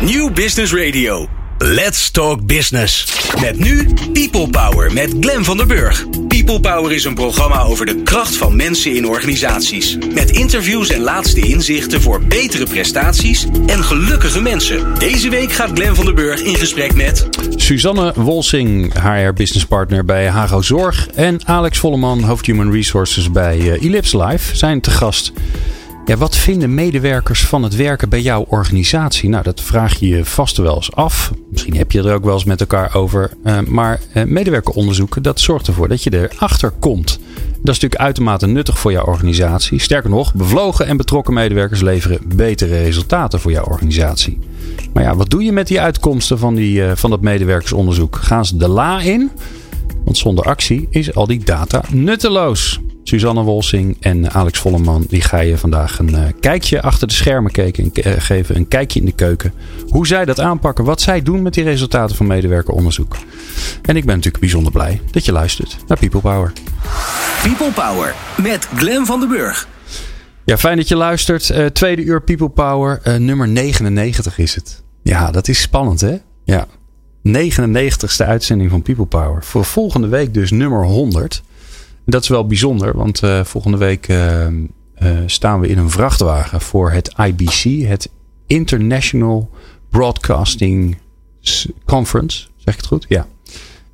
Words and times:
New 0.00 0.32
Business 0.32 0.74
Radio. 0.74 1.26
Let's 1.58 2.10
Talk 2.10 2.46
Business. 2.46 3.06
Met 3.40 3.58
nu 3.58 3.88
People 4.12 4.48
Power 4.48 4.92
met 4.92 5.14
Glen 5.20 5.44
van 5.44 5.56
der 5.56 5.66
Burg. 5.66 6.04
People 6.28 6.60
Power 6.60 6.92
is 6.92 7.04
een 7.04 7.14
programma 7.14 7.62
over 7.62 7.86
de 7.86 8.02
kracht 8.02 8.36
van 8.36 8.56
mensen 8.56 8.94
in 8.96 9.06
organisaties. 9.06 9.98
Met 10.14 10.30
interviews 10.30 10.90
en 10.90 11.00
laatste 11.00 11.40
inzichten 11.40 12.00
voor 12.00 12.22
betere 12.22 12.64
prestaties 12.64 13.46
en 13.66 13.84
gelukkige 13.84 14.40
mensen. 14.40 14.98
Deze 14.98 15.28
week 15.28 15.52
gaat 15.52 15.70
Glen 15.74 15.94
van 15.94 16.04
der 16.04 16.14
Burg 16.14 16.40
in 16.40 16.54
gesprek 16.54 16.94
met... 16.94 17.28
Suzanne 17.56 18.12
Wolsing, 18.14 18.92
HR 19.02 19.32
Business 19.32 19.66
Partner 19.66 20.04
bij 20.04 20.26
Hago 20.26 20.62
Zorg. 20.62 21.08
En 21.14 21.40
Alex 21.44 21.78
Volleman, 21.78 22.22
hoofd 22.22 22.46
Human 22.46 22.72
Resources 22.72 23.30
bij 23.30 23.58
uh, 23.58 23.82
Ellipse 23.82 24.24
Life, 24.24 24.56
zijn 24.56 24.80
te 24.80 24.90
gast. 24.90 25.32
Ja, 26.06 26.16
wat 26.16 26.36
vinden 26.36 26.74
medewerkers 26.74 27.46
van 27.46 27.62
het 27.62 27.76
werken 27.76 28.08
bij 28.08 28.20
jouw 28.20 28.46
organisatie? 28.48 29.28
Nou, 29.28 29.42
dat 29.42 29.60
vraag 29.60 29.98
je 29.98 30.08
je 30.08 30.24
vast 30.24 30.56
wel 30.56 30.74
eens 30.74 30.92
af. 30.92 31.32
Misschien 31.50 31.76
heb 31.76 31.92
je 31.92 32.02
er 32.02 32.14
ook 32.14 32.24
wel 32.24 32.34
eens 32.34 32.44
met 32.44 32.60
elkaar 32.60 32.94
over. 32.94 33.30
Uh, 33.44 33.60
maar 33.60 34.00
uh, 34.14 34.24
medewerkeronderzoek, 34.24 35.22
dat 35.22 35.40
zorgt 35.40 35.66
ervoor 35.66 35.88
dat 35.88 36.02
je 36.02 36.28
erachter 36.30 36.70
komt. 36.70 37.18
Dat 37.36 37.74
is 37.74 37.80
natuurlijk 37.80 38.00
uitermate 38.00 38.46
nuttig 38.46 38.78
voor 38.78 38.92
jouw 38.92 39.04
organisatie. 39.04 39.80
Sterker 39.80 40.10
nog, 40.10 40.34
bevlogen 40.34 40.86
en 40.86 40.96
betrokken 40.96 41.34
medewerkers 41.34 41.80
leveren 41.80 42.20
betere 42.34 42.82
resultaten 42.82 43.40
voor 43.40 43.50
jouw 43.50 43.64
organisatie. 43.64 44.38
Maar 44.92 45.02
ja, 45.02 45.16
wat 45.16 45.30
doe 45.30 45.42
je 45.42 45.52
met 45.52 45.66
die 45.66 45.80
uitkomsten 45.80 46.38
van, 46.38 46.54
die, 46.54 46.78
uh, 46.78 46.90
van 46.94 47.10
dat 47.10 47.20
medewerkersonderzoek? 47.20 48.16
Gaan 48.16 48.46
ze 48.46 48.56
de 48.56 48.68
la 48.68 49.00
in? 49.00 49.30
Want 50.04 50.18
zonder 50.18 50.44
actie 50.44 50.86
is 50.90 51.14
al 51.14 51.26
die 51.26 51.44
data 51.44 51.82
nutteloos. 51.90 52.80
Suzanne 53.08 53.42
Wolsing 53.42 53.96
en 54.00 54.32
Alex 54.32 54.58
Volleman, 54.58 55.04
die 55.08 55.20
ga 55.20 55.38
je 55.38 55.58
vandaag 55.58 55.98
een 55.98 56.10
uh, 56.10 56.22
kijkje 56.40 56.82
achter 56.82 57.08
de 57.08 57.14
schermen 57.14 57.52
kijken, 57.52 57.90
uh, 57.94 58.12
geven. 58.18 58.56
Een 58.56 58.68
kijkje 58.68 59.00
in 59.00 59.06
de 59.06 59.12
keuken. 59.12 59.52
Hoe 59.88 60.06
zij 60.06 60.24
dat 60.24 60.40
aanpakken, 60.40 60.84
wat 60.84 61.00
zij 61.00 61.22
doen 61.22 61.42
met 61.42 61.54
die 61.54 61.64
resultaten 61.64 62.16
van 62.16 62.26
medewerkeronderzoek. 62.26 63.16
En 63.82 63.96
ik 63.96 64.04
ben 64.04 64.14
natuurlijk 64.14 64.38
bijzonder 64.38 64.72
blij 64.72 65.00
dat 65.10 65.24
je 65.24 65.32
luistert 65.32 65.76
naar 65.86 65.98
People 65.98 66.20
Power. 66.20 66.52
People 67.42 67.70
Power 67.72 68.14
met 68.42 68.68
Glen 68.76 69.06
van 69.06 69.20
den 69.20 69.28
Burg. 69.28 69.68
Ja, 70.44 70.58
fijn 70.58 70.76
dat 70.76 70.88
je 70.88 70.96
luistert. 70.96 71.48
Uh, 71.48 71.66
tweede 71.66 72.02
uur 72.02 72.22
People 72.22 72.48
Power, 72.48 73.00
nummer 73.20 73.48
99 73.48 74.38
is 74.38 74.54
het. 74.54 74.82
Ja, 75.02 75.30
dat 75.30 75.48
is 75.48 75.60
spannend 75.60 76.00
hè? 76.00 76.16
Ja. 76.44 76.66
99ste 77.28 78.26
uitzending 78.26 78.70
van 78.70 78.82
People 78.82 79.06
Power. 79.06 79.44
Voor 79.44 79.64
volgende 79.64 80.08
week 80.08 80.34
dus 80.34 80.50
nummer 80.50 80.84
100. 80.84 81.42
Dat 82.06 82.22
is 82.22 82.28
wel 82.28 82.46
bijzonder, 82.46 82.96
want 82.96 83.22
uh, 83.22 83.44
volgende 83.44 83.76
week 83.76 84.08
uh, 84.08 84.46
uh, 84.46 84.56
staan 85.26 85.60
we 85.60 85.68
in 85.68 85.78
een 85.78 85.90
vrachtwagen 85.90 86.60
voor 86.60 86.90
het 86.90 87.14
IBC, 87.18 87.88
het 87.88 88.10
International 88.46 89.50
Broadcasting 89.90 90.98
Conference. 91.84 92.46
Zeg 92.56 92.74
ik 92.74 92.80
het 92.80 92.88
goed? 92.88 93.06
Ja. 93.08 93.26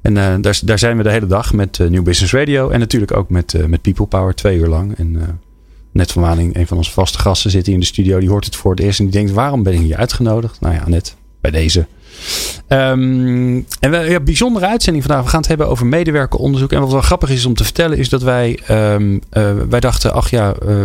En 0.03 0.15
daar, 0.15 0.61
daar, 0.65 0.79
zijn 0.79 0.97
we 0.97 1.03
de 1.03 1.11
hele 1.11 1.27
dag 1.27 1.53
met 1.53 1.79
New 1.79 2.03
Business 2.03 2.33
Radio 2.33 2.69
en 2.69 2.79
natuurlijk 2.79 3.17
ook 3.17 3.29
met, 3.29 3.69
met 3.69 3.83
People 3.83 4.07
Power 4.07 4.35
twee 4.35 4.59
uur 4.59 4.69
lang. 4.69 4.99
En 4.99 5.41
Net 5.93 6.13
van 6.13 6.23
Waning, 6.23 6.57
een 6.57 6.67
van 6.67 6.77
onze 6.77 6.91
vaste 6.91 7.19
gasten, 7.19 7.51
zit 7.51 7.67
hier 7.67 7.75
in 7.75 7.81
de 7.81 7.87
studio. 7.87 8.19
Die 8.19 8.29
hoort 8.29 8.45
het 8.45 8.57
voor 8.57 8.71
het 8.71 8.81
eerst 8.81 8.99
en 8.99 9.05
die 9.05 9.15
denkt: 9.15 9.31
waarom 9.31 9.63
ben 9.63 9.73
ik 9.73 9.81
hier 9.81 9.97
uitgenodigd? 9.97 10.61
Nou 10.61 10.75
ja, 10.75 10.89
net 10.89 11.17
bij 11.41 11.51
deze. 11.51 11.87
Um, 12.69 13.67
en 13.81 13.91
we, 13.91 13.97
ja, 13.97 14.21
bijzondere 14.21 14.67
uitzending 14.67 15.05
vandaag. 15.05 15.25
We 15.25 15.31
gaan 15.31 15.41
het 15.41 15.49
hebben 15.49 15.69
over 15.69 15.87
medewerkeronderzoek. 15.87 16.73
En 16.73 16.81
wat 16.81 16.93
wel 16.93 17.01
grappig 17.01 17.31
is 17.31 17.45
om 17.45 17.55
te 17.55 17.65
vertellen, 17.65 17.99
is 17.99 18.09
dat 18.09 18.23
wij, 18.23 18.61
um, 18.71 19.21
uh, 19.33 19.53
wij 19.69 19.81
dachten, 19.81 20.13
ach 20.13 20.31
ja, 20.31 20.55
uh, 20.67 20.85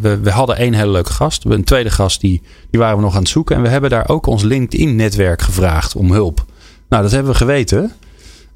we, 0.00 0.18
we, 0.22 0.30
hadden 0.30 0.56
één 0.56 0.74
hele 0.74 0.90
leuke 0.90 1.12
gast. 1.12 1.44
Een 1.44 1.64
tweede 1.64 1.90
gast, 1.90 2.20
die, 2.20 2.42
die 2.70 2.80
waren 2.80 2.96
we 2.96 3.02
nog 3.02 3.14
aan 3.14 3.20
het 3.20 3.28
zoeken. 3.28 3.56
En 3.56 3.62
we 3.62 3.68
hebben 3.68 3.90
daar 3.90 4.08
ook 4.08 4.26
ons 4.26 4.42
LinkedIn-netwerk 4.42 5.42
gevraagd 5.42 5.96
om 5.96 6.12
hulp. 6.12 6.44
Nou, 6.88 7.02
dat 7.02 7.12
hebben 7.12 7.32
we 7.32 7.38
geweten. 7.38 7.92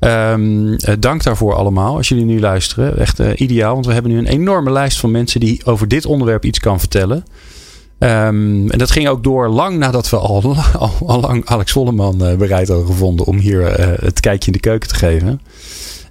Um, 0.00 0.68
uh, 0.68 0.76
dank 0.98 1.22
daarvoor 1.22 1.54
allemaal, 1.54 1.96
als 1.96 2.08
jullie 2.08 2.24
nu 2.24 2.40
luisteren. 2.40 2.98
Echt 2.98 3.18
ideaal, 3.18 3.72
want 3.74 3.86
we 3.86 3.92
hebben 3.92 4.12
nu 4.12 4.18
een 4.18 4.26
enorme 4.26 4.70
lijst 4.70 4.98
van 4.98 5.10
mensen 5.10 5.40
die 5.40 5.64
over 5.64 5.88
dit 5.88 6.06
onderwerp 6.06 6.44
iets 6.44 6.58
kan 6.58 6.78
vertellen. 6.78 7.24
Um, 8.02 8.70
en 8.70 8.78
dat 8.78 8.90
ging 8.90 9.08
ook 9.08 9.22
door 9.22 9.48
lang 9.48 9.78
nadat 9.78 10.10
we 10.10 10.16
al, 10.16 10.42
al, 10.78 10.90
al 11.06 11.20
lang 11.20 11.46
Alex 11.46 11.72
Volleman 11.72 12.28
uh, 12.28 12.36
bereid 12.36 12.68
hadden 12.68 12.86
gevonden 12.86 13.26
om 13.26 13.38
hier 13.38 13.80
uh, 13.80 13.86
het 14.00 14.20
kijkje 14.20 14.46
in 14.46 14.52
de 14.52 14.60
keuken 14.60 14.88
te 14.88 14.94
geven. 14.94 15.40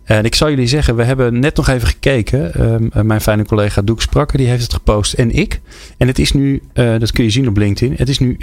En 0.03 0.25
ik 0.25 0.35
zal 0.35 0.49
jullie 0.49 0.67
zeggen, 0.67 0.95
we 0.95 1.03
hebben 1.03 1.39
net 1.39 1.55
nog 1.55 1.67
even 1.67 1.87
gekeken. 1.87 2.61
Um, 2.61 3.07
mijn 3.07 3.21
fijne 3.21 3.45
collega 3.45 3.81
Doek 3.81 4.01
Sprakker, 4.01 4.37
die 4.37 4.47
heeft 4.47 4.61
het 4.61 4.73
gepost. 4.73 5.13
En 5.13 5.31
ik. 5.31 5.61
En 5.97 6.07
het 6.07 6.19
is 6.19 6.31
nu, 6.31 6.61
dat 6.73 7.11
kun 7.11 7.23
je 7.23 7.29
zien 7.29 7.47
op 7.47 7.57
LinkedIn. 7.57 7.95
Het 7.97 8.09
is 8.09 8.19
nu 8.19 8.37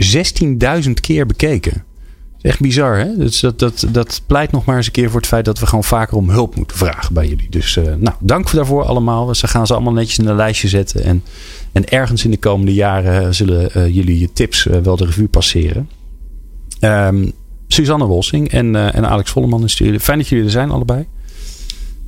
16.000 0.85 0.91
keer 1.01 1.27
bekeken. 1.27 1.85
Dat 2.49 2.57
is 2.57 2.63
echt 2.63 2.75
bizar, 2.75 2.99
hè? 2.99 3.17
Dus 3.17 3.41
dat, 3.41 3.59
dat, 3.59 3.87
dat 3.91 4.23
pleit 4.27 4.53
nog 4.53 4.65
maar 4.65 4.77
eens 4.77 4.87
een 4.87 4.93
keer 4.93 5.11
voor 5.11 5.21
het 5.21 5.29
feit 5.29 5.45
dat 5.45 5.59
we 5.59 5.67
gewoon 5.67 5.85
vaker 5.85 6.17
om 6.17 6.31
hulp 6.31 6.57
moeten 6.57 6.77
vragen 6.77 7.15
bij 7.15 7.29
jullie. 7.29 7.47
Dus 7.51 7.77
uh, 7.77 7.85
nou, 7.85 8.17
dank 8.21 8.53
daarvoor 8.53 8.85
allemaal. 8.85 9.35
Ze 9.35 9.49
gaan 9.49 9.67
ze 9.67 9.75
allemaal 9.75 9.93
netjes 9.93 10.19
in 10.19 10.27
een 10.27 10.37
lijstje 10.37 10.69
zetten. 10.69 11.05
En, 11.05 11.23
en 11.73 11.89
ergens 11.89 12.25
in 12.25 12.31
de 12.31 12.37
komende 12.39 12.75
jaren 12.75 13.35
zullen 13.35 13.71
uh, 13.77 13.95
jullie 13.95 14.19
je 14.19 14.33
tips 14.33 14.67
uh, 14.67 14.77
wel 14.77 14.97
de 14.97 15.05
revue 15.05 15.29
passeren. 15.29 15.89
Um, 16.81 17.33
Suzanne 17.67 18.05
Wolsing 18.05 18.51
en, 18.51 18.93
en 18.93 19.09
Alex 19.09 19.31
Volleman 19.31 19.61
in 19.61 19.71
studio. 19.71 19.99
Fijn 19.99 20.19
dat 20.19 20.29
jullie 20.29 20.45
er 20.45 20.51
zijn, 20.51 20.71
allebei. 20.71 21.07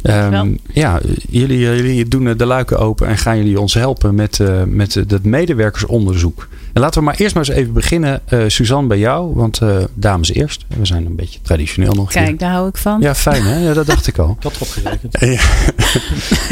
Um, 0.02 0.58
ja, 0.72 1.00
jullie, 1.28 1.58
jullie 1.58 2.08
doen 2.08 2.36
de 2.36 2.46
luiken 2.46 2.78
open 2.78 3.06
en 3.06 3.18
gaan 3.18 3.36
jullie 3.36 3.60
ons 3.60 3.74
helpen 3.74 4.14
met, 4.14 4.38
met 4.66 4.94
het 4.94 5.24
medewerkersonderzoek. 5.24 6.48
En 6.72 6.80
laten 6.80 6.98
we 6.98 7.04
maar 7.04 7.14
eerst 7.16 7.34
maar 7.34 7.48
eens 7.48 7.56
even 7.56 7.72
beginnen, 7.72 8.20
uh, 8.28 8.44
Suzanne, 8.46 8.88
bij 8.88 8.98
jou. 8.98 9.34
Want 9.34 9.60
uh, 9.62 9.76
dames 9.94 10.32
eerst. 10.32 10.64
We 10.68 10.86
zijn 10.86 11.06
een 11.06 11.16
beetje 11.16 11.40
traditioneel 11.42 11.92
nog. 11.92 12.10
Kijk, 12.10 12.28
hier. 12.28 12.36
daar 12.36 12.52
hou 12.52 12.68
ik 12.68 12.76
van. 12.76 13.00
Ja, 13.00 13.14
fijn 13.14 13.42
hè? 13.42 13.58
Ja, 13.58 13.74
dat 13.74 13.86
dacht 13.86 14.06
ik 14.06 14.18
al. 14.18 14.30
ik 14.38 14.42
had 14.42 14.54
erop 14.54 14.68
gerekend. 14.68 15.40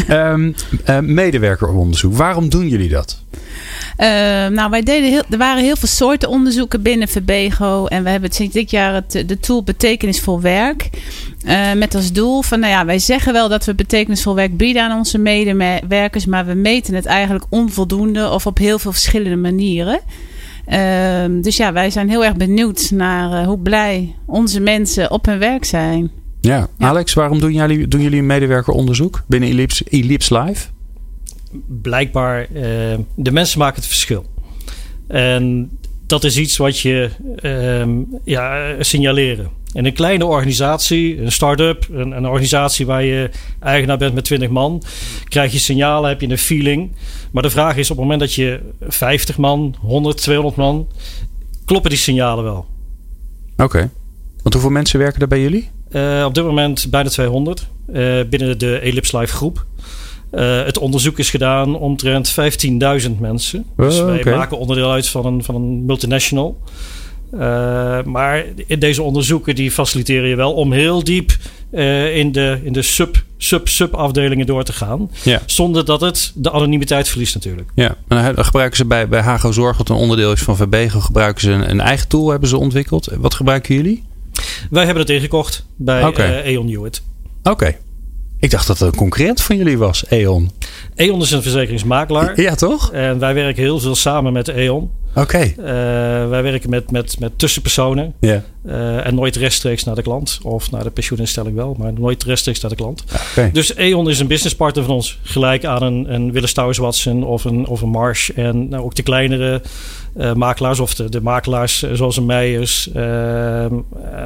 ja. 0.06 0.26
um, 0.96 1.14
medewerkeronderzoek. 1.14 2.14
Waarom 2.14 2.48
doen 2.48 2.68
jullie 2.68 2.88
dat? 2.88 3.22
Uh, 3.98 4.06
nou, 4.46 4.70
wij 4.70 4.82
deden 4.82 5.10
heel, 5.10 5.22
er 5.30 5.38
waren 5.38 5.62
heel 5.62 5.76
veel 5.76 5.88
soorten 5.88 6.28
onderzoeken 6.28 6.82
binnen 6.82 7.08
Verbego. 7.08 7.86
En 7.86 8.04
we 8.04 8.10
hebben 8.10 8.32
sinds 8.32 8.54
dit 8.54 8.70
jaar 8.70 8.94
het, 8.94 9.22
de 9.26 9.38
tool 9.40 9.62
Betekenisvol 9.62 10.40
Werk. 10.40 10.90
Uh, 11.44 11.72
met 11.72 11.94
als 11.94 12.12
doel 12.12 12.42
van, 12.42 12.60
nou 12.60 12.72
ja, 12.72 12.84
wij 12.84 12.98
zeggen 12.98 13.32
wel 13.32 13.48
dat 13.48 13.64
we 13.64 13.74
betekenisvol 13.74 14.34
werk 14.34 14.56
bieden 14.56 14.82
aan 14.82 14.98
onze 14.98 15.18
medewerkers. 15.18 16.26
Maar 16.26 16.46
we 16.46 16.54
meten 16.54 16.94
het 16.94 17.06
eigenlijk 17.06 17.44
onvoldoende 17.48 18.30
of 18.30 18.46
op 18.46 18.58
heel 18.58 18.78
veel 18.78 18.92
verschillende 18.92 19.36
manieren. 19.36 20.00
Uh, 20.72 21.42
dus 21.42 21.56
ja, 21.56 21.72
wij 21.72 21.90
zijn 21.90 22.08
heel 22.08 22.24
erg 22.24 22.36
benieuwd 22.36 22.90
naar 22.90 23.44
hoe 23.44 23.58
blij 23.58 24.14
onze 24.26 24.60
mensen 24.60 25.10
op 25.10 25.26
hun 25.26 25.38
werk 25.38 25.64
zijn. 25.64 26.10
Ja, 26.40 26.68
ja. 26.78 26.86
Alex, 26.86 27.14
waarom 27.14 27.40
doen 27.40 27.52
jullie, 27.52 27.88
doen 27.88 28.00
jullie 28.00 28.18
een 28.18 28.26
medewerkeronderzoek 28.26 29.22
binnen 29.26 29.48
Ellipse, 29.48 29.84
Ellipse 29.90 30.38
Live? 30.42 30.66
blijkbaar, 31.66 32.46
uh, 32.52 32.62
de 33.14 33.32
mensen 33.32 33.58
maken 33.58 33.76
het 33.76 33.86
verschil. 33.86 34.24
En 35.06 35.70
dat 36.06 36.24
is 36.24 36.36
iets 36.36 36.56
wat 36.56 36.80
je 36.80 37.10
uh, 37.42 38.04
ja, 38.24 38.74
signaleren. 38.82 39.50
In 39.78 39.84
een 39.84 39.92
kleine 39.92 40.26
organisatie, 40.26 41.20
een 41.20 41.32
start-up, 41.32 41.86
een, 41.92 42.10
een, 42.12 42.26
organisatie 42.26 42.86
waar 42.86 43.04
je 43.04 43.30
eigenaar 43.60 43.98
bent 43.98 44.14
met 44.14 44.24
20 44.24 44.48
man, 44.48 44.82
krijg 45.28 45.52
je 45.52 45.58
signalen, 45.58 46.08
heb 46.08 46.20
je 46.20 46.28
een 46.28 46.38
feeling. 46.38 46.90
Maar 47.30 47.42
de 47.42 47.50
vraag 47.50 47.76
is 47.76 47.90
op 47.90 47.96
het 47.96 48.04
moment 48.04 48.20
dat 48.20 48.34
je 48.34 48.60
50 48.80 49.38
man, 49.38 49.74
100, 49.80 50.16
200 50.16 50.56
man, 50.56 50.88
kloppen 51.64 51.90
die 51.90 51.98
signalen 51.98 52.44
wel? 52.44 52.66
Oké. 53.52 53.62
Okay. 53.62 53.90
Want 54.42 54.54
hoeveel 54.54 54.70
mensen 54.70 54.98
werken 54.98 55.20
er 55.20 55.28
bij 55.28 55.40
jullie? 55.40 55.68
Uh, 55.90 56.24
op 56.26 56.34
dit 56.34 56.44
moment 56.44 56.86
bijna 56.90 57.08
200 57.08 57.66
uh, 57.88 58.20
binnen 58.28 58.58
de 58.58 58.78
Ellipse 58.78 59.18
Live 59.18 59.34
groep. 59.34 59.66
Uh, 60.32 60.64
het 60.64 60.78
onderzoek 60.78 61.18
is 61.18 61.30
gedaan 61.30 61.76
omtrent 61.76 62.34
15.000 63.04 63.10
mensen. 63.18 63.64
Oh, 63.76 63.86
dus 63.86 64.00
wij 64.00 64.18
okay. 64.18 64.36
maken 64.36 64.58
onderdeel 64.58 64.90
uit 64.90 65.08
van 65.08 65.26
een, 65.26 65.44
van 65.44 65.54
een 65.54 65.84
multinational. 65.84 66.58
Uh, 67.34 68.02
maar 68.02 68.44
deze 68.78 69.02
onderzoeken 69.02 69.54
die 69.54 69.70
faciliteren 69.70 70.28
je 70.28 70.36
wel 70.36 70.52
om 70.52 70.72
heel 70.72 71.04
diep 71.04 71.36
uh, 71.72 72.16
in 72.16 72.32
de, 72.32 72.60
in 72.62 72.72
de 72.72 72.82
sub, 72.82 73.22
sub, 73.36 73.68
sub 73.68 73.94
afdelingen 73.94 74.46
door 74.46 74.64
te 74.64 74.72
gaan. 74.72 75.10
Ja. 75.22 75.42
Zonder 75.46 75.84
dat 75.84 76.00
het 76.00 76.32
de 76.34 76.50
anonimiteit 76.50 77.08
verliest 77.08 77.34
natuurlijk. 77.34 77.70
Ja, 77.74 77.96
en 78.08 78.34
dan 78.34 78.44
gebruiken 78.44 78.76
ze 78.76 78.84
bij, 78.84 79.08
bij 79.08 79.20
Hago 79.20 79.52
Zorg, 79.52 79.76
wat 79.76 79.88
een 79.88 79.96
onderdeel 79.96 80.32
is 80.32 80.42
van 80.42 80.56
Verbego, 80.56 81.00
gebruiken 81.00 81.42
ze 81.42 81.50
een, 81.50 81.70
een 81.70 81.80
eigen 81.80 82.08
tool, 82.08 82.30
hebben 82.30 82.48
ze 82.48 82.56
ontwikkeld. 82.56 83.08
Wat 83.18 83.34
gebruiken 83.34 83.74
jullie? 83.74 84.04
Wij 84.70 84.84
hebben 84.84 85.02
het 85.02 85.12
ingekocht 85.12 85.66
bij 85.76 86.04
okay. 86.04 86.42
E.ON 86.44 86.68
Hewitt. 86.68 87.02
Oké. 87.38 87.50
Okay. 87.50 87.78
Ik 88.40 88.50
dacht 88.50 88.66
dat 88.66 88.78
het 88.78 88.88
een 88.88 88.98
concurrent 88.98 89.42
van 89.42 89.56
jullie 89.56 89.78
was, 89.78 90.04
E.ON. 90.08 90.50
E.ON 90.94 91.20
is 91.20 91.30
een 91.30 91.42
verzekeringsmakelaar. 91.42 92.40
Ja, 92.40 92.54
toch? 92.54 92.92
En 92.92 93.18
wij 93.18 93.34
werken 93.34 93.62
heel 93.62 93.80
veel 93.80 93.94
samen 93.94 94.32
met 94.32 94.48
E.ON. 94.48 94.90
Oké. 95.14 95.54
Uh, 95.58 95.64
wij 96.28 96.42
werken 96.42 96.70
met, 96.70 96.90
met, 96.90 97.20
met 97.20 97.38
tussenpersonen. 97.38 98.14
Ja. 98.20 98.42
Uh, 98.66 99.06
en 99.06 99.14
nooit 99.14 99.36
rechtstreeks 99.36 99.84
naar 99.84 99.94
de 99.94 100.02
klant. 100.02 100.38
Of 100.42 100.70
naar 100.70 100.82
de 100.82 100.90
pensioeninstelling 100.90 101.56
wel, 101.56 101.76
maar 101.78 101.92
nooit 101.92 102.24
rechtstreeks 102.24 102.60
naar 102.60 102.70
de 102.70 102.76
klant. 102.76 103.04
Okay. 103.30 103.50
Dus 103.50 103.76
E.ON 103.76 104.08
is 104.08 104.18
een 104.18 104.26
businesspartner 104.26 104.84
van 104.84 104.94
ons. 104.94 105.18
Gelijk 105.22 105.64
aan 105.64 105.82
een, 105.82 106.14
een 106.14 106.32
Willis 106.32 106.52
Towers 106.52 106.78
Watson 106.78 107.24
of 107.24 107.44
een, 107.44 107.66
of 107.66 107.80
een 107.80 107.88
Marsh. 107.88 108.28
En 108.30 108.68
nou, 108.68 108.84
ook 108.84 108.94
de 108.94 109.02
kleinere 109.02 109.62
uh, 110.18 110.32
makelaars 110.32 110.80
of 110.80 110.94
de, 110.94 111.20
makelaars 111.20 111.82
zoals 111.92 112.16
een 112.16 112.26
Meijers. 112.26 112.90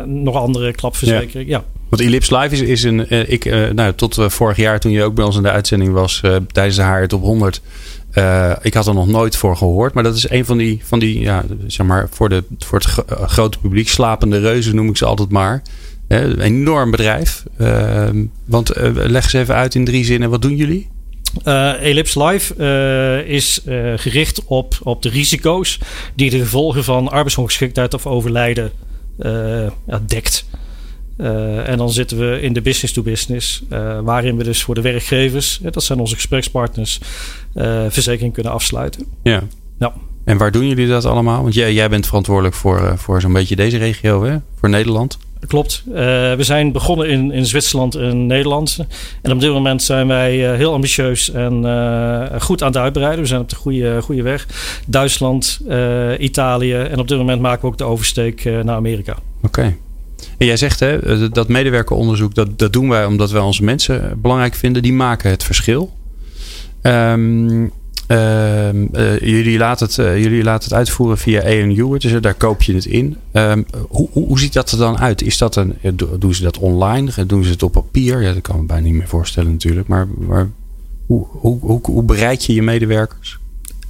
nog 0.07 0.35
andere 0.35 0.73
klapverzekeringen. 0.73 1.49
Ja. 1.49 1.65
Want 1.89 2.03
Ellipse 2.03 2.39
Live 2.39 2.55
is, 2.55 2.61
is 2.61 2.83
een. 2.83 3.31
ik, 3.31 3.73
nou, 3.75 3.93
tot 3.95 4.19
vorig 4.27 4.57
jaar, 4.57 4.81
toen 4.81 4.93
je 4.93 5.03
ook 5.03 5.15
bij 5.15 5.25
ons 5.25 5.37
in 5.37 5.43
de 5.43 5.51
uitzending 5.51 5.93
was, 5.93 6.21
tijdens 6.53 6.77
de 6.77 6.83
HR 6.83 7.07
Top 7.07 7.23
100. 7.23 7.61
Uh, 8.15 8.53
ik 8.63 8.75
had 8.75 8.87
er 8.87 8.95
nog 8.95 9.07
nooit 9.07 9.37
voor 9.37 9.57
gehoord. 9.57 9.95
Maar 9.95 10.03
dat 10.03 10.17
is 10.17 10.31
een 10.31 10.45
van 10.45 10.59
die, 10.59 10.81
van 10.85 10.99
die 10.99 11.21
ja, 11.21 11.45
zeg 11.67 11.87
maar, 11.87 12.09
voor, 12.11 12.29
de, 12.29 12.45
voor 12.59 12.79
het 12.79 13.05
grote 13.31 13.59
publiek, 13.59 13.89
slapende 13.89 14.39
reuzen 14.39 14.75
noem 14.75 14.89
ik 14.89 14.97
ze 14.97 15.05
altijd 15.05 15.31
maar. 15.31 15.63
Een 16.09 16.41
enorm 16.41 16.91
bedrijf. 16.91 17.45
Uh, 17.61 18.09
want 18.45 18.73
leg 18.95 19.25
eens 19.25 19.33
even 19.33 19.55
uit 19.55 19.75
in 19.75 19.85
drie 19.85 20.05
zinnen, 20.05 20.31
wat 20.31 20.43
doen 20.43 20.57
jullie? 20.57 20.89
Ellipse 21.81 22.25
Live 22.25 22.55
is 23.27 23.61
gericht 23.97 24.45
op, 24.45 24.79
op 24.83 25.03
de 25.03 25.09
risico's 25.09 25.79
die 26.15 26.31
de 26.31 26.39
gevolgen 26.39 26.85
van 26.85 27.09
arbeidsongeschiktheid 27.09 27.95
of 27.95 28.07
overlijden 28.07 28.73
ja, 29.87 30.01
dekt. 30.07 30.45
En 31.65 31.79
dan 31.79 31.91
zitten 31.91 32.19
we 32.19 32.41
in 32.41 32.53
de 32.53 32.63
business 32.63 32.93
to 32.93 33.03
business, 33.03 33.63
waarin 34.03 34.37
we 34.37 34.45
dus 34.45 34.63
voor 34.63 34.75
de 34.75 34.81
werkgevers, 34.81 35.61
dat 35.63 35.85
zijn 35.85 35.99
onze 35.99 36.15
gesprekspartners, 36.15 37.01
verzekering 37.89 38.33
kunnen 38.33 38.53
afsluiten. 38.53 39.07
Ja. 39.23 39.43
ja. 39.79 39.93
En 40.25 40.37
waar 40.37 40.51
doen 40.51 40.69
jullie 40.69 40.89
dat 40.89 41.05
allemaal? 41.05 41.43
Want 41.43 41.55
jij, 41.55 41.73
jij 41.73 41.89
bent 41.89 42.07
verantwoordelijk 42.07 42.55
voor, 42.55 42.99
voor 42.99 43.21
zo'n 43.21 43.33
beetje 43.33 43.57
deze 43.57 43.77
regio, 43.77 44.25
hè? 44.25 44.37
voor 44.61 44.69
Nederland. 44.69 45.19
Klopt. 45.47 45.83
we 45.85 46.37
zijn 46.39 46.73
begonnen 46.73 47.09
in, 47.09 47.33
in 47.33 47.47
Zwitserland 47.47 47.95
en 47.95 48.27
Nederland. 48.27 48.79
En 49.23 49.33
op 49.33 49.41
dit 49.41 49.51
moment 49.51 49.83
zijn 49.83 50.07
wij 50.07 50.57
heel 50.57 50.73
ambitieus 50.73 51.31
en 51.31 51.55
goed 52.41 52.63
aan 52.63 52.69
het 52.69 52.77
uitbreiden. 52.77 53.21
We 53.21 53.27
zijn 53.27 53.41
op 53.41 53.49
de 53.49 53.57
goede, 53.57 54.03
goede 54.03 54.23
weg. 54.23 54.47
Duitsland, 54.87 55.61
Italië 56.19 56.75
en 56.75 56.99
op 56.99 57.09
dit 57.09 57.19
moment 57.19 57.41
maken 57.41 57.61
we 57.61 57.67
ook 57.67 57.79
de 57.79 57.85
oversteek 57.85 58.45
naar 58.45 58.77
Amerika. 58.77 59.17
Oké. 59.43 59.77
En 60.39 60.47
jij 60.47 60.57
zegt 60.57 60.81
hè, 60.81 61.29
dat 61.29 61.49
medewerkeronderzoek, 61.49 62.35
dat, 62.35 62.59
dat 62.59 62.73
doen 62.73 62.89
wij 62.89 63.05
omdat 63.05 63.31
wij 63.31 63.43
onze 63.43 63.65
mensen 63.65 64.21
belangrijk 64.21 64.55
vinden. 64.55 64.83
Die 64.83 64.93
maken 64.93 65.31
het 65.31 65.45
verschil. 65.45 65.93
Um, 66.83 67.73
uh, 68.09 68.73
uh, 68.73 69.19
jullie, 69.21 69.59
laten 69.59 69.87
het, 69.87 69.97
uh, 69.97 70.23
jullie 70.23 70.43
laten 70.43 70.69
het 70.69 70.79
uitvoeren 70.79 71.19
via 71.19 71.43
ANU, 71.43 71.99
dus 71.99 72.21
daar 72.21 72.35
koop 72.35 72.63
je 72.63 72.75
het 72.75 72.85
in. 72.85 73.17
Um, 73.33 73.67
hoe, 73.89 74.09
hoe, 74.13 74.27
hoe, 74.27 74.39
ziet 74.39 74.53
dat 74.53 74.71
er 74.71 74.79
dan 74.79 74.99
uit? 74.99 75.23
Is 75.23 75.39
dat 75.39 75.57
een, 75.57 75.75
doen 76.19 76.35
ze 76.35 76.43
dat 76.43 76.59
online? 76.59 77.27
Doen 77.27 77.45
ze 77.45 77.51
het 77.51 77.63
op 77.63 77.73
papier? 77.73 78.23
Ja, 78.23 78.33
dat 78.33 78.43
kan 78.43 78.57
me 78.57 78.67
bijna 78.67 78.87
niet 78.87 78.95
meer 78.95 79.09
voorstellen 79.09 79.51
natuurlijk. 79.51 79.89
Maar, 79.89 80.09
maar 80.19 80.51
hoe, 81.07 81.27
hoe, 81.31 81.81
hoe, 81.83 82.03
bereik 82.03 82.41
je 82.41 82.55
je 82.55 82.63
medewerkers? 82.63 83.39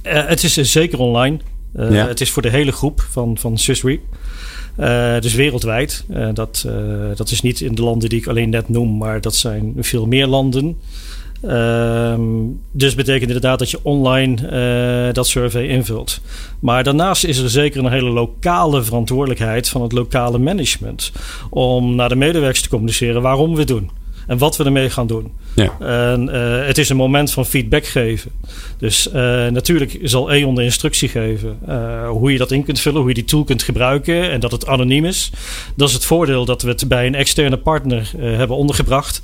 het 0.01 0.43
is 0.43 0.53
zeker 0.53 0.99
online. 0.99 1.39
Ja. 1.73 2.07
Het 2.07 2.21
is 2.21 2.31
voor 2.31 2.41
de 2.41 2.49
hele 2.49 2.71
groep 2.71 3.07
van, 3.09 3.37
van 3.37 3.57
Swiss 3.57 3.83
Re. 3.83 3.99
Uh, 4.79 5.19
dus 5.19 5.33
wereldwijd. 5.33 6.03
Uh, 6.11 6.29
dat, 6.33 6.63
uh, 6.67 7.15
dat 7.15 7.31
is 7.31 7.41
niet 7.41 7.61
in 7.61 7.75
de 7.75 7.83
landen 7.83 8.09
die 8.09 8.19
ik 8.19 8.27
alleen 8.27 8.49
net 8.49 8.69
noem, 8.69 8.97
maar 8.97 9.21
dat 9.21 9.35
zijn 9.35 9.73
veel 9.79 10.05
meer 10.05 10.27
landen. 10.27 10.77
Dus 12.71 12.95
betekent 12.95 13.27
inderdaad 13.27 13.59
dat 13.59 13.71
je 13.71 13.79
online 13.81 15.11
dat 15.11 15.27
survey 15.27 15.67
invult. 15.67 16.21
Maar 16.59 16.83
daarnaast 16.83 17.23
is 17.23 17.37
er 17.37 17.49
zeker 17.49 17.83
een 17.83 17.91
hele 17.91 18.09
lokale 18.09 18.83
verantwoordelijkheid 18.83 19.69
van 19.69 19.81
het 19.81 19.91
lokale 19.91 20.37
management 20.37 21.11
om 21.49 21.95
naar 21.95 22.09
de 22.09 22.15
medewerkers 22.15 22.61
te 22.61 22.69
communiceren 22.69 23.21
waarom 23.21 23.53
we 23.53 23.59
het 23.59 23.67
doen 23.67 23.89
en 24.27 24.37
wat 24.37 24.57
we 24.57 24.63
ermee 24.63 24.89
gaan 24.89 25.07
doen. 25.07 25.31
Ja. 25.55 25.71
En 25.79 26.29
uh, 26.33 26.65
het 26.65 26.77
is 26.77 26.89
een 26.89 26.95
moment 26.95 27.31
van 27.31 27.45
feedback 27.45 27.85
geven. 27.85 28.31
Dus 28.77 29.07
uh, 29.07 29.13
natuurlijk 29.47 29.99
zal 30.03 30.33
E.ON 30.33 30.55
de 30.55 30.63
instructie 30.63 31.09
geven 31.09 31.57
uh, 31.69 32.09
hoe 32.09 32.31
je 32.31 32.37
dat 32.37 32.51
in 32.51 32.63
kunt 32.63 32.79
vullen, 32.79 32.99
hoe 32.99 33.07
je 33.07 33.13
die 33.13 33.25
tool 33.25 33.43
kunt 33.43 33.63
gebruiken 33.63 34.31
en 34.31 34.39
dat 34.39 34.51
het 34.51 34.67
anoniem 34.67 35.05
is. 35.05 35.31
Dat 35.75 35.87
is 35.87 35.93
het 35.93 36.05
voordeel 36.05 36.45
dat 36.45 36.61
we 36.61 36.69
het 36.69 36.87
bij 36.87 37.05
een 37.05 37.15
externe 37.15 37.57
partner 37.57 38.11
hebben 38.17 38.57
ondergebracht. 38.57 39.21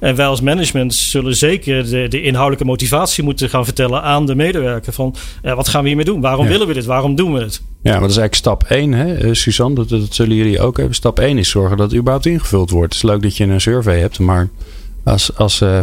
En 0.00 0.14
wij 0.14 0.26
als 0.26 0.40
management 0.40 0.94
zullen 0.94 1.36
zeker 1.36 1.90
de, 1.90 2.08
de, 2.08 2.22
inhoudelijke 2.22 2.64
motivatie 2.64 3.24
moeten 3.24 3.48
gaan 3.48 3.64
vertellen 3.64 4.02
aan 4.02 4.26
de 4.26 4.34
medewerker 4.34 4.92
van 4.92 5.14
wat 5.42 5.68
gaan 5.68 5.80
we 5.80 5.86
hiermee 5.86 6.04
doen? 6.04 6.20
Waarom 6.20 6.44
Ja. 6.44 6.50
willen 6.50 6.66
we 6.66 6.74
dit? 6.74 6.84
Waarom 6.84 7.14
doen 7.14 7.32
we 7.32 7.40
het? 7.40 7.62
Ja, 7.82 7.90
maar 7.90 8.00
dat 8.00 8.10
is 8.10 8.16
eigenlijk 8.16 8.34
stap 8.34 8.62
1, 8.62 8.92
hè? 8.92 9.34
Suzanne. 9.34 9.74
Dat, 9.74 9.88
dat 9.88 10.14
zullen 10.14 10.36
jullie 10.36 10.60
ook 10.60 10.76
hebben. 10.76 10.94
Stap 10.94 11.18
1 11.18 11.38
is 11.38 11.48
zorgen 11.48 11.76
dat 11.76 11.90
het 11.90 11.98
überhaupt 11.98 12.26
ingevuld 12.26 12.70
wordt. 12.70 12.94
Het 12.94 13.02
is 13.02 13.10
leuk 13.10 13.22
dat 13.22 13.36
je 13.36 13.44
een 13.44 13.60
survey 13.60 13.98
hebt, 13.98 14.18
maar 14.18 14.39
als, 15.04 15.36
als 15.36 15.60
uh, 15.60 15.78
5% 15.78 15.82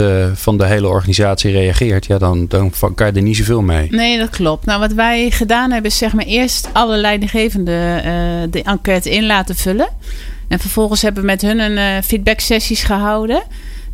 uh, 0.00 0.26
van 0.34 0.58
de 0.58 0.66
hele 0.66 0.88
organisatie 0.88 1.52
reageert, 1.52 2.06
ja, 2.06 2.18
dan, 2.18 2.46
dan 2.48 2.72
kan 2.94 3.06
je 3.06 3.12
er 3.12 3.22
niet 3.22 3.36
zoveel 3.36 3.62
mee. 3.62 3.88
Nee, 3.90 4.18
dat 4.18 4.30
klopt. 4.30 4.66
Nou, 4.66 4.80
wat 4.80 4.92
wij 4.92 5.30
gedaan 5.30 5.70
hebben, 5.70 5.90
is 5.90 5.98
zeg 5.98 6.12
maar 6.12 6.24
eerst 6.24 6.68
alle 6.72 6.96
leidinggevenden 6.96 7.96
uh, 7.96 8.12
de 8.50 8.62
enquête 8.62 9.10
in 9.10 9.26
laten 9.26 9.54
vullen. 9.54 9.88
En 10.48 10.58
vervolgens 10.58 11.02
hebben 11.02 11.20
we 11.20 11.26
met 11.26 11.42
hun 11.42 11.58
een 11.58 11.96
uh, 11.96 12.02
feedback 12.02 12.40
sessies 12.40 12.82
gehouden. 12.82 13.42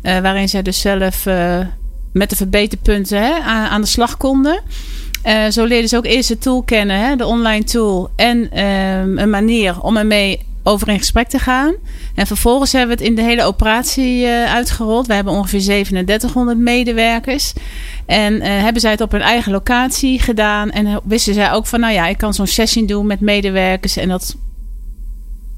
Waarin 0.01 0.49
zij 0.49 0.61
dus 0.61 0.81
zelf 0.81 1.25
met 2.13 2.29
de 2.29 2.35
verbeterpunten 2.35 3.21
hè, 3.21 3.39
aan, 3.69 3.81
de 3.81 3.87
slag 3.87 4.17
konden. 4.17 4.61
Zo 5.49 5.65
leerden 5.65 5.89
ze 5.89 5.97
ook 5.97 6.05
eerst 6.05 6.27
de 6.27 6.37
tool 6.37 6.61
kennen, 6.61 6.99
hè, 6.99 7.15
de 7.15 7.25
online 7.25 7.63
tool. 7.63 8.09
En 8.15 8.59
um, 8.63 9.17
een 9.17 9.29
manier 9.29 9.81
om 9.81 9.97
ermee 9.97 10.45
over 10.63 10.87
in 10.87 10.97
gesprek 10.97 11.27
te 11.27 11.39
gaan. 11.39 11.73
En 12.15 12.27
vervolgens 12.27 12.71
hebben 12.71 12.97
we 12.97 13.03
het 13.03 13.11
in 13.11 13.15
de 13.15 13.21
hele 13.21 13.43
operatie 13.43 14.21
uh, 14.21 14.53
uitgerold. 14.53 15.07
We 15.07 15.13
hebben 15.13 15.33
ongeveer 15.33 15.61
3700 15.61 16.57
medewerkers. 16.57 17.53
En 18.05 18.33
uh, 18.33 18.41
hebben 18.43 18.81
zij 18.81 18.91
het 18.91 19.01
op 19.01 19.11
hun 19.11 19.21
eigen 19.21 19.51
locatie 19.51 20.19
gedaan. 20.19 20.71
En 20.71 20.99
wisten 21.03 21.33
zij 21.33 21.51
ook 21.51 21.65
van, 21.65 21.79
nou 21.79 21.93
ja, 21.93 22.07
ik 22.07 22.17
kan 22.17 22.33
zo'n 22.33 22.47
sessie 22.47 22.85
doen 22.85 23.07
met 23.07 23.19
medewerkers. 23.19 23.97
En 23.97 24.09
dat 24.09 24.35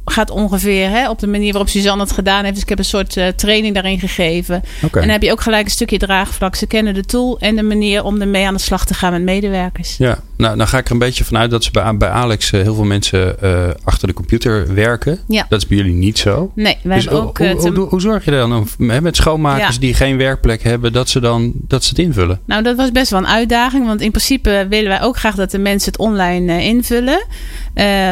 gaat 0.05 0.29
ongeveer 0.29 0.89
hè, 0.89 1.09
op 1.09 1.19
de 1.19 1.27
manier 1.27 1.51
waarop 1.51 1.69
Suzanne 1.69 2.03
het 2.03 2.11
gedaan 2.11 2.41
heeft. 2.41 2.53
Dus 2.53 2.63
ik 2.63 2.69
heb 2.69 2.77
een 2.77 2.85
soort 2.85 3.15
uh, 3.15 3.27
training 3.27 3.73
daarin 3.73 3.99
gegeven. 3.99 4.55
Okay. 4.55 5.01
En 5.01 5.07
dan 5.07 5.09
heb 5.09 5.21
je 5.21 5.31
ook 5.31 5.41
gelijk 5.41 5.65
een 5.65 5.71
stukje 5.71 5.97
draagvlak. 5.97 6.55
Ze 6.55 6.67
kennen 6.67 6.93
de 6.93 7.03
tool 7.03 7.39
en 7.39 7.55
de 7.55 7.63
manier 7.63 8.03
om 8.03 8.21
ermee 8.21 8.47
aan 8.47 8.53
de 8.53 8.59
slag 8.59 8.85
te 8.85 8.93
gaan 8.93 9.11
met 9.11 9.21
medewerkers. 9.21 9.97
Ja, 9.97 10.19
nou 10.43 10.57
dan 10.57 10.67
ga 10.67 10.77
ik 10.77 10.85
er 10.85 10.91
een 10.91 10.97
beetje 10.97 11.23
vanuit 11.23 11.51
dat 11.51 11.63
ze 11.63 11.71
bij, 11.71 11.97
bij 11.97 12.09
Alex 12.09 12.51
uh, 12.51 12.61
heel 12.61 12.75
veel 12.75 12.83
mensen 12.83 13.35
uh, 13.43 13.69
achter 13.83 14.07
de 14.07 14.13
computer 14.13 14.73
werken. 14.73 15.19
Ja. 15.27 15.45
Dat 15.49 15.61
is 15.61 15.67
bij 15.67 15.77
jullie 15.77 15.93
niet 15.93 16.17
zo. 16.17 16.51
Nee, 16.55 16.77
wij 16.83 16.95
dus 16.95 17.05
hebben 17.05 17.23
ook... 17.23 17.37
Hoe, 17.37 17.47
hoe, 17.47 17.73
hoe, 17.73 17.87
hoe, 17.87 18.01
zorg 18.01 18.25
je 18.25 18.31
dan 18.31 18.67
met 18.77 19.15
schoonmakers 19.15 19.73
ja. 19.73 19.81
die 19.81 19.93
geen 19.93 20.17
werkplek 20.17 20.63
hebben, 20.63 20.93
dat 20.93 21.09
ze 21.09 21.19
dan 21.19 21.51
dat 21.55 21.83
ze 21.83 21.89
het 21.89 21.99
invullen? 21.99 22.39
Nou, 22.45 22.63
dat 22.63 22.75
was 22.75 22.91
best 22.91 23.11
wel 23.11 23.19
een 23.19 23.27
uitdaging. 23.27 23.85
Want 23.85 24.01
in 24.01 24.11
principe 24.11 24.65
willen 24.69 24.89
wij 24.89 25.01
ook 25.01 25.17
graag 25.17 25.35
dat 25.35 25.51
de 25.51 25.59
mensen 25.59 25.91
het 25.91 26.01
online 26.01 26.63
invullen. 26.63 27.25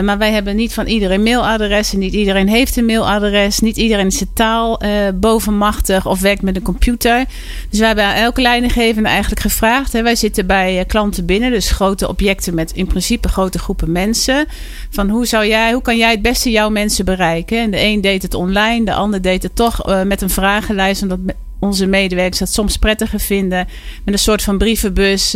maar 0.06 0.18
wij 0.18 0.32
hebben 0.32 0.56
niet 0.56 0.74
van 0.74 0.86
iedereen 0.86 1.24
mailadres. 1.24 1.94
En 1.94 2.00
niet 2.00 2.14
iedereen 2.14 2.48
heeft 2.48 2.78
een 2.78 2.86
mailadres. 2.86 3.60
Niet 3.60 3.78
iedereen 3.78 4.08
is 4.08 4.18
de 4.18 4.34
taal 4.34 4.82
bovenmachtig 5.16 6.08
of 6.08 6.22
werkt 6.22 6.42
met 6.42 6.56
een 6.56 6.62
computer. 6.62 7.26
Dus 7.70 7.80
wij 7.80 7.88
hebben 7.88 8.06
aan 8.06 8.16
elke 8.16 8.42
leidinggevende 8.42 9.10
eigenlijk 9.10 9.42
gevraagd. 9.42 9.94
Hè, 9.94 10.04
wij 10.04 10.16
zitten 10.16 10.46
bij 10.48 10.84
klanten 10.88 11.26
binnen, 11.26 11.52
dus 11.52 11.72
grote 11.72 12.08
objecten 12.22 12.54
met 12.56 12.72
in 12.72 12.88
principe 12.88 13.28
grote 13.28 13.60
groepen 13.60 13.92
mensen. 13.92 14.46
Van 14.90 15.10
hoe, 15.10 15.26
zou 15.26 15.48
jij, 15.48 15.72
hoe 15.74 15.82
kan 15.82 15.98
jij 15.98 16.12
het 16.12 16.22
beste 16.22 16.52
jouw 16.52 16.70
mensen 16.70 17.06
bereiken? 17.06 17.58
En 17.58 17.72
de 17.72 17.82
een 17.82 18.02
deed 18.02 18.22
het 18.22 18.34
online, 18.34 18.86
de 18.86 18.94
ander 18.94 19.22
deed 19.22 19.44
het 19.44 19.56
toch 19.56 19.90
uh, 19.90 20.02
met 20.02 20.22
een 20.22 20.30
vragenlijst. 20.30 21.02
Omdat 21.02 21.20
onze 21.60 21.86
medewerkers 21.86 22.40
dat 22.40 22.54
soms 22.54 22.78
prettiger 22.78 23.20
vinden. 23.20 23.68
Met 24.04 24.14
een 24.14 24.20
soort 24.20 24.42
van 24.42 24.58
brievenbus 24.58 25.36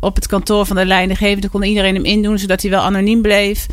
op 0.00 0.14
het 0.14 0.26
kantoor 0.26 0.66
van 0.66 0.76
de 0.76 0.86
leidinggevende 0.86 1.48
kon 1.48 1.62
iedereen 1.62 1.94
hem 1.94 2.04
indoen, 2.04 2.38
zodat 2.38 2.62
hij 2.62 2.70
wel 2.70 2.80
anoniem 2.80 3.22
bleef. 3.22 3.66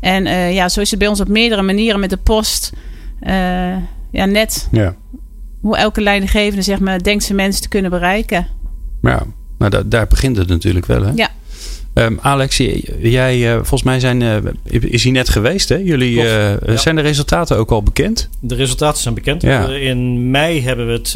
En 0.00 0.26
uh, 0.26 0.54
ja, 0.54 0.68
zo 0.68 0.80
is 0.80 0.90
het 0.90 0.98
bij 0.98 1.08
ons 1.08 1.20
op 1.20 1.28
meerdere 1.28 1.62
manieren 1.62 2.00
met 2.00 2.10
de 2.10 2.16
post. 2.16 2.72
Uh, 3.22 3.30
ja, 4.10 4.24
net 4.24 4.68
ja. 4.72 4.94
hoe 5.60 5.76
elke 5.76 6.00
leidinggevende 6.00 6.62
zeg 6.62 6.80
maar, 6.80 7.02
denkt 7.02 7.24
zijn 7.24 7.36
mensen 7.36 7.62
te 7.62 7.68
kunnen 7.68 7.90
bereiken. 7.90 8.46
Ja, 9.02 9.22
nou, 9.58 9.70
daar, 9.70 9.88
daar 9.88 10.06
begint 10.06 10.36
het 10.36 10.48
natuurlijk 10.48 10.86
wel. 10.86 11.02
Hè? 11.02 11.10
Ja. 11.14 11.30
Um, 11.98 12.18
Alex, 12.22 12.56
jij, 13.00 13.38
uh, 13.38 13.54
volgens 13.54 13.82
mij 13.82 14.00
zijn, 14.00 14.20
uh, 14.20 14.36
is 14.64 15.02
hij 15.02 15.12
net 15.12 15.28
geweest. 15.28 15.68
Hè? 15.68 15.76
Jullie, 15.76 16.14
ja. 16.14 16.58
Zijn 16.76 16.96
de 16.96 17.02
resultaten 17.02 17.56
ook 17.56 17.70
al 17.70 17.82
bekend? 17.82 18.28
De 18.40 18.54
resultaten 18.54 19.02
zijn 19.02 19.14
bekend. 19.14 19.42
Ja. 19.42 19.68
In 19.68 20.30
mei 20.30 20.62
hebben 20.62 20.86
we, 20.86 20.92
het, 20.92 21.12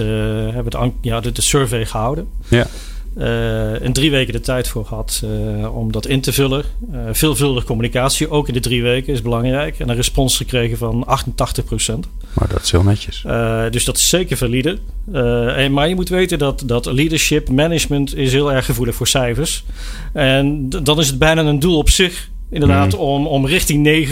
hebben 0.54 0.64
we 0.64 0.70
de, 0.70 0.90
ja, 1.00 1.20
de, 1.20 1.32
de 1.32 1.42
survey 1.42 1.86
gehouden. 1.86 2.26
Ja. 2.48 2.66
Uh, 3.16 3.82
en 3.82 3.92
drie 3.92 4.10
weken 4.10 4.32
de 4.32 4.40
tijd 4.40 4.68
voor 4.68 4.86
gehad 4.86 5.22
uh, 5.24 5.76
om 5.76 5.92
dat 5.92 6.06
in 6.06 6.20
te 6.20 6.32
vullen. 6.32 6.64
Uh, 6.92 7.00
veelvuldig 7.12 7.64
communicatie, 7.64 8.30
ook 8.30 8.48
in 8.48 8.54
de 8.54 8.60
drie 8.60 8.82
weken, 8.82 9.12
is 9.12 9.22
belangrijk. 9.22 9.78
En 9.78 9.88
een 9.88 9.96
respons 9.96 10.36
gekregen 10.36 10.78
van 10.78 11.06
88% 11.06 11.98
Maar 12.32 12.48
dat 12.48 12.62
is 12.62 12.70
heel 12.70 12.82
netjes. 12.82 13.22
dus 13.70 13.84
dat 13.84 13.96
is 13.96 14.08
zeker 14.08 14.36
valide. 14.36 14.78
En, 15.12 15.72
maar 15.72 15.88
je 15.88 15.94
moet 15.94 16.08
weten 16.08 16.38
dat, 16.38 16.62
dat 16.66 16.86
leadership, 16.86 17.48
management 17.48 18.16
is 18.16 18.32
heel 18.32 18.52
erg 18.52 18.64
gevoelig 18.64 18.94
voor 18.94 19.08
cijfers. 19.08 19.64
En 20.12 20.68
dan 20.68 20.98
is 20.98 21.06
het 21.06 21.18
bijna 21.18 21.42
een 21.42 21.58
doel 21.58 21.78
op 21.78 21.90
zich, 21.90 22.28
inderdaad, 22.50 22.92
mm. 22.92 22.98
om, 22.98 23.26
om 23.26 23.46
richting 23.46 24.08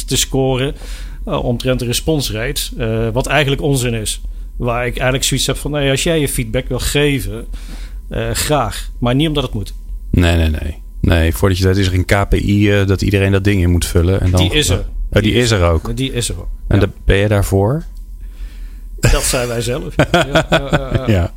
90% 0.00 0.06
te 0.06 0.16
scoren 0.16 0.74
omtrent 1.24 1.78
de 1.78 1.84
responsrate. 1.84 2.62
wat 3.12 3.26
eigenlijk 3.26 3.62
onzin 3.62 3.94
is. 3.94 4.20
Waar 4.56 4.86
ik 4.86 4.94
eigenlijk 4.94 5.24
zoiets 5.24 5.46
heb 5.46 5.56
van, 5.56 5.70
nee, 5.70 5.90
als 5.90 6.02
jij 6.02 6.20
je 6.20 6.28
feedback 6.28 6.68
wil 6.68 6.78
geven 6.78 7.46
uh, 8.10 8.30
graag. 8.30 8.90
Maar 8.98 9.14
niet 9.14 9.28
omdat 9.28 9.42
het 9.42 9.54
moet. 9.54 9.74
Nee, 10.10 10.36
nee, 10.36 10.50
nee. 10.50 10.82
Nee, 11.00 11.34
voordat 11.34 11.58
je 11.58 11.64
dat 11.64 11.76
is 11.76 11.86
er 11.86 11.94
een 11.94 12.04
KPI 12.04 12.80
uh, 12.80 12.86
dat 12.86 13.02
iedereen 13.02 13.32
dat 13.32 13.44
ding 13.44 13.62
in 13.62 13.70
moet 13.70 13.86
vullen. 13.86 14.20
En 14.20 14.30
dan, 14.30 14.40
die 14.40 14.52
is 14.52 14.68
er. 14.68 14.84
Oh, 15.10 15.22
die, 15.22 15.32
is 15.32 15.50
er 15.50 15.62
ook. 15.62 15.96
Die 15.96 16.12
is 16.12 16.28
er 16.28 16.38
ook. 16.38 16.48
En 16.68 16.80
ja. 16.80 16.86
ben 17.04 17.16
je 17.16 17.28
daarvoor? 17.28 17.84
Dat 19.00 19.22
zijn 19.22 19.48
wij 19.48 19.60
zelf. 19.60 19.94
ja. 20.12 21.06
ja. 21.06 21.32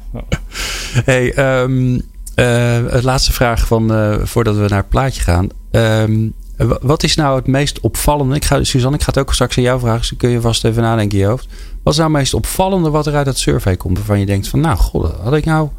Hey, 1.06 1.62
um, 1.62 2.02
uh, 2.36 3.02
laatste 3.02 3.34
vraag 3.34 3.68
van, 3.68 3.92
uh, 3.92 4.16
voordat 4.24 4.56
we 4.56 4.66
naar 4.68 4.80
het 4.80 4.90
plaatje 4.90 5.22
gaan. 5.22 5.50
Um, 5.72 6.34
wat 6.82 7.04
is 7.04 7.16
nou 7.16 7.36
het 7.36 7.48
meest 7.48 7.80
opvallende? 7.80 8.36
Ik 8.36 8.46
ga, 8.46 8.64
Suzanne, 8.64 8.98
ik 8.98 9.04
ga 9.04 9.10
het 9.10 9.20
ook 9.20 9.34
straks 9.34 9.58
aan 9.58 9.64
jou 9.64 9.80
vragen. 9.80 10.00
Dus 10.00 10.14
kun 10.18 10.30
je 10.30 10.42
vast 10.42 10.66
even 10.66 10.82
nadenken 10.82 11.18
in 11.18 11.24
je 11.24 11.30
hoofd. 11.30 11.48
Wat 11.84 11.94
is 11.94 12.00
nou 12.00 12.10
het 12.10 12.20
meest 12.20 12.34
opvallende 12.34 12.90
wat 12.90 13.08
er 13.08 13.16
uit 13.16 13.26
dat 13.26 13.38
survey 13.38 13.78
komt? 13.78 13.98
Waarvan 13.98 14.20
je 14.20 14.26
denkt 14.26 14.48
van, 14.48 14.60
nou, 14.60 14.78
god, 14.78 15.14
had 15.22 15.34
ik 15.34 15.46
nou 15.46 15.70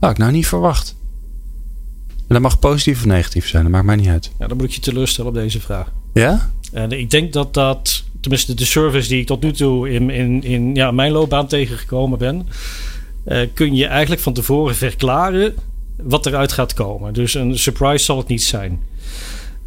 had 0.00 0.10
ik 0.10 0.18
nou 0.18 0.32
niet 0.32 0.46
verwacht. 0.46 0.96
En 2.06 2.34
dat 2.34 2.40
mag 2.40 2.58
positief 2.58 2.98
of 2.98 3.06
negatief 3.06 3.48
zijn, 3.48 3.62
dat 3.62 3.72
maakt 3.72 3.86
mij 3.86 3.96
niet 3.96 4.08
uit. 4.08 4.30
Ja, 4.38 4.46
dan 4.46 4.56
moet 4.56 4.66
ik 4.66 4.72
je 4.72 4.80
teleurstellen 4.80 5.30
op 5.30 5.36
deze 5.36 5.60
vraag. 5.60 5.92
Ja? 6.14 6.50
En 6.72 6.92
ik 6.92 7.10
denk 7.10 7.32
dat 7.32 7.54
dat, 7.54 8.04
tenminste 8.20 8.54
de 8.54 8.64
service 8.64 9.08
die 9.08 9.20
ik 9.20 9.26
tot 9.26 9.42
nu 9.42 9.52
toe 9.52 9.90
in, 9.90 10.10
in, 10.10 10.42
in 10.42 10.74
ja, 10.74 10.90
mijn 10.90 11.12
loopbaan 11.12 11.46
tegengekomen 11.46 12.18
ben, 12.18 12.48
uh, 13.26 13.40
kun 13.54 13.74
je 13.74 13.86
eigenlijk 13.86 14.20
van 14.20 14.32
tevoren 14.32 14.74
verklaren 14.74 15.54
wat 15.96 16.26
eruit 16.26 16.52
gaat 16.52 16.74
komen. 16.74 17.14
Dus 17.14 17.34
een 17.34 17.58
surprise 17.58 18.04
zal 18.04 18.16
het 18.16 18.28
niet 18.28 18.42
zijn. 18.42 18.80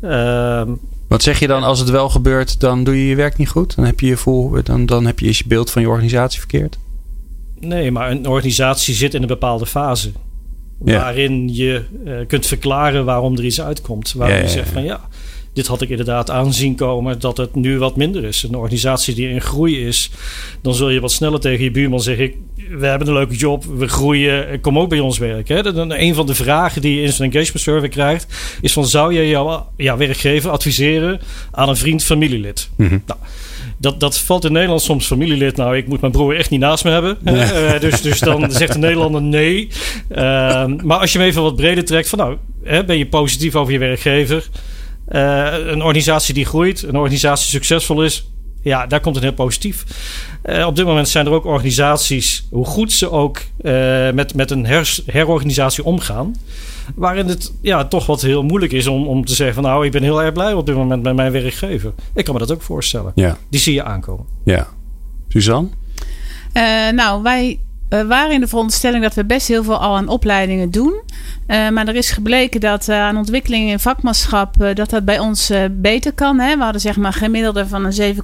Uh, 0.01 0.62
wat 1.07 1.24
zeg 1.24 1.39
je 1.39 1.48
dan 1.48 1.63
als 1.63 1.79
het 1.79 1.89
wel 1.89 2.09
gebeurt, 2.09 2.59
dan 2.59 2.83
doe 2.83 2.95
je 2.95 3.07
je 3.07 3.15
werk 3.15 3.38
niet 3.38 3.50
goed? 3.50 3.75
Dan 3.75 3.86
heb 3.86 4.00
je 4.00 4.07
je, 4.07 4.17
voel, 4.17 4.63
dan, 4.63 4.86
dan 4.86 5.05
heb 5.05 5.19
je, 5.19 5.27
je 5.27 5.43
beeld 5.45 5.71
van 5.71 5.81
je 5.81 5.89
organisatie 5.89 6.39
verkeerd? 6.39 6.77
Nee, 7.60 7.92
maar 7.92 8.12
een 8.12 8.28
organisatie 8.28 8.94
zit 8.94 9.13
in 9.13 9.22
een 9.22 9.28
bepaalde 9.28 9.66
fase. 9.66 10.12
Waarin 10.78 11.56
je 11.56 11.84
uh, 12.06 12.13
kunt 12.28 12.46
verklaren 12.46 13.06
waarom 13.06 13.38
er 13.38 13.46
iets 13.46 13.62
uitkomt. 13.62 14.13
Waarom 14.13 14.38
ja, 14.38 14.44
je 14.44 14.50
zegt 14.50 14.70
van 14.70 14.84
ja, 14.84 15.01
dit 15.54 15.68
had 15.68 15.82
ik 15.82 15.89
inderdaad 15.89 16.30
aanzien 16.30 16.75
komen 16.75 17.20
dat 17.20 17.38
het 17.38 17.56
nu 17.56 17.78
wat 17.78 17.96
minder 17.96 18.24
is. 18.24 18.44
Een 18.44 18.56
organisatie 18.56 19.16
die 19.16 19.30
in 19.30 19.42
groei 19.42 19.88
is, 19.88 20.12
dan 20.62 20.74
zul 20.74 20.89
je 20.89 21.00
wat 21.00 21.12
sneller 21.12 21.39
tegen 21.39 21.63
je 21.63 21.72
buurman 21.72 22.01
zeggen: 22.01 22.32
We 22.70 22.86
hebben 22.86 23.08
een 23.08 23.13
leuke 23.13 23.36
job, 23.36 23.63
we 23.63 23.88
groeien, 23.88 24.62
kom 24.62 24.80
ook 24.80 24.89
bij 24.89 25.00
ons 25.00 25.18
werken. 25.18 25.56
Hè? 25.56 25.98
Een 25.98 26.16
van 26.16 26.25
de 26.25 26.36
vragen 26.36 26.82
die 26.82 26.96
je 26.96 27.01
in 27.01 27.12
zo'n 27.12 27.25
engagement 27.25 27.62
survey 27.62 27.89
krijgt, 27.89 28.34
is: 28.62 28.74
van, 28.74 28.88
Zou 28.88 29.13
je 29.13 29.28
jouw 29.28 29.68
ja, 29.78 29.98
werkgever 29.98 30.50
adviseren 30.50 31.20
aan 31.51 31.70
een 31.70 31.78
vriend, 31.78 32.04
familielid? 32.04 32.70
Mm 32.75 32.88
-hmm. 32.88 33.04
nou, 33.06 33.20
dat, 33.79 34.00
dat 34.00 34.19
valt 34.19 34.45
in 34.45 34.51
Nederland 34.51 34.81
soms 34.81 35.05
familielid. 35.05 35.55
Nou, 35.55 35.77
ik 35.77 35.88
moet 35.88 36.01
mijn 36.01 36.12
broer 36.12 36.36
echt 36.36 36.50
niet 36.50 36.59
naast 36.59 36.83
me 36.83 36.91
hebben. 36.91 37.17
Uh, 37.24 37.79
dus, 37.79 38.01
dus 38.01 38.19
dan 38.19 38.51
zegt 38.51 38.74
de 38.74 38.79
Nederlander 38.79 39.21
nee. 39.21 39.67
Uh, 40.12 40.17
maar 40.65 40.98
als 40.98 41.12
je 41.12 41.19
hem 41.19 41.27
even 41.27 41.41
wat 41.41 41.55
breder 41.55 41.86
trekt, 41.86 42.09
van 42.09 42.19
nou, 42.19 42.38
hè, 42.63 42.86
ben 42.86 42.98
je 42.98 43.07
positief 43.07 43.55
over 43.55 43.74
je 43.74 43.79
werkgever? 43.79 44.50
Uh, 45.09 45.48
een 45.65 45.81
organisatie 45.81 46.33
die 46.33 46.45
groeit, 46.45 46.83
een 46.83 46.95
organisatie 46.95 47.50
succesvol 47.50 48.03
is, 48.03 48.29
ja, 48.62 48.88
daar 48.88 49.00
komt 49.00 49.15
het 49.15 49.24
heel 49.24 49.33
positief. 49.33 49.83
Uh, 50.45 50.65
op 50.65 50.75
dit 50.75 50.86
moment 50.86 51.09
zijn 51.09 51.25
er 51.25 51.31
ook 51.31 51.45
organisaties, 51.45 52.48
hoe 52.51 52.65
goed 52.65 52.91
ze 52.91 53.12
ook 53.12 53.41
met, 54.13 54.33
met 54.33 54.51
een 54.51 54.65
her, 54.65 54.98
herorganisatie 55.05 55.83
omgaan, 55.83 56.36
waarin 56.96 57.27
het 57.27 57.53
ja, 57.62 57.86
toch 57.86 58.05
wat 58.05 58.22
heel 58.22 58.43
moeilijk 58.43 58.72
is 58.72 58.88
om, 58.88 59.08
om 59.08 59.25
te 59.25 59.36
zeggen 59.36 59.55
van 59.55 59.63
nou, 59.63 59.86
ik 59.86 59.91
ben 59.91 60.03
heel 60.03 60.22
erg 60.22 60.34
blij 60.34 60.53
op 60.53 60.65
dit 60.65 60.75
moment 60.75 61.03
met 61.03 61.15
mijn 61.15 61.31
werkgever. 61.31 61.93
Ik 62.13 62.25
kan 62.25 62.34
me 62.34 62.39
dat 62.39 62.51
ook 62.51 62.62
voorstellen. 62.62 63.12
Ja. 63.15 63.38
Die 63.50 63.60
zie 63.60 63.74
je 63.74 63.84
aankomen. 63.84 64.25
Ja. 64.43 64.67
Suzanne? 65.27 65.69
Uh, 66.53 66.89
nou, 66.89 67.24
wij 67.24 67.60
we 67.89 68.05
waren 68.05 68.31
in 68.31 68.39
de 68.39 68.48
veronderstelling 68.48 69.03
dat 69.03 69.13
we 69.13 69.25
best 69.25 69.48
heel 69.48 69.63
veel 69.63 69.77
al 69.77 69.96
aan 69.96 70.08
opleidingen 70.08 70.72
doen. 70.72 71.01
Uh, 71.48 71.69
maar 71.69 71.88
er 71.88 71.96
is 71.96 72.12
gebleken 72.12 72.60
dat 72.60 72.88
uh, 72.88 73.01
aan 73.01 73.17
ontwikkeling 73.17 73.69
in 73.69 73.79
vakmanschap 73.79 74.55
uh, 74.62 74.75
dat 74.75 74.89
dat 74.89 75.05
bij 75.05 75.19
ons 75.19 75.51
beter 75.72 76.13
kan. 76.13 76.39
Hè? 76.39 76.58
We 76.58 76.63
hadden 76.63 76.81
zeg 76.81 76.98
maar 76.98 77.13
gemiddelde 77.13 77.67
van 77.67 77.86
een 77.86 78.15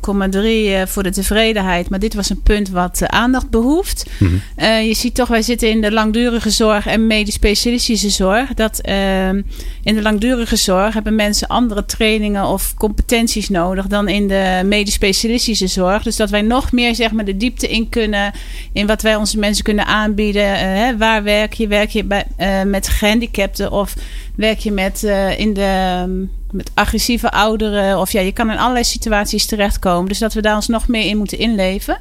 7,3 0.85 0.89
voor 0.89 1.03
de 1.03 1.11
tevredenheid. 1.11 1.89
Maar 1.89 1.99
dit 1.99 2.13
was 2.13 2.29
een 2.29 2.41
punt 2.41 2.69
wat 2.69 3.07
aandacht 3.07 3.49
behoeft. 3.49 4.05
Mm 4.17 4.41
-hmm. 4.55 4.81
je 4.81 4.93
ziet 4.93 5.15
toch, 5.15 5.27
wij 5.27 5.41
zitten 5.41 5.69
in 5.69 5.81
de 5.81 5.91
langdurige 5.91 6.49
zorg 6.49 6.87
en 6.87 7.07
medisch 7.07 7.33
specialistische 7.33 8.09
zorg. 8.09 8.53
Dat 8.53 8.79
ehm, 8.79 9.41
in 9.83 9.95
de 9.95 10.01
langdurige 10.01 10.55
zorg 10.55 10.93
hebben 10.93 11.15
mensen 11.15 11.47
andere 11.47 11.85
trainingen 11.85 12.45
of 12.45 12.73
competenties 12.73 13.49
nodig 13.49 13.87
dan 13.87 14.07
in 14.07 14.27
de 14.27 14.61
medisch 14.65 14.93
specialistische 14.93 15.67
zorg. 15.67 16.03
Dus 16.03 16.15
dat 16.15 16.29
wij 16.29 16.41
nog 16.41 16.71
meer 16.71 16.95
zeg 16.95 17.11
maar 17.11 17.25
de 17.25 17.37
diepte 17.37 17.67
in 17.67 17.89
kunnen 17.89 18.33
in 18.73 18.87
wat 18.87 19.01
wij 19.01 19.15
onze 19.15 19.39
mensen 19.39 19.54
kunnen 19.61 19.85
aanbieden. 19.85 20.53
Uh, 20.53 20.59
hè, 20.59 20.97
waar 20.97 21.23
werk 21.23 21.53
je? 21.53 21.67
Werk 21.67 21.89
je 21.89 22.03
bij, 22.03 22.25
uh, 22.39 22.61
met 22.61 22.87
gehandicapten 22.87 23.71
of 23.71 23.93
werk 24.35 24.59
je 24.59 24.71
met, 24.71 25.03
uh, 25.03 25.39
in 25.39 25.53
de, 25.53 26.27
met 26.51 26.71
agressieve 26.73 27.31
ouderen? 27.31 27.99
Of 27.99 28.11
ja, 28.11 28.21
je 28.21 28.31
kan 28.31 28.51
in 28.51 28.57
allerlei 28.57 28.83
situaties 28.83 29.45
terechtkomen. 29.45 30.07
Dus 30.07 30.19
dat 30.19 30.33
we 30.33 30.41
daar 30.41 30.55
ons 30.55 30.67
nog 30.67 30.87
meer 30.87 31.05
in 31.05 31.17
moeten 31.17 31.39
inleven. 31.39 31.97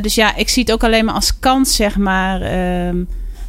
dus 0.00 0.14
ja, 0.14 0.36
ik 0.36 0.48
zie 0.48 0.62
het 0.62 0.72
ook 0.72 0.84
alleen 0.84 1.04
maar 1.04 1.14
als 1.14 1.38
kans, 1.38 1.76
zeg 1.76 1.96
maar. 1.96 2.40
Ehm, 2.40 2.96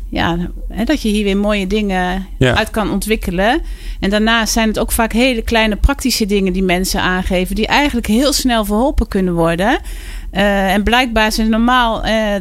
ja, 0.10 0.38
hè, 0.70 0.84
dat 0.84 1.02
je 1.02 1.10
hier 1.10 1.24
weer 1.24 1.38
mooie 1.38 1.68
dingen 1.68 2.28
ja. 2.38 2.56
uit 2.56 2.70
kan 2.70 2.92
ontwikkelen. 2.92 3.62
En 4.00 4.10
daarnaast 4.10 4.54
zijn 4.54 4.68
het 4.68 4.80
ook 4.80 4.92
vaak 4.92 5.14
hele 5.14 5.42
kleine 5.42 5.76
praktische 5.76 6.26
dingen 6.26 6.54
die 6.54 6.64
mensen 6.64 7.02
aangeven, 7.02 7.56
die 7.56 7.68
eigenlijk 7.68 8.08
heel 8.08 8.34
snel 8.34 8.66
verholpen 8.66 9.08
kunnen 9.08 9.34
worden. 9.34 9.80
Uh, 10.32 10.74
en 10.74 10.84
blijkbaar 10.84 11.32
zijn 11.32 11.50
normaal 11.50 12.06
uh, 12.06 12.36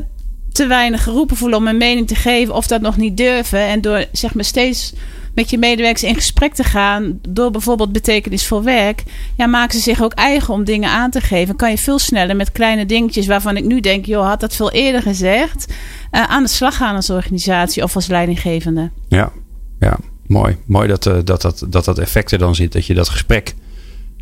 te 0.53 0.67
weinig 0.67 1.03
geroepen 1.03 1.37
voelen 1.37 1.59
om 1.59 1.67
een 1.67 1.77
mening 1.77 2.07
te 2.07 2.15
geven 2.15 2.55
of 2.55 2.67
dat 2.67 2.81
nog 2.81 2.97
niet 2.97 3.17
durven. 3.17 3.61
En 3.61 3.81
door 3.81 4.05
zeg 4.13 4.35
maar 4.35 4.45
steeds 4.45 4.93
met 5.39 5.51
je 5.51 5.59
medewerkers 5.59 6.03
in 6.03 6.15
gesprek 6.15 6.55
te 6.55 6.65
gaan, 6.65 7.19
door 7.29 7.51
bijvoorbeeld 7.51 7.93
betekenisvol 7.93 8.63
werk, 8.63 9.03
ja, 9.37 9.47
maken 9.47 9.75
ze 9.75 9.83
zich 9.83 10.03
ook 10.03 10.13
eigen 10.13 10.55
om 10.55 10.65
dingen 10.65 10.91
aan 10.91 11.11
te 11.11 11.21
geven. 11.21 11.57
Kan 11.57 11.71
je 11.71 11.79
veel 11.79 11.99
sneller 11.99 12.37
met 12.37 12.53
kleine 12.53 12.87
dingetjes 12.87 13.27
waarvan 13.27 13.57
ik 13.57 13.65
nu 13.65 13.81
denk, 13.81 14.05
joh, 14.05 14.27
had 14.27 14.41
dat 14.41 14.57
veel 14.57 14.71
eerder 14.71 15.03
gezegd, 15.03 15.67
uh, 16.13 16.23
aan 16.23 16.43
de 16.43 16.49
slag 16.49 16.77
gaan 16.77 16.95
als 16.95 17.11
organisatie 17.11 17.83
of 17.83 17.95
als 17.95 18.07
leidinggevende. 18.07 18.91
Ja, 19.09 19.33
ja 19.81 19.99
mooi. 20.27 20.57
Mooi 20.67 20.89
dat, 20.89 21.07
uh, 21.07 21.17
dat, 21.25 21.43
dat, 21.43 21.85
dat 21.85 21.99
effect 21.99 22.33
er 22.33 22.39
dan 22.39 22.55
zit, 22.55 22.73
dat 22.73 22.87
je 22.87 22.95
dat 22.95 23.09
gesprek, 23.09 23.55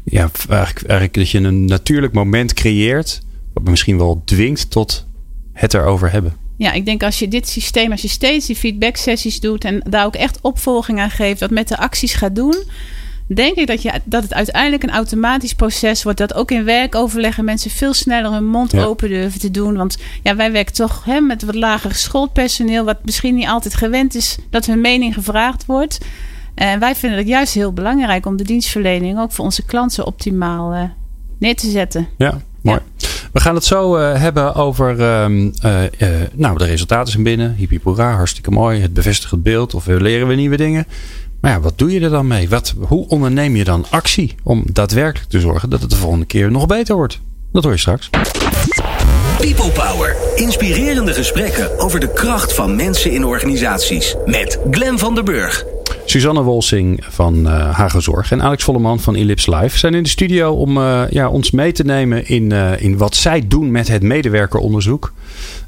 ja, 0.05 0.31
eigenlijk, 0.49 0.89
eigenlijk 0.89 1.15
dat 1.15 1.31
je 1.31 1.39
een 1.39 1.65
natuurlijk 1.65 2.13
moment 2.13 2.55
creëert, 2.55 3.23
wat 3.53 3.65
misschien 3.65 3.99
wel 3.99 4.23
dwingt 4.25 4.71
tot 4.71 5.07
het 5.57 5.75
erover 5.75 6.13
hebben. 6.13 6.37
Ja, 6.57 6.73
ik 6.73 6.85
denk 6.85 7.03
als 7.03 7.19
je 7.19 7.29
dit 7.29 7.49
systeem, 7.49 7.91
als 7.91 8.03
je 8.03 8.09
steeds 8.09 8.47
die 8.47 8.57
feedback 8.57 8.97
sessies 8.97 9.41
doet 9.41 9.65
en 9.65 9.83
daar 9.89 10.05
ook 10.05 10.15
echt 10.15 10.39
opvolging 10.41 11.01
aan 11.01 11.11
geeft, 11.11 11.41
wat 11.41 11.51
met 11.51 11.69
de 11.69 11.79
acties 11.79 12.15
gaat 12.15 12.35
doen, 12.35 12.57
denk 13.27 13.57
ik 13.57 13.67
dat, 13.67 13.83
je, 13.83 13.93
dat 14.05 14.23
het 14.23 14.35
uiteindelijk 14.35 14.83
een 14.83 14.91
automatisch 14.91 15.55
proces 15.55 16.03
wordt. 16.03 16.19
Dat 16.19 16.35
ook 16.35 16.51
in 16.51 16.65
werkoverleggen 16.65 17.45
mensen 17.45 17.71
veel 17.71 17.95
sneller 17.95 18.33
hun 18.33 18.47
mond 18.47 18.79
open 18.79 19.09
durven 19.09 19.41
te 19.41 19.51
doen. 19.51 19.77
Want 19.77 19.99
ja, 20.23 20.37
wij 20.37 20.53
werken 20.53 20.75
toch 20.75 21.05
hè, 21.05 21.21
met 21.21 21.43
wat 21.43 21.55
lager 21.55 21.91
geschoold 21.91 22.33
personeel, 22.33 22.85
wat 22.85 23.05
misschien 23.05 23.35
niet 23.35 23.49
altijd 23.49 23.75
gewend 23.75 24.15
is 24.15 24.39
dat 24.51 24.67
hun 24.67 24.81
mening 24.81 25.15
gevraagd 25.15 25.67
wordt. 25.67 25.99
En 26.55 26.81
wij 26.81 26.95
vinden 26.95 27.19
het 27.19 27.29
juist 27.29 27.55
heel 27.55 27.73
belangrijk 27.73 28.27
om 28.27 28.37
de 28.37 28.45
dienstverlening 28.45 29.19
ook 29.19 29.33
voor 29.33 29.45
onze 29.45 29.65
klanten 29.65 30.07
optimaal 30.07 30.75
uh, 30.75 30.83
neer 31.39 31.57
te 31.57 31.71
zetten. 31.71 32.09
Ja, 32.17 32.41
mooi. 32.63 32.81
We 33.37 33.43
gaan 33.43 33.55
het 33.55 33.65
zo 33.65 33.97
uh, 33.97 34.21
hebben 34.21 34.55
over. 34.55 35.01
Uh, 35.01 35.29
uh, 35.29 35.51
nou, 36.33 36.59
de 36.59 36.65
resultaten 36.65 37.13
zijn 37.13 37.23
binnen. 37.23 37.55
Hippie 37.55 37.81
hartstikke 37.95 38.51
mooi. 38.51 38.81
Het 38.81 38.93
bevestigt 38.93 39.31
het 39.31 39.43
beeld. 39.43 39.75
Of 39.75 39.87
leren 39.87 40.29
we 40.29 40.35
nieuwe 40.35 40.57
dingen. 40.57 40.87
Maar 41.41 41.51
ja, 41.51 41.61
wat 41.61 41.79
doe 41.79 41.93
je 41.93 42.01
er 42.01 42.11
dan 42.11 42.27
mee? 42.27 42.49
Wat, 42.49 42.75
hoe 42.79 43.09
onderneem 43.09 43.57
je 43.57 43.65
dan 43.65 43.87
actie 43.91 44.35
om 44.43 44.65
daadwerkelijk 44.73 45.31
te 45.31 45.41
zorgen 45.41 45.71
dat 45.71 45.81
het 45.81 45.91
de 45.91 45.97
volgende 45.97 46.27
keer 46.27 46.51
nog 46.51 46.67
beter 46.67 46.95
wordt? 46.95 47.21
Dat 47.53 47.63
hoor 47.63 47.73
je 47.73 47.79
straks. 47.79 48.11
People 49.39 49.71
Power. 49.71 50.17
Inspirerende 50.35 51.13
gesprekken 51.13 51.79
over 51.79 52.01
de 52.01 52.13
kracht 52.13 52.55
van 52.55 52.77
mensen 52.77 53.13
in 53.13 53.25
organisaties. 53.25 54.15
Met 54.27 54.59
Glen 54.71 54.99
van 54.99 55.15
der 55.15 55.25
Burg. 55.25 55.76
Suzanne 56.07 56.43
Wolsing 56.43 57.05
van 57.09 57.47
uh, 57.47 57.75
Hago 57.75 58.01
Zorg 58.01 58.33
en 58.33 58.43
Alex 58.43 58.65
Volleman 58.65 59.01
van 59.01 59.15
Ellipse 59.15 59.57
Live 59.57 59.79
zijn 59.79 59.95
in 59.95 60.03
de 60.03 60.09
studio 60.09 60.53
om 60.53 60.77
uh, 60.77 61.03
ja, 61.11 61.29
ons 61.29 61.51
mee 61.51 61.73
te 61.73 61.85
nemen 61.85 62.29
in, 62.29 62.51
uh, 62.51 62.81
in 62.81 62.97
wat 62.97 63.15
zij 63.15 63.49
doen 63.49 63.71
met 63.71 63.89
het 63.89 64.03
medewerkeronderzoek. 64.03 65.13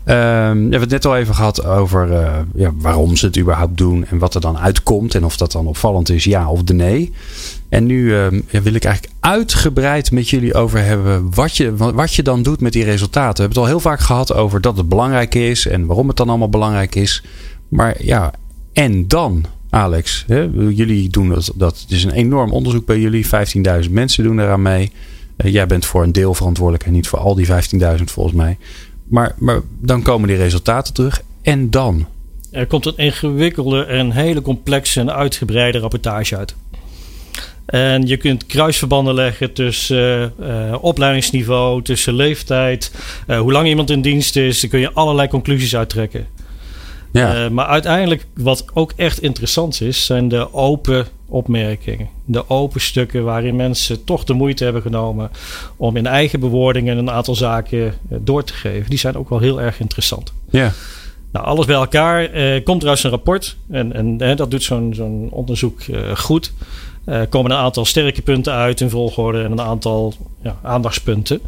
we 0.05 0.13
hebben 0.13 0.81
het 0.81 0.91
net 0.91 1.07
al 1.07 1.17
even 1.17 1.35
gehad 1.35 1.65
over 1.65 2.09
ja, 2.55 2.71
waarom 2.75 3.17
ze 3.17 3.27
het 3.27 3.39
überhaupt 3.39 3.77
doen 3.77 4.07
en 4.07 4.19
wat 4.19 4.35
er 4.35 4.41
dan 4.41 4.59
uitkomt 4.59 5.15
en 5.15 5.25
of 5.25 5.37
dat 5.37 5.53
dan 5.53 5.67
opvallend 5.67 6.11
is, 6.11 6.25
ja 6.25 6.51
of 6.51 6.63
de 6.63 6.75
nee. 6.75 7.13
En 7.69 7.87
nu 7.87 8.15
ja, 8.49 8.63
wil 8.63 8.75
ik 8.75 8.85
eigenlijk 8.85 9.15
uitgebreid 9.21 10.11
met 10.11 10.29
jullie 10.29 10.55
over 10.55 10.85
hebben 10.85 11.35
wat 11.35 11.57
je, 11.57 11.77
wat 11.77 12.15
je 12.15 12.23
dan 12.23 12.43
doet 12.43 12.61
met 12.61 12.73
die 12.73 12.85
resultaten. 12.85 13.35
We 13.35 13.43
hebben 13.43 13.59
het 13.63 13.67
al 13.67 13.79
heel 13.79 13.91
vaak 13.91 14.01
gehad 14.01 14.35
over 14.35 14.61
dat 14.61 14.77
het 14.77 14.89
belangrijk 14.89 15.35
is 15.35 15.67
en 15.67 15.87
waarom 15.87 16.09
het 16.09 16.17
dan 16.17 16.29
allemaal 16.29 16.49
belangrijk 16.49 16.95
is. 16.95 17.25
Maar 17.69 18.05
ja, 18.05 18.33
en 18.73 19.09
dan? 19.09 19.45
Alex, 19.71 20.25
hè? 20.27 20.41
jullie 20.53 21.09
doen 21.09 21.29
dat, 21.29 21.53
dat. 21.55 21.81
Het 21.81 21.91
is 21.91 22.05
een 22.05 22.11
enorm 22.11 22.53
onderzoek 22.53 22.87
bij 22.87 22.99
jullie. 22.99 23.27
15.000 23.85 23.91
mensen 23.91 24.25
doen 24.25 24.41
eraan 24.41 24.63
mee. 24.63 24.93
Uh, 25.37 25.53
jij 25.53 25.67
bent 25.67 25.87
voor 25.87 26.03
een 26.03 26.13
deel 26.13 26.35
verantwoordelijk 26.35 26.85
en 26.87 26.93
niet 26.93 27.09
voor 27.09 27.19
al 27.19 27.35
die 27.35 27.47
15.000 27.47 27.55
volgens 28.05 28.37
mij. 28.37 28.59
Maar, 29.09 29.35
maar 29.39 29.61
dan 29.81 30.03
komen 30.03 30.29
die 30.29 30.37
resultaten 30.37 30.95
terug. 30.95 31.23
En 31.43 31.71
dan? 31.71 32.07
Er 32.51 32.67
komt 32.67 32.87
een 32.87 32.97
ingewikkelde 32.97 33.85
en 33.85 34.11
hele 34.11 34.43
complexe 34.43 35.01
en 35.01 35.13
uitgebreide 35.13 35.79
rapportage 35.79 36.37
uit. 36.37 36.55
En 37.67 38.07
je 38.07 38.17
kunt 38.17 38.47
kruisverbanden 38.47 39.15
leggen 39.15 39.53
tussen 39.53 40.33
uh, 40.41 40.75
opleidingsniveau, 40.81 41.83
tussen 41.83 42.15
leeftijd, 42.15 42.93
hoe 43.27 43.53
lang 43.53 43.69
iemand 43.69 43.91
in 43.91 44.01
dienst 44.01 44.37
is. 44.37 44.61
Daar 44.61 44.71
kun 44.71 44.81
je 44.81 44.93
allerlei 44.93 45.29
conclusies 45.29 45.77
uittrekken. 45.77 46.27
Ja. 47.19 47.45
Uh, 47.45 47.51
maar 47.51 47.67
uiteindelijk, 47.67 48.27
wat 48.35 48.65
ook 48.75 48.93
echt 48.97 49.23
interessant 49.23 49.81
is, 49.81 50.07
zijn 50.07 50.29
de 50.29 50.55
open 50.55 51.07
opmerkingen. 51.27 52.09
De 52.25 52.49
open 52.49 52.81
stukken 52.81 53.25
waarin 53.25 53.57
mensen 53.57 54.05
toch 54.05 54.25
de 54.25 54.33
moeite 54.33 54.65
hebben 54.65 54.83
genomen 54.83 55.31
om 55.77 55.97
in 55.97 56.07
eigen 56.07 56.41
bewoordingen 56.41 56.99
een 56.99 57.11
aantal 57.11 57.35
zaken 57.35 57.79
uh, 57.79 58.19
door 58.21 58.45
te 58.45 58.53
geven. 58.53 58.91
Die 58.91 58.99
zijn 58.99 59.17
ook 59.17 59.29
wel 59.29 59.39
heel 59.39 59.61
erg 59.61 59.81
interessant. 59.81 60.33
Ja. 60.51 60.73
Nou, 61.33 61.47
alles 61.47 61.67
bij 61.67 61.75
elkaar 61.75 62.35
uh, 62.35 62.65
komt 62.65 62.83
er 62.83 62.89
uit 62.89 63.05
een 63.05 63.11
rapport. 63.11 63.57
En, 63.71 64.21
en 64.21 64.37
dat 64.37 64.51
doet 64.51 64.63
zo'n 64.63 64.95
zo'n 64.95 65.29
onderzoek 65.31 65.81
goed. 66.15 66.53
Er 67.05 67.27
komen 67.27 67.51
een 67.51 67.57
aantal 67.57 67.85
sterke 67.85 68.23
punten 68.23 68.53
uit 68.53 68.81
in 68.81 68.91
volgorde 68.91 69.43
en 69.43 69.53
een 69.53 69.61
aantal 69.61 70.15
ja, 70.43 70.57
aandachtspunten. 70.63 71.41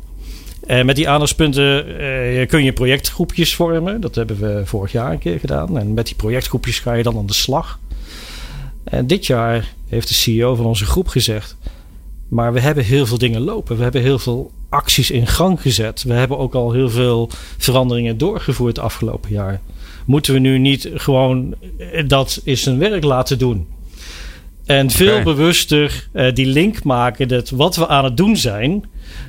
En 0.67 0.87
met 0.87 0.97
die 0.97 1.09
aandachtspunten 1.09 1.99
eh, 1.99 2.49
kun 2.49 2.65
je 2.65 2.73
projectgroepjes 2.73 3.55
vormen. 3.55 4.01
Dat 4.01 4.15
hebben 4.15 4.39
we 4.41 4.63
vorig 4.65 4.93
jaar 4.93 5.13
een 5.13 5.19
keer 5.19 5.39
gedaan. 5.39 5.79
En 5.79 5.95
met 5.95 6.07
die 6.07 6.17
projectgroepjes 6.17 6.79
ga 6.79 6.93
je 6.93 7.03
dan 7.03 7.17
aan 7.17 7.27
de 7.27 7.33
slag. 7.33 7.79
En 8.85 9.07
dit 9.07 9.27
jaar 9.27 9.75
heeft 9.89 10.09
de 10.09 10.15
CEO 10.15 10.55
van 10.55 10.67
onze 10.67 10.85
groep 10.85 11.09
gezegd. 11.09 11.57
Maar 12.29 12.53
we 12.53 12.61
hebben 12.61 12.85
heel 12.85 13.07
veel 13.07 13.19
dingen 13.19 13.41
lopen. 13.41 13.77
We 13.77 13.83
hebben 13.83 14.03
heel 14.03 14.19
veel 14.19 14.51
acties 14.69 15.11
in 15.11 15.27
gang 15.27 15.61
gezet. 15.61 16.03
We 16.03 16.13
hebben 16.13 16.39
ook 16.39 16.55
al 16.55 16.73
heel 16.73 16.91
veel 16.91 17.31
veranderingen 17.59 18.19
doorgevoerd 18.19 18.79
afgelopen 18.79 19.31
jaar. 19.31 19.61
Moeten 20.07 20.33
we 20.33 20.39
nu 20.39 20.59
niet 20.59 20.91
gewoon 20.95 21.55
dat 22.07 22.41
is 22.45 22.67
een 22.67 22.79
werk 22.79 23.05
laten 23.05 23.39
doen? 23.39 23.67
En 24.67 24.91
veel 24.91 25.11
okay. 25.11 25.23
bewuster 25.23 26.09
uh, 26.13 26.35
die 26.35 26.47
link 26.47 26.85
maken 26.85 27.29
dat 27.29 27.51
wat 27.51 27.77
we 27.77 27.89
aan 27.89 28.05
het 28.05 28.17
doen 28.17 28.37
zijn, 28.37 28.85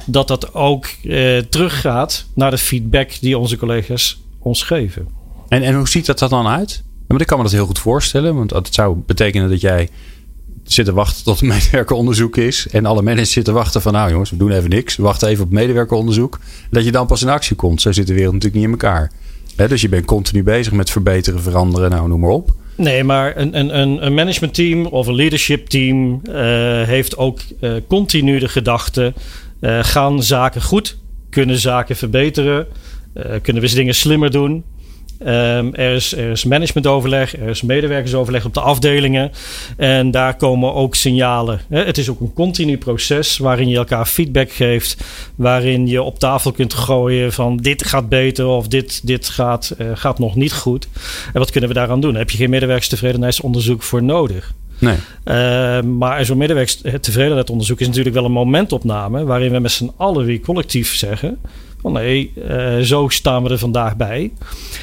dat 0.06 0.28
dat 0.28 0.54
ook 0.54 0.88
uh, 1.04 1.38
teruggaat 1.38 2.26
naar 2.34 2.52
de 2.52 2.58
feedback 2.58 3.12
die 3.22 3.38
onze 3.38 3.58
collega's 3.58 4.22
ons 4.40 4.64
geven. 4.64 5.08
En, 5.48 5.64
en 5.64 5.76
hoe 5.76 5.90
ziet 5.90 6.06
dat 6.06 6.22
er 6.22 6.30
dan 6.30 6.48
uit? 6.48 6.84
Ja, 7.08 7.18
ik 7.18 7.28
kan 7.28 7.38
me 7.38 7.44
dat 7.44 7.54
heel 7.54 7.66
goed 7.66 7.80
voorstellen, 7.80 8.36
want 8.36 8.50
dat 8.50 8.68
zou 8.72 8.98
betekenen 9.06 9.50
dat 9.50 9.62
jij 9.62 9.90
zit 10.64 10.86
te 10.86 10.94
wachten 10.94 11.24
tot 11.24 11.42
medewerkeronderzoek 11.54 12.38
is. 12.38 12.68
En 12.72 12.86
alle 12.86 13.02
managers 13.02 13.32
zitten 13.32 13.54
wachten 13.54 13.82
van, 13.82 13.94
nou 13.94 14.12
jongens, 14.12 14.30
we 14.30 14.38
doen 14.38 14.52
even 14.52 14.70
niks. 14.70 14.96
We 14.96 15.04
wachten 15.04 15.28
even 15.28 15.44
op 15.44 15.52
medewerkeronderzoek. 15.52 16.40
Dat 16.70 16.84
je 16.84 16.92
dan 16.92 17.08
pas 17.08 17.22
in 17.22 17.30
actie 17.30 17.56
komt. 17.56 17.82
Zo 17.82 17.92
zit 17.92 18.08
de 18.08 18.14
wereld 18.14 18.34
natuurlijk 18.34 18.62
niet 18.62 18.74
in 18.74 18.80
elkaar. 18.80 19.12
He, 19.56 19.68
dus 19.68 19.82
je 19.82 19.90
bent 19.90 20.06
continu 20.06 20.44
bezig 20.44 20.74
met 20.74 20.90
verbeteren, 20.90 21.42
veranderen, 21.42 21.90
nou 21.90 22.08
noem 22.08 22.20
maar 22.20 22.30
op. 22.30 22.54
Nee, 22.76 23.04
maar 23.04 23.38
een, 23.38 23.60
een, 23.60 24.06
een 24.06 24.14
managementteam 24.14 24.86
of 24.86 25.08
een 25.08 25.16
leadership 25.16 25.68
team 25.68 26.22
uh, 26.30 26.34
heeft 26.84 27.18
ook 27.18 27.40
uh, 27.60 27.74
continu 27.88 28.40
de 28.40 28.48
gedachte: 28.48 29.14
uh, 29.62 29.84
gaan 29.84 30.24
zaken 30.24 30.62
goed? 30.62 30.98
Kunnen 31.30 31.58
zaken 31.58 31.96
verbeteren? 31.96 32.68
kunnen 33.42 33.62
we 33.62 33.74
dingen 33.74 33.96
slimmer 33.96 34.32
doen? 34.32 34.64
Um, 35.26 35.76
er, 35.76 35.94
is, 35.94 36.16
er 36.16 36.32
is 36.32 36.44
managementoverleg, 36.44 37.40
er 37.40 37.50
is 37.50 37.62
medewerkersoverleg 37.62 38.46
op 38.46 38.54
de 38.54 38.60
afdelingen. 38.60 39.32
En 39.78 40.12
daar 40.12 40.36
komen 40.36 40.74
ook 40.74 40.96
signalen. 40.96 41.62
Het 41.70 41.98
is 41.98 42.10
ook 42.10 42.20
een 42.20 42.34
continu 42.34 42.78
proces 42.78 43.38
waarin 43.38 43.68
je 43.68 43.78
elkaar 43.78 44.06
feedback 44.06 44.52
geeft. 44.52 44.98
Waarin 45.36 45.88
je 45.88 46.02
op 46.02 46.20
tafel 46.20 46.52
kunt 46.52 46.74
gooien 46.74 47.34
van 47.34 47.58
dit 47.58 47.86
gaat 47.86 48.10
beter 48.10 48.46
of 48.46 48.68
dit, 48.68 49.08
dit 49.08 49.30
gaat, 49.30 49.76
uh, 49.78 49.88
gaat 49.94 50.20
nog 50.20 50.36
niet 50.36 50.54
goed. 50.54 50.88
En 51.34 51.40
wat 51.40 51.52
kunnen 51.52 51.70
we 51.70 51.76
daaraan 51.76 52.02
doen? 52.02 52.12
Daar 52.12 52.22
heb 52.22 52.30
je 52.30 52.38
geen 52.38 52.50
medewerkerstevredenheidsonderzoek 52.50 53.84
voor 53.84 54.04
nodig. 54.04 54.54
Nee. 54.80 54.96
Uh, 55.26 55.82
maar 55.82 56.26
zo'n 56.26 56.38
medewerkerstevredenheidsonderzoek 56.38 57.80
is 57.80 57.88
natuurlijk 57.88 58.16
wel 58.16 58.26
een 58.26 58.32
momentopname 58.32 59.24
waarin 59.24 59.52
we 59.52 59.60
met 59.60 59.72
z'n 59.72 59.92
allen 59.98 60.26
weer 60.26 60.40
collectief 60.40 60.96
zeggen 60.96 61.38
van 61.82 61.92
nee, 61.92 62.34
uh, 62.36 62.80
zo 62.80 63.08
staan 63.10 63.44
we 63.44 63.50
er 63.50 63.58
vandaag 63.58 63.96
bij. 63.98 64.32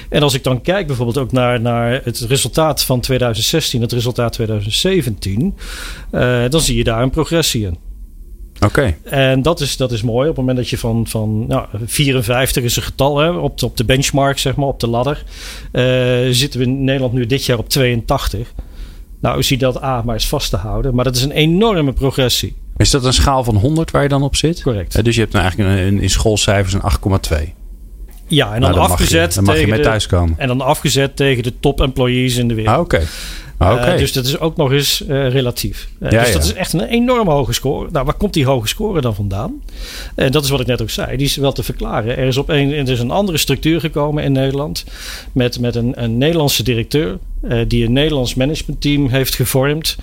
En 0.09 0.23
als 0.23 0.35
ik 0.35 0.45
dan 0.45 0.61
kijk 0.61 0.87
bijvoorbeeld 0.87 1.19
ook 1.19 1.33
naar, 1.33 1.61
naar 1.61 2.01
het 2.05 2.19
resultaat 2.19 2.85
van 2.85 3.01
2016, 3.01 3.81
het 3.81 3.93
resultaat 3.93 4.33
2017, 4.33 5.55
uh, 6.13 6.45
dan 6.49 6.61
zie 6.61 6.77
je 6.77 6.85
daar 6.85 7.03
een 7.03 7.11
progressie 7.11 7.67
in. 7.67 7.77
Oké. 8.61 8.67
Okay. 8.67 8.99
En 9.05 9.43
dat 9.43 9.61
is, 9.61 9.77
dat 9.77 9.93
is 9.93 10.03
mooi. 10.03 10.29
Op 10.29 10.37
het 10.37 10.37
moment 10.37 10.57
dat 10.57 10.69
je 10.69 10.79
van, 10.79 11.07
van 11.07 11.47
nou, 11.47 11.67
54 11.85 12.65
is 12.65 12.77
een 12.77 12.83
getal 12.83 13.19
hè, 13.19 13.31
op, 13.31 13.59
de, 13.59 13.67
op 13.67 13.77
de 13.77 13.85
benchmark, 13.85 14.39
zeg 14.39 14.57
maar, 14.57 14.69
op 14.69 14.81
de 14.81 14.89
ladder, 14.89 15.25
uh, 15.73 15.83
zitten 16.31 16.61
we 16.61 16.67
in 16.67 16.85
Nederland 16.85 17.13
nu 17.13 17.27
dit 17.27 17.45
jaar 17.45 17.59
op 17.59 17.69
82. 17.69 18.53
Nou, 19.21 19.43
zie 19.43 19.59
dat 19.59 19.83
A 19.83 20.03
maar 20.03 20.15
eens 20.15 20.29
vast 20.29 20.51
te 20.51 20.57
houden. 20.57 20.95
Maar 20.95 21.05
dat 21.05 21.17
is 21.17 21.23
een 21.23 21.31
enorme 21.31 21.93
progressie. 21.93 22.57
Is 22.79 22.91
dat 22.91 23.05
een 23.05 23.13
schaal 23.13 23.45
van 23.45 23.57
100 23.57 23.91
waar 23.91 24.03
je 24.03 24.09
dan 24.09 24.23
op 24.23 24.37
zit? 24.37 24.63
Correct. 24.63 25.05
dus 25.05 25.15
je 25.15 25.21
hebt 25.21 25.33
nou 25.33 25.45
eigenlijk 25.45 25.79
een, 25.79 26.01
in 26.01 26.11
schoolcijfers 26.11 26.75
een 26.75 26.83
8,2. 27.51 27.57
Ja, 28.27 28.47
en 28.47 28.61
dan, 28.61 28.61
nou, 28.61 28.75
dan 28.75 28.83
afgezet. 28.83 29.29
Je, 29.29 29.35
dan 29.35 29.45
mag 29.45 29.61
je 29.61 29.67
met 29.67 29.83
thuiskomen. 29.83 30.35
En 30.39 30.49
dan 30.49 30.61
afgezet 30.61 31.17
tegen 31.17 31.43
de 31.43 31.53
top 31.61 31.81
employees 31.81 32.37
in 32.37 32.49
de 32.49 32.55
wereld. 32.55 32.75
Ah, 32.75 32.81
oké. 32.81 33.03
Ah, 33.59 33.73
okay. 33.73 33.93
Uh, 33.93 33.99
dus 33.99 34.13
dat 34.13 34.27
is 34.27 34.39
ook 34.39 34.57
nog 34.57 34.73
eens 34.73 35.03
uh, 35.09 35.31
relatief. 35.31 35.89
Uh, 36.01 36.11
ja, 36.11 36.23
dus 36.23 36.33
dat 36.33 36.45
is 36.45 36.53
echt 36.53 36.73
een 36.73 36.81
enorm 36.81 37.29
hoge 37.29 37.53
score. 37.53 37.89
Nou, 37.93 38.05
waar 38.05 38.15
komt 38.15 38.33
die 38.33 38.45
hoge 38.45 38.69
score 38.69 39.01
dan 39.01 39.15
vandaan? 39.15 39.63
En 40.15 40.33
dat 40.33 40.45
is 40.45 40.51
wat 40.51 40.61
ik 40.61 40.67
net 40.67 40.83
ook 40.83 40.91
zei. 40.91 41.17
Die 41.17 41.27
is 41.27 41.37
wel 41.37 41.53
te 41.53 41.63
verklaren. 41.63 42.17
Er 42.17 42.27
is, 42.27 42.37
op 42.37 42.49
een, 42.49 42.73
er 42.73 42.89
is 42.89 43.01
een 43.01 43.11
andere 43.11 43.39
structuur 43.39 43.81
gekomen 43.81 44.25
in 44.25 44.33
Nederland. 44.33 44.85
Met, 45.33 45.61
met 45.61 45.75
een, 45.75 46.03
een 46.03 46.19
Nederlandse 46.19 46.63
directeur. 46.63 47.19
Die 47.69 47.85
een 47.85 47.93
Nederlands 47.93 48.35
managementteam 48.35 49.09
heeft 49.09 49.35
gevormd. 49.35 49.97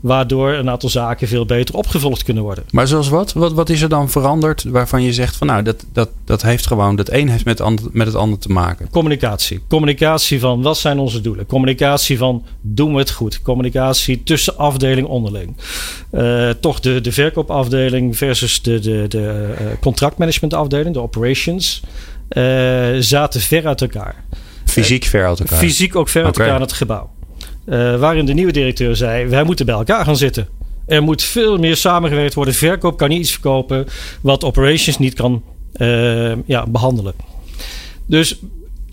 Waardoor 0.00 0.52
een 0.52 0.70
aantal 0.70 0.88
zaken 0.88 1.28
veel 1.28 1.46
beter 1.46 1.74
opgevolgd 1.74 2.22
kunnen 2.22 2.42
worden. 2.42 2.64
Maar 2.70 2.86
zoals 2.86 3.08
wat? 3.08 3.32
Wat, 3.32 3.52
wat 3.52 3.68
is 3.68 3.82
er 3.82 3.88
dan 3.88 4.10
veranderd 4.10 4.62
waarvan 4.62 5.02
je 5.02 5.12
zegt 5.12 5.36
van 5.36 5.46
nou, 5.46 5.62
dat, 5.62 5.84
dat, 5.92 6.10
dat 6.24 6.42
heeft 6.42 6.66
gewoon, 6.66 6.96
dat 6.96 7.10
een 7.10 7.28
heeft 7.28 7.44
met, 7.44 7.60
ander, 7.60 7.84
met 7.92 8.06
het 8.06 8.16
ander 8.16 8.38
te 8.38 8.48
maken? 8.48 8.90
Communicatie. 8.90 9.60
Communicatie 9.68 10.40
van 10.40 10.62
wat 10.62 10.78
zijn 10.78 10.98
onze 10.98 11.20
doelen? 11.20 11.46
Communicatie 11.46 12.18
van 12.18 12.44
doen 12.60 12.92
we 12.92 12.98
het 12.98 13.10
goed? 13.10 13.42
Communicatie 13.42 14.22
tussen 14.22 14.56
afdeling 14.56 15.06
onderling. 15.06 15.56
Uh, 16.12 16.50
toch 16.50 16.80
de, 16.80 17.00
de 17.00 17.12
verkoopafdeling 17.12 18.16
versus 18.16 18.62
de, 18.62 18.78
de, 18.78 19.04
de 19.08 19.54
uh, 19.60 19.66
contractmanagementafdeling, 19.80 20.94
de 20.94 21.00
operations, 21.00 21.82
uh, 22.30 22.42
zaten 22.98 23.40
ver 23.40 23.66
uit 23.66 23.80
elkaar. 23.80 24.24
Fysiek 24.72 25.04
ver 25.04 25.26
uit 25.26 25.40
elkaar? 25.40 25.58
Fysiek 25.58 25.96
ook 25.96 26.08
ver 26.08 26.24
uit 26.24 26.34
okay. 26.34 26.46
elkaar 26.46 26.60
in 26.60 26.66
het 26.66 26.76
gebouw. 26.76 27.10
Uh, 27.66 27.98
waarin 27.98 28.26
de 28.26 28.34
nieuwe 28.34 28.52
directeur 28.52 28.96
zei: 28.96 29.26
wij 29.26 29.44
moeten 29.44 29.66
bij 29.66 29.74
elkaar 29.74 30.04
gaan 30.04 30.16
zitten. 30.16 30.48
Er 30.86 31.02
moet 31.02 31.22
veel 31.22 31.58
meer 31.58 31.76
samengewerkt 31.76 32.34
worden. 32.34 32.54
Verkoop 32.54 32.96
kan 32.96 33.08
niet 33.08 33.20
iets 33.20 33.30
verkopen 33.30 33.86
wat 34.20 34.44
operations 34.44 34.98
niet 34.98 35.14
kan 35.14 35.42
uh, 35.76 36.32
ja, 36.46 36.66
behandelen. 36.66 37.14
Dus 38.06 38.38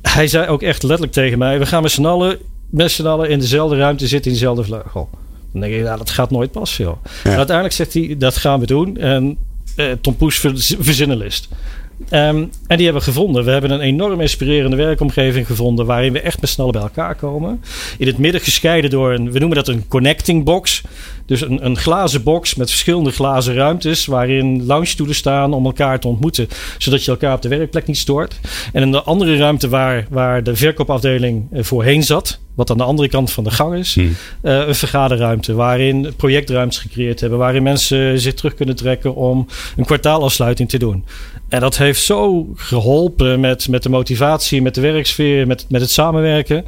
hij 0.02 0.28
zei 0.28 0.48
ook 0.48 0.62
echt 0.62 0.84
letterlijk 0.84 1.14
tegen 1.14 1.38
mij: 1.38 1.60
we 1.60 1.66
gaan 1.66 1.82
met 1.82 1.92
z'n 1.92 2.06
allen, 2.06 2.38
met 2.70 2.92
z'n 2.92 3.06
allen 3.06 3.30
in 3.30 3.40
dezelfde 3.40 3.78
ruimte 3.78 4.08
zitten, 4.08 4.32
in 4.32 4.38
dezelfde 4.38 4.64
vleugel. 4.64 5.10
Dan 5.52 5.62
denk 5.62 5.74
ik, 5.74 5.84
nou, 5.84 5.98
dat 5.98 6.10
gaat 6.10 6.32
nooit 6.32 6.52
passen, 6.52 6.86
joh. 6.86 7.04
Ja. 7.24 7.36
Uiteindelijk 7.36 7.76
zegt 7.76 7.94
hij: 7.94 8.16
dat 8.18 8.38
gaan 8.38 8.60
we 8.60 8.66
doen. 8.66 8.98
En 8.98 9.38
uh, 9.76 9.92
Tom 10.02 10.16
Poes 10.16 10.40
verzinnenlist. 10.80 11.48
Um, 12.02 12.52
en 12.68 12.78
die 12.78 12.86
hebben 12.86 12.94
we 12.94 13.12
gevonden. 13.12 13.46
We 13.46 13.52
hebben 13.52 13.72
een 13.72 13.80
enorm 13.80 14.22
inspirerende 14.22 14.76
werkomgeving 14.76 15.48
gevonden. 15.48 15.86
waarin 15.86 16.14
we 16.14 16.22
echt 16.22 16.42
met 16.42 16.50
snel 16.50 16.72
bij 16.72 16.82
elkaar 16.82 17.16
komen. 17.16 17.62
In 17.98 18.08
het 18.08 18.18
midden 18.18 18.42
gescheiden 18.42 18.90
door 18.90 19.14
een, 19.14 19.32
we 19.32 19.40
noemen 19.40 19.58
dat 19.58 19.68
een 19.68 19.88
connecting 19.88 20.44
box. 20.44 20.82
Dus 21.26 21.42
een, 21.42 21.66
een 21.66 21.78
glazen 21.78 22.24
box 22.24 22.56
met 22.56 22.70
verschillende 22.70 23.12
glazen 23.12 23.54
ruimtes. 23.54 24.06
waarin 24.06 24.66
lounge 24.66 25.14
staan 25.14 25.54
om 25.54 25.66
elkaar 25.66 26.00
te 26.00 26.08
ontmoeten. 26.08 26.48
zodat 26.78 27.06
je 27.06 27.12
elkaar 27.12 27.36
op 27.36 27.42
de 27.42 27.50
werkplek 27.50 27.88
niet 27.88 27.98
stoort. 27.98 28.40
En 28.74 28.82
in 28.82 28.92
de 28.92 29.02
andere 29.02 29.38
ruimte 29.38 29.70
waar, 29.70 30.08
waar 30.10 30.44
de 30.44 30.56
verkoopafdeling 30.56 31.48
voorheen 31.52 32.04
zat. 32.04 32.40
Wat 32.60 32.70
aan 32.72 32.78
de 32.78 32.84
andere 32.84 33.08
kant 33.10 33.32
van 33.32 33.44
de 33.44 33.52
gang 33.52 33.76
is, 33.76 33.96
Hm. 33.96 34.02
eh, 34.42 34.68
een 34.68 34.76
vergaderruimte 34.76 35.54
waarin 35.54 36.14
projectruimtes 36.18 36.78
gecreëerd 36.80 37.20
hebben, 37.20 37.40
waarin 37.40 37.64
mensen 37.64 38.20
zich 38.20 38.34
terug 38.34 38.54
kunnen 38.54 38.76
trekken 38.76 39.16
om 39.16 39.48
een 39.78 39.86
kwartaalafsluiting 39.86 40.70
te 40.70 40.78
doen. 40.78 41.06
En 41.50 41.60
dat 41.60 41.78
heeft 41.78 42.02
zo 42.02 42.48
geholpen 42.56 43.40
met, 43.40 43.68
met 43.68 43.84
de 43.84 43.90
motivatie, 43.90 44.62
met 44.62 44.76
de 44.76 44.82
werksfeer, 44.82 45.48
met, 45.48 45.66
met 45.70 45.82
het 45.82 45.90
samenwerken. 45.92 46.66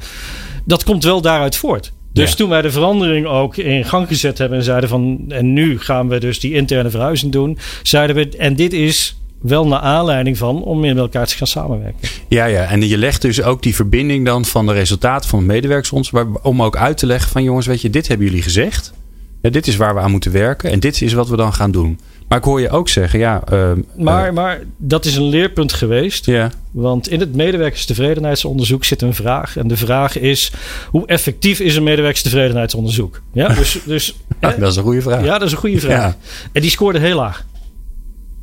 Dat 0.65 0.83
komt 0.83 1.03
wel 1.03 1.21
daaruit 1.21 1.55
voort. 1.55 1.91
Dus 2.13 2.29
Ja. 2.29 2.35
toen 2.35 2.49
wij 2.49 2.61
de 2.61 2.71
verandering 2.71 3.25
ook 3.25 3.57
in 3.57 3.85
gang 3.85 4.07
gezet 4.07 4.37
hebben 4.37 4.57
en 4.57 4.63
zeiden 4.63 4.89
van 4.89 5.25
en 5.27 5.53
nu 5.53 5.79
gaan 5.79 6.07
we 6.09 6.19
dus 6.19 6.39
die 6.39 6.53
interne 6.53 6.89
verhuizing 6.89 7.31
doen, 7.31 7.57
zeiden 7.83 8.15
we 8.15 8.29
en 8.37 8.55
dit 8.55 8.73
is 8.73 9.15
wel 9.41 9.67
naar 9.67 9.79
aanleiding 9.79 10.37
van 10.37 10.63
om 10.63 10.79
meer 10.79 10.93
met 10.93 11.03
elkaar 11.03 11.27
te 11.27 11.35
gaan 11.35 11.47
samenwerken. 11.47 12.09
Ja, 12.27 12.45
ja. 12.45 12.63
En 12.63 12.87
je 12.87 12.97
legt 12.97 13.21
dus 13.21 13.41
ook 13.43 13.63
die 13.63 13.75
verbinding 13.75 14.25
dan 14.25 14.45
van 14.45 14.65
de 14.65 14.73
resultaten 14.73 15.29
van 15.29 15.39
het 15.39 15.47
medewerkersfonds. 15.47 16.11
Om 16.41 16.63
ook 16.63 16.77
uit 16.77 16.97
te 16.97 17.05
leggen 17.05 17.31
van 17.31 17.43
jongens, 17.43 17.65
weet 17.65 17.81
je, 17.81 17.89
dit 17.89 18.07
hebben 18.07 18.27
jullie 18.27 18.41
gezegd. 18.41 18.93
Ja, 19.41 19.49
dit 19.49 19.67
is 19.67 19.75
waar 19.75 19.93
we 19.93 19.99
aan 19.99 20.11
moeten 20.11 20.31
werken. 20.31 20.71
En 20.71 20.79
dit 20.79 21.01
is 21.01 21.13
wat 21.13 21.29
we 21.29 21.35
dan 21.37 21.53
gaan 21.53 21.71
doen. 21.71 21.99
Maar 22.27 22.37
ik 22.39 22.43
hoor 22.45 22.61
je 22.61 22.69
ook 22.69 22.89
zeggen, 22.89 23.19
ja. 23.19 23.41
ehm, 23.45 23.79
Maar, 23.97 24.27
eh, 24.27 24.33
maar 24.33 24.61
dat 24.77 25.05
is 25.05 25.15
een 25.15 25.23
leerpunt 25.29 25.73
geweest. 25.73 26.25
ja, 26.25 26.51
Want 26.71 27.09
in 27.09 27.19
het 27.19 27.35
medewerkerstevredenheidsonderzoek 27.35 28.83
zit 28.83 29.01
een 29.01 29.13
vraag. 29.13 29.57
En 29.57 29.67
de 29.67 29.77
vraag 29.77 30.17
is: 30.19 30.51
hoe 30.89 31.05
effectief 31.07 31.59
is 31.59 31.75
een 31.75 31.83
medewerkerstevredenheidsonderzoek? 31.83 33.21
Ja, 33.33 33.47
dus, 33.59 33.79
dus 33.85 34.15
dat 34.39 34.61
is 34.61 34.75
een 34.75 34.83
goede 34.83 35.01
vraag. 35.01 35.23
ja, 35.23 35.37
dat 35.37 35.47
is 35.47 35.51
een 35.51 35.57
goede 35.57 35.79
vraag. 35.79 35.97
Ja. 36.01 36.17
En 36.51 36.61
die 36.61 36.69
scoorde 36.71 36.99
heel 36.99 37.15
laag. 37.15 37.45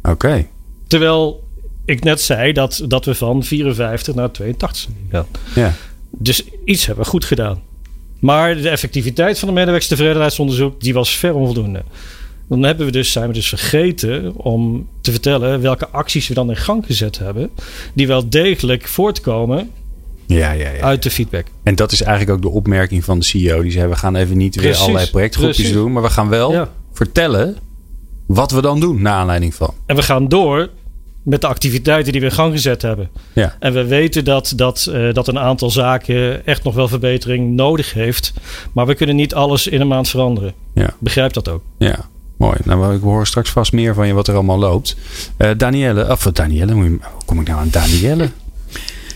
Oké. 0.03 0.47
Terwijl 0.89 1.45
ik 1.85 2.05
net 2.05 2.21
zei 2.21 2.53
dat, 2.53 2.85
dat 2.89 3.05
we 3.05 3.15
van 3.15 3.43
54 3.45 4.15
naar 4.15 4.31
82 4.31 4.77
zijn 4.81 4.97
gegaan. 5.11 5.27
Ja. 5.55 5.75
Dus 6.11 6.45
iets 6.65 6.87
hebben 6.87 7.05
we 7.05 7.11
goed 7.11 7.25
gedaan. 7.25 7.61
Maar 8.21 8.57
de 8.57 8.69
effectiviteit 8.69 9.39
van 9.39 9.49
het 9.49 9.57
medewerkerstevredenheidsonderzoek 9.57 10.81
die 10.81 10.95
was 10.95 11.17
ver 11.17 11.35
onvoldoende. 11.35 11.83
Dan 12.49 12.63
hebben 12.63 12.87
we 12.87 12.93
dus, 12.93 13.13
zijn 13.13 13.29
we 13.29 13.33
dus 13.35 13.49
vergeten 13.49 14.35
om 14.37 14.89
te 15.01 15.11
vertellen 15.11 15.61
welke 15.61 15.89
acties 15.89 16.29
we 16.29 16.35
dan 16.35 16.51
in 16.51 16.57
gang 16.57 16.87
gezet 16.87 17.19
hebben. 17.19 17.51
Die 17.95 18.07
wel 18.07 18.29
degelijk 18.29 18.87
voortkomen 18.89 19.71
Ja, 20.27 20.53
ja, 20.53 20.71
ja. 20.71 20.81
uit 20.81 21.03
de 21.03 21.11
feedback. 21.11 21.47
En 21.63 21.75
dat 21.75 21.93
is 21.93 22.01
eigenlijk 22.03 22.37
ook 22.37 22.43
de 22.43 22.57
opmerking 22.57 23.05
van 23.05 23.19
de 23.19 23.25
CEO. 23.25 23.63
Die 23.63 23.71
zei, 23.73 23.89
we 23.89 23.97
gaan 23.97 24.17
even 24.17 24.37
niet 24.37 24.55
weer 24.61 24.77
allerlei 24.77 25.11
projectgroepjes 25.11 25.57
precies. 25.57 25.75
doen. 25.75 25.93
Maar 25.93 26.03
we 26.03 26.11
gaan 26.11 26.29
wel 26.29 26.53
Ja. 26.53 26.69
vertellen 26.93 27.57
wat 28.29 28.51
we 28.51 28.61
dan 28.61 28.81
doen. 28.81 29.03
Naar 29.03 29.15
aanleiding 29.15 29.55
van. 29.55 29.75
En 29.87 29.97
we 29.97 30.03
gaan 30.03 30.29
door 30.29 30.69
met 31.23 31.41
de 31.41 31.47
activiteiten 31.47 32.13
die 32.13 32.21
we 32.21 32.27
in 32.27 32.33
gang 32.33 32.53
gezet 32.53 32.83
hebben. 32.83 33.09
Ja. 33.33 33.57
En 33.59 33.73
we 33.73 33.85
weten 33.85 34.25
dat, 34.25 34.53
dat, 34.57 34.87
eh, 34.93 35.13
dat 35.15 35.29
een 35.29 35.39
aantal 35.39 35.71
zaken 35.71 36.47
echt 36.47 36.63
nog 36.65 36.75
wel 36.75 36.89
verbetering 36.89 37.55
nodig 37.55 37.93
heeft. 37.93 38.33
Maar 38.73 38.87
we 38.87 38.95
kunnen 38.95 39.17
niet 39.17 39.35
alles 39.35 39.67
in 39.67 39.81
een 39.81 39.89
maand 39.89 40.09
veranderen. 40.09 40.53
Ja. 40.75 40.91
Begrijp 40.99 41.33
dat 41.33 41.49
ook. 41.49 41.63
Ja, 41.79 41.99
mooi. 42.37 42.57
Nou, 42.65 42.95
ik 42.95 43.01
hoor 43.03 43.27
straks 43.27 43.51
vast 43.51 43.73
meer 43.73 43.95
van 43.95 44.07
je 44.07 44.13
wat 44.13 44.29
er 44.29 44.35
allemaal 44.35 44.59
loopt. 44.59 44.97
Eh 45.37 45.51
Danielle, 45.57 46.11
of 46.11 46.23
Danielle, 46.23 46.75
moet 46.75 46.85
je- 46.85 46.91
hoe 46.91 47.25
kom 47.25 47.41
ik 47.41 47.47
nou 47.47 47.61
aan 47.61 47.69
Danielle? 47.71 48.29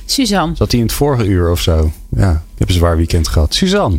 Suzanne. 0.05 0.57
Zat 0.57 0.71
hij 0.71 0.81
in 0.81 0.87
het 0.87 0.95
vorige 0.95 1.25
uur 1.25 1.51
of 1.51 1.61
zo? 1.61 1.93
Ja, 2.09 2.31
ik 2.33 2.59
heb 2.59 2.69
een 2.69 2.75
zwaar 2.75 2.97
weekend 2.97 3.29
gehad. 3.29 3.55
Suzanne. 3.55 3.99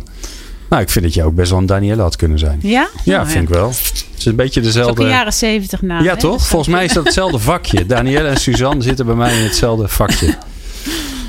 Nou, 0.68 0.82
ik 0.82 0.90
vind 0.90 1.04
dat 1.04 1.14
je 1.14 1.24
ook 1.24 1.34
best 1.34 1.50
wel 1.50 1.58
een 1.58 1.66
Danielle 1.66 2.02
had 2.02 2.16
kunnen 2.16 2.38
zijn. 2.38 2.58
Ja? 2.62 2.88
Ja, 3.04 3.16
Nou, 3.16 3.28
vind 3.28 3.48
ik 3.48 3.54
wel. 3.54 3.68
Het 3.68 4.06
is 4.16 4.24
een 4.24 4.36
beetje 4.36 4.60
Het 4.60 4.72
dezelfde... 4.72 5.02
een 5.02 5.08
jaren 5.08 5.32
zeventig 5.32 5.82
naam. 5.82 6.02
ja, 6.04 6.12
hè? 6.14 6.18
toch? 6.18 6.38
Dus 6.38 6.46
Volgens 6.46 6.74
mij 6.74 6.84
is 6.84 6.92
dat 6.92 7.04
hetzelfde 7.04 7.38
vakje. 7.38 7.86
Danielle 7.94 8.28
en 8.28 8.36
Suzanne 8.36 8.82
zitten 8.82 9.06
bij 9.06 9.14
mij 9.14 9.36
in 9.36 9.42
hetzelfde 9.42 9.88
vakje. 9.88 10.34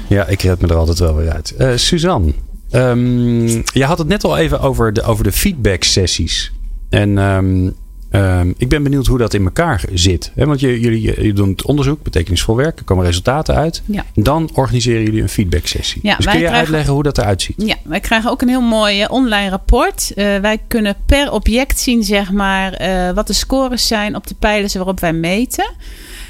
Ja, 0.08 0.26
ik 0.28 0.42
red 0.42 0.62
me 0.62 0.68
er 0.68 0.76
altijd 0.76 1.00
wel 1.00 1.16
weer 1.16 1.32
uit. 1.32 1.56
Eh 1.56 1.70
Suzanne, 1.76 2.34
ehm, 2.72 3.48
je 3.48 3.84
had 3.84 3.98
het 3.98 4.08
net 4.08 4.24
al 4.24 4.38
even 4.38 4.60
over 4.60 4.94
de, 4.94 5.02
over 5.02 5.24
de 5.24 5.32
feedback 5.32 5.84
sessies. 5.84 6.52
En 6.90 7.18
ehm, 7.18 7.70
ehm, 8.16 8.52
ik 8.58 8.70
ben 8.70 8.84
benieuwd 8.84 9.06
hoe 9.08 9.18
dat 9.18 9.34
in 9.34 9.44
elkaar 9.44 9.84
zit. 9.94 10.32
Want 10.36 10.60
jullie 10.60 11.34
doen 11.34 11.50
het 11.50 11.66
onderzoek, 11.66 12.04
betekenisvol 12.04 12.56
werk. 12.56 12.80
Er 12.80 12.86
komen 12.86 13.06
resultaten 13.06 13.56
uit. 13.56 13.82
Ja. 13.86 14.06
Dan 14.14 14.50
organiseren 14.54 15.04
jullie 15.04 15.22
een 15.22 15.30
feedback 15.30 15.68
sessie. 15.68 16.00
Ja, 16.04 16.16
dus 16.16 16.26
kun 16.26 16.34
je 16.34 16.40
krijgen- 16.40 16.60
uitleggen 16.60 16.94
hoe 16.94 17.04
dat 17.04 17.18
eruit 17.18 17.42
ziet? 17.42 17.56
Ja, 17.58 17.76
wij 17.84 18.00
krijgen 18.00 18.30
ook 18.30 18.42
een 18.42 18.48
heel 18.50 18.62
mooi 18.62 19.02
eh, 19.02 19.12
online 19.12 19.50
rapport. 19.50 20.12
Eh, 20.16 20.38
wij 20.38 20.60
kunnen 20.68 20.96
per 21.06 21.32
object 21.32 21.80
zien, 21.80 22.04
zeg 22.04 22.32
maar, 22.32 22.74
eh, 22.74 23.12
wat 23.12 23.28
de 23.28 23.34
scores 23.34 23.88
zijn 23.88 24.16
op 24.16 24.28
de 24.28 24.36
pijlers 24.40 24.74
waarop 24.76 25.00
wij 25.00 25.14
meten. 25.14 25.74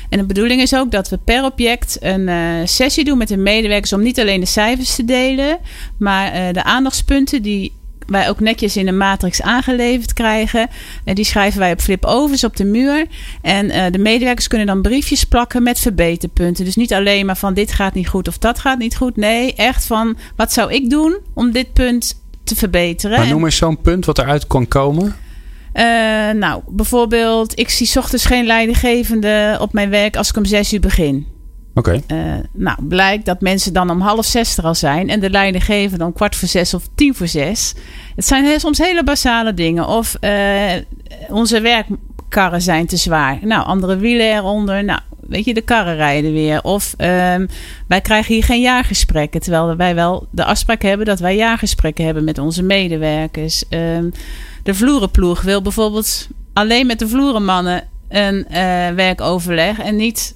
En 0.09 0.17
de 0.19 0.25
bedoeling 0.25 0.61
is 0.61 0.75
ook 0.75 0.91
dat 0.91 1.09
we 1.09 1.17
per 1.17 1.43
object 1.43 1.97
een 1.99 2.29
sessie 2.67 3.03
doen 3.03 3.17
met 3.17 3.27
de 3.27 3.37
medewerkers 3.37 3.93
om 3.93 4.01
niet 4.01 4.19
alleen 4.19 4.39
de 4.39 4.45
cijfers 4.45 4.95
te 4.95 5.05
delen, 5.05 5.57
maar 5.97 6.53
de 6.53 6.63
aandachtspunten 6.63 7.41
die 7.41 7.73
wij 8.07 8.29
ook 8.29 8.39
netjes 8.39 8.77
in 8.77 8.87
een 8.87 8.97
matrix 8.97 9.41
aangeleverd 9.41 10.13
krijgen. 10.13 10.67
En 11.03 11.15
die 11.15 11.25
schrijven 11.25 11.59
wij 11.59 11.71
op 11.71 11.81
flip-overs 11.81 12.43
op 12.43 12.55
de 12.57 12.65
muur. 12.65 13.05
En 13.41 13.69
eh, 13.69 13.91
de 13.91 13.97
medewerkers 13.97 14.47
kunnen 14.47 14.67
dan 14.67 14.81
briefjes 14.81 15.23
plakken 15.23 15.63
met 15.63 15.79
verbeterpunten. 15.79 16.65
Dus 16.65 16.75
niet 16.75 16.93
alleen 16.93 17.25
maar 17.25 17.37
van 17.37 17.53
dit 17.53 17.71
gaat 17.71 17.93
niet 17.93 18.07
goed 18.07 18.27
of 18.27 18.37
dat 18.37 18.59
gaat 18.59 18.77
niet 18.77 18.95
goed. 18.95 19.15
Nee, 19.15 19.53
echt 19.53 19.85
van 19.85 20.17
wat 20.35 20.53
zou 20.53 20.73
ik 20.73 20.89
doen 20.89 21.17
om 21.33 21.51
dit 21.51 21.73
punt 21.73 22.23
te 22.43 22.55
verbeteren. 22.55 23.17
Maar 23.17 23.27
noem 23.27 23.45
eens 23.45 23.57
zo'n 23.57 23.81
punt 23.81 24.05
wat 24.05 24.17
eruit 24.17 24.47
kan 24.47 24.67
komen. 24.67 25.15
eh, 25.73 25.83
nou, 26.35 26.61
bijvoorbeeld, 26.67 27.59
ik 27.59 27.69
zie 27.69 27.87
's 27.87 27.95
ochtends 27.95 28.25
geen 28.25 28.45
leidinggevende 28.45 29.57
op 29.61 29.73
mijn 29.73 29.89
werk 29.89 30.15
als 30.15 30.29
ik 30.29 30.37
om 30.37 30.45
zes 30.45 30.73
uur 30.73 30.79
begin. 30.79 31.27
Oké. 31.75 32.01
Eh, 32.07 32.17
nou, 32.51 32.77
blijkt 32.81 33.25
dat 33.25 33.41
mensen 33.41 33.73
dan 33.73 33.89
om 33.89 34.01
half 34.01 34.25
zes 34.25 34.57
er 34.57 34.63
al 34.63 34.75
zijn 34.75 35.09
en 35.09 35.19
de 35.19 35.29
leidinggevende 35.29 36.05
om 36.05 36.13
kwart 36.13 36.35
voor 36.35 36.47
zes 36.47 36.73
of 36.73 36.87
tien 36.95 37.15
voor 37.15 37.27
zes. 37.27 37.73
Het 38.15 38.25
zijn 38.25 38.59
soms 38.59 38.77
hele 38.77 39.03
basale 39.03 39.53
dingen. 39.53 39.87
Of 39.87 40.15
eh, 40.19 40.73
onze 41.29 41.61
werkkarren 41.61 42.61
zijn 42.61 42.85
te 42.85 42.97
zwaar. 42.97 43.39
Nou, 43.41 43.65
andere 43.65 43.97
wielen 43.97 44.35
eronder. 44.35 44.83
Nou, 44.83 44.99
weet 45.19 45.45
je, 45.45 45.53
de 45.53 45.61
karren 45.61 45.95
rijden 45.95 46.33
weer. 46.33 46.63
Of 46.63 46.93
ehm, 46.97 47.47
wij 47.87 48.01
krijgen 48.01 48.33
hier 48.33 48.43
geen 48.43 48.61
jaargesprekken. 48.61 49.41
Terwijl 49.41 49.75
wij 49.75 49.95
wel 49.95 50.27
de 50.31 50.45
afspraak 50.45 50.81
hebben 50.81 51.05
dat 51.05 51.19
wij 51.19 51.35
jaargesprekken 51.35 52.05
hebben 52.05 52.23
met 52.23 52.37
onze 52.37 52.63
medewerkers. 52.63 53.63
Ehm, 53.69 54.09
de 54.63 54.73
vloerenploeg 54.73 55.41
wil 55.41 55.61
bijvoorbeeld 55.61 56.27
alleen 56.53 56.87
met 56.87 56.99
de 56.99 57.07
vloerenmannen 57.07 57.83
een 58.09 58.47
eh, 58.47 58.89
werkoverleg 58.89 59.79
en 59.79 59.95
niet 59.95 60.35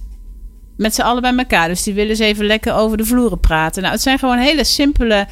met 0.79 0.95
z'n 0.95 1.01
allen 1.01 1.21
bij 1.21 1.35
elkaar. 1.35 1.67
Dus 1.67 1.83
die 1.83 1.93
willen 1.93 2.09
eens 2.09 2.19
even 2.19 2.45
lekker 2.45 2.73
over 2.73 2.97
de 2.97 3.05
vloeren 3.05 3.39
praten. 3.39 3.81
Nou, 3.81 3.93
het 3.93 4.03
zijn 4.03 4.19
gewoon 4.19 4.37
hele 4.37 4.63
simpele 4.63 5.27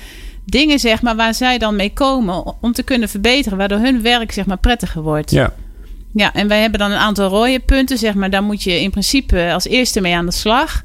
dingen, 0.45 0.79
zeg 0.79 1.01
maar, 1.01 1.15
waar 1.15 1.33
zij 1.33 1.57
dan 1.57 1.75
mee 1.75 1.93
komen 1.93 2.55
om 2.61 2.71
te 2.71 2.83
kunnen 2.83 3.09
verbeteren, 3.09 3.57
waardoor 3.57 3.79
hun 3.79 4.01
werk, 4.01 4.31
zeg 4.31 4.45
maar, 4.45 4.57
prettiger 4.57 5.01
wordt. 5.01 5.31
Ja. 5.31 5.53
Ja, 6.13 6.33
en 6.33 6.47
wij 6.47 6.61
hebben 6.61 6.79
dan 6.79 6.91
een 6.91 6.97
aantal 6.97 7.29
rode 7.29 7.59
punten, 7.59 7.97
zeg 7.97 8.13
maar. 8.13 8.29
Daar 8.29 8.43
moet 8.43 8.63
je 8.63 8.81
in 8.81 8.89
principe 8.89 9.49
als 9.53 9.67
eerste 9.67 10.01
mee 10.01 10.15
aan 10.15 10.25
de 10.25 10.31
slag. 10.31 10.83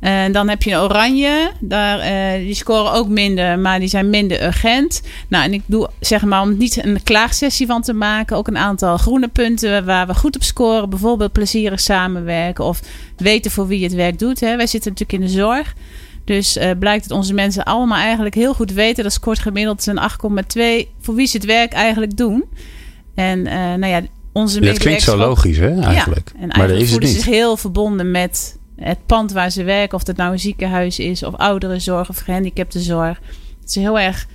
En 0.00 0.32
dan 0.32 0.48
heb 0.48 0.62
je 0.62 0.70
een 0.70 0.80
oranje. 0.80 1.50
Daar, 1.60 1.98
eh, 1.98 2.44
die 2.44 2.54
scoren 2.54 2.92
ook 2.92 3.08
minder, 3.08 3.58
maar 3.58 3.78
die 3.78 3.88
zijn 3.88 4.10
minder 4.10 4.42
urgent. 4.44 5.02
Nou, 5.28 5.44
en 5.44 5.52
ik 5.52 5.62
doe 5.66 5.88
zeg 6.00 6.24
maar 6.24 6.42
om 6.42 6.56
niet 6.56 6.84
een 6.84 7.02
klaagsessie 7.02 7.66
van 7.66 7.82
te 7.82 7.92
maken, 7.92 8.36
ook 8.36 8.48
een 8.48 8.58
aantal 8.58 8.96
groene 8.96 9.28
punten 9.28 9.84
waar 9.84 10.06
we 10.06 10.14
goed 10.14 10.36
op 10.36 10.42
scoren. 10.42 10.90
Bijvoorbeeld 10.90 11.32
plezierig 11.32 11.80
samenwerken 11.80 12.64
of 12.64 12.80
weten 13.16 13.50
voor 13.50 13.66
wie 13.66 13.78
je 13.78 13.84
het 13.84 13.94
werk 13.94 14.18
doet. 14.18 14.40
Hè. 14.40 14.56
Wij 14.56 14.66
zitten 14.66 14.92
natuurlijk 14.92 15.18
in 15.22 15.26
de 15.26 15.40
zorg. 15.40 15.74
Dus 16.24 16.56
eh, 16.56 16.70
blijkt 16.78 17.08
dat 17.08 17.18
onze 17.18 17.34
mensen 17.34 17.64
allemaal 17.64 17.98
eigenlijk 17.98 18.34
heel 18.34 18.54
goed 18.54 18.72
weten. 18.72 19.02
Dat 19.02 19.12
scoort 19.12 19.38
gemiddeld 19.38 19.86
een 19.86 20.00
8,2 20.84 20.88
voor 21.00 21.14
wie 21.14 21.26
ze 21.26 21.36
het 21.36 21.46
werk 21.46 21.72
eigenlijk 21.72 22.16
doen. 22.16 22.44
En 23.14 23.46
eh, 23.46 23.54
nou 23.54 23.86
ja, 23.86 24.02
onze 24.32 24.60
Dat 24.60 24.78
klinkt 24.78 25.02
zo 25.02 25.16
logisch, 25.16 25.56
hè, 25.56 25.80
eigenlijk. 25.80 26.32
ja, 26.34 26.40
en 26.40 26.46
maar 26.48 26.58
dat 26.58 26.58
eigenlijk 26.58 26.80
is 26.80 26.90
het 26.90 26.98
voelen 27.00 27.22
zich 27.22 27.24
heel 27.24 27.56
verbonden 27.56 28.10
met 28.10 28.57
het 28.80 29.06
pand 29.06 29.32
waar 29.32 29.50
ze 29.50 29.62
werken. 29.64 29.96
Of 29.96 30.02
dat 30.04 30.16
nou 30.16 30.32
een 30.32 30.38
ziekenhuis 30.38 30.98
is, 30.98 31.22
of 31.22 31.34
ouderenzorg 31.34 32.08
of 32.08 32.18
gehandicaptenzorg. 32.18 33.20
Dat 33.60 33.72
ze 33.72 33.80
heel 33.80 33.98
erg 33.98 34.26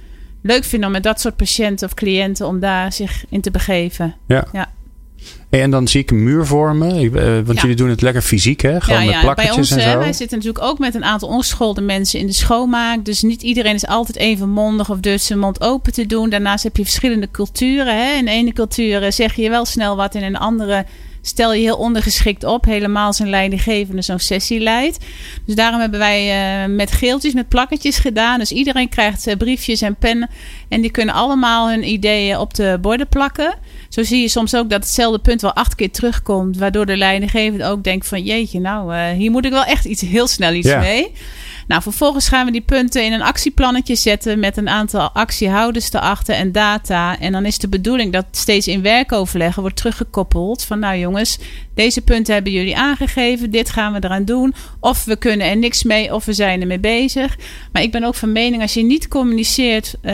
leuk 0.42 0.64
vinden 0.64 0.88
om 0.88 0.94
met 0.94 1.04
dat 1.04 1.22
soort 1.22 1.36
patiënten 1.36 1.88
of 1.88 1.94
cliënten 1.94 2.48
om 2.48 2.60
daar 2.60 2.94
zich 2.94 3.26
in 3.30 3.42
te 3.42 3.52
begeven. 3.52 4.16
Ja. 4.28 4.48
Ja. 4.52 4.72
En 5.50 5.72
dan 5.72 5.88
zie 5.88 6.02
ik 6.02 6.12
een 6.12 6.24
muur 6.24 6.46
vormen. 6.46 6.96
Ik, 6.96 7.16
eh, 7.16 7.24
want 7.24 7.48
Ja. 7.48 7.62
jullie 7.62 7.76
doen 7.76 7.90
het 7.90 8.02
lekker 8.02 8.22
fysiek, 8.22 8.62
hè? 8.62 8.82
Gewoon 8.82 9.06
met 9.06 9.20
plakketjes 9.20 9.58
ons, 9.58 9.72
en 9.72 9.80
hè, 9.80 9.92
zo. 9.92 9.98
wij 9.98 10.14
zitten 10.14 10.38
natuurlijk 10.38 10.66
ook 10.66 10.80
met 10.80 10.96
een 10.96 11.04
aantal 11.04 11.30
ongeschoolde 11.30 11.82
mensen 11.82 12.20
in 12.20 12.26
de 12.28 12.34
schoonmaak. 12.34 13.06
Dus 13.06 13.22
niet 13.22 13.42
iedereen 13.42 13.74
is 13.74 13.88
altijd 13.88 14.18
even 14.18 14.50
mondig 14.50 14.90
of 14.90 15.00
durft 15.00 15.24
zijn 15.24 15.40
mond 15.40 15.62
open 15.62 15.94
te 15.94 16.06
doen. 16.06 16.30
Daarnaast 16.30 16.64
heb 16.64 16.78
je 16.78 16.84
verschillende 16.84 17.32
culturen. 17.32 17.98
Hè. 17.98 18.14
In 18.18 18.26
de 18.26 18.32
ene 18.32 18.54
cultuur 18.54 19.04
eh, 19.04 19.12
zeg 19.12 19.36
je 19.36 19.50
wel 19.50 19.66
snel 19.66 19.96
wat, 19.96 20.16
in 20.16 20.24
een 20.24 20.38
andere 20.38 20.86
stel 21.26 21.54
je 21.54 21.62
heel 21.62 21.78
ondergeschikt 21.78 22.44
op. 22.44 22.66
Helemaal 22.66 23.14
een 23.18 23.30
leidinggevende 23.30 24.02
zo'n 24.02 24.20
sessie 24.20 24.60
leidt. 24.60 25.06
Dus 25.46 25.56
daarom 25.56 25.80
hebben 25.80 26.00
wij 26.00 26.32
eh, 26.64 26.70
met 26.70 26.92
geeltjes, 26.92 27.34
met 27.34 27.48
plakketjes 27.48 27.98
gedaan. 27.98 28.40
Dus 28.40 28.52
iedereen 28.52 28.90
krijgt 28.90 29.28
eh, 29.28 29.36
briefjes 29.38 29.82
en 29.82 29.96
pennen. 29.96 30.30
En 30.70 30.82
die 30.82 30.92
kunnen 30.92 31.16
allemaal 31.16 31.70
hun 31.70 31.90
ideeën 31.90 32.38
op 32.38 32.54
de 32.54 32.78
borden 32.82 33.08
plakken. 33.08 33.56
Zo 33.94 34.04
zie 34.04 34.22
je 34.22 34.28
soms 34.28 34.56
ook 34.56 34.70
dat 34.70 34.84
hetzelfde 34.84 35.20
punt 35.20 35.42
wel 35.42 35.54
acht 35.54 35.76
keer 35.76 35.92
terugkomt. 35.92 36.58
Waardoor 36.58 36.86
de 36.86 36.98
leidinggevende 36.98 37.66
ook 37.66 37.84
denkt 37.84 38.08
van 38.08 38.24
jeetje, 38.24 38.60
nou, 38.60 38.94
eh, 38.94 39.10
hier 39.12 39.32
moet 39.32 39.46
ik 39.46 39.52
wel 39.52 39.64
echt 39.64 39.86
iets 39.86 40.02
heel 40.02 40.28
snel 40.28 40.54
iets 40.54 40.68
Ja. 40.68 40.80
mee. 40.80 41.12
Nou, 41.68 41.82
vervolgens 41.82 42.28
gaan 42.28 42.46
we 42.46 42.52
die 42.52 42.62
punten 42.62 43.06
in 43.06 43.14
een 43.14 43.22
actieplannetje 43.22 43.96
zetten 43.96 44.40
met 44.40 44.58
een 44.58 44.70
aantal 44.70 45.12
actiehouders 45.12 45.94
erachter 45.94 46.36
en 46.36 46.52
data. 46.52 47.20
En 47.20 47.32
dan 47.32 47.46
is 47.46 47.58
de 47.58 47.68
bedoeling 47.68 48.14
dat 48.14 48.26
steeds 48.32 48.68
in 48.68 48.82
werkoverleggen 48.82 49.62
wordt 49.62 49.78
teruggekoppeld 49.78 50.64
van 50.64 50.80
nou 50.80 50.98
jongens, 50.98 51.38
deze 51.74 52.02
punten 52.02 52.34
hebben 52.34 52.52
jullie 52.52 52.78
aangegeven, 52.78 53.52
dit 53.52 53.70
gaan 53.70 53.94
we 53.94 54.00
eraan 54.04 54.26
doen. 54.26 54.54
Of 54.80 55.06
we 55.06 55.16
kunnen 55.16 55.48
er 55.48 55.58
niks 55.58 55.84
mee 55.84 56.14
of 56.14 56.26
we 56.26 56.34
zijn 56.34 56.62
ermee 56.62 56.80
bezig. 56.80 57.38
Maar 57.72 57.82
ik 57.82 57.92
ben 57.92 58.04
ook 58.04 58.16
van 58.16 58.32
mening 58.32 58.62
als 58.62 58.74
je 58.74 58.84
niet 58.84 59.08
communiceert 59.08 59.96
uh, 60.02 60.14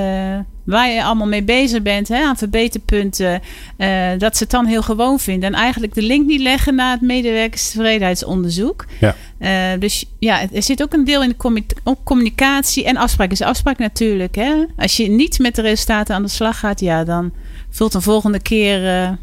waar 0.64 0.90
je 0.90 1.04
allemaal 1.04 1.28
mee 1.28 1.44
bezig 1.44 1.82
bent, 1.82 2.08
hè, 2.08 2.24
aan 2.24 2.38
verbeterpunten, 2.38 3.42
uh, 3.78 4.08
dat 4.18 4.38
ze 4.38 4.44
het 4.44 4.52
dan 4.52 4.66
heel 4.66 4.82
gewoon 4.82 5.20
vinden. 5.20 5.54
En 5.54 5.60
eigenlijk 5.60 5.94
de 5.94 6.02
link 6.02 6.26
niet 6.28 6.42
leggen 6.42 6.76
naar 6.76 6.92
het 6.92 7.02
medewerkerstevredenheidsonderzoek. 7.02 8.86
Ja. 9.00 9.16
Uh, 9.40 9.80
dus 9.80 10.06
ja, 10.20 10.42
er 10.54 10.64
zit 10.64 10.82
ook 10.82 10.94
een 10.94 11.06
deel 11.06 11.24
in 11.24 11.36
de 11.38 11.96
communicatie 12.04 12.86
en 12.86 12.98
afspraak 12.98 13.32
is 13.32 13.42
afspraak 13.42 13.78
natuurlijk. 13.78 14.36
Hè. 14.36 14.54
Als 14.78 14.98
je 14.98 15.10
niet 15.10 15.40
met 15.40 15.56
de 15.56 15.62
resultaten 15.62 16.16
aan 16.16 16.24
de 16.24 16.30
slag 16.30 16.60
gaat, 16.60 16.80
ja, 16.80 17.04
dan 17.04 17.34
vult 17.70 17.94
een 17.94 18.02
volgende 18.02 18.42
keer 18.42 19.18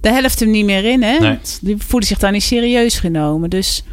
de 0.00 0.08
helft 0.12 0.40
er 0.40 0.46
niet 0.46 0.64
meer 0.64 0.84
in. 0.84 1.02
Hè? 1.02 1.18
Nee. 1.18 1.38
Die 1.60 1.76
voelen 1.78 2.08
zich 2.08 2.18
dan 2.18 2.32
niet 2.32 2.42
serieus 2.42 2.98
genomen. 2.98 3.50
Dus 3.50 3.84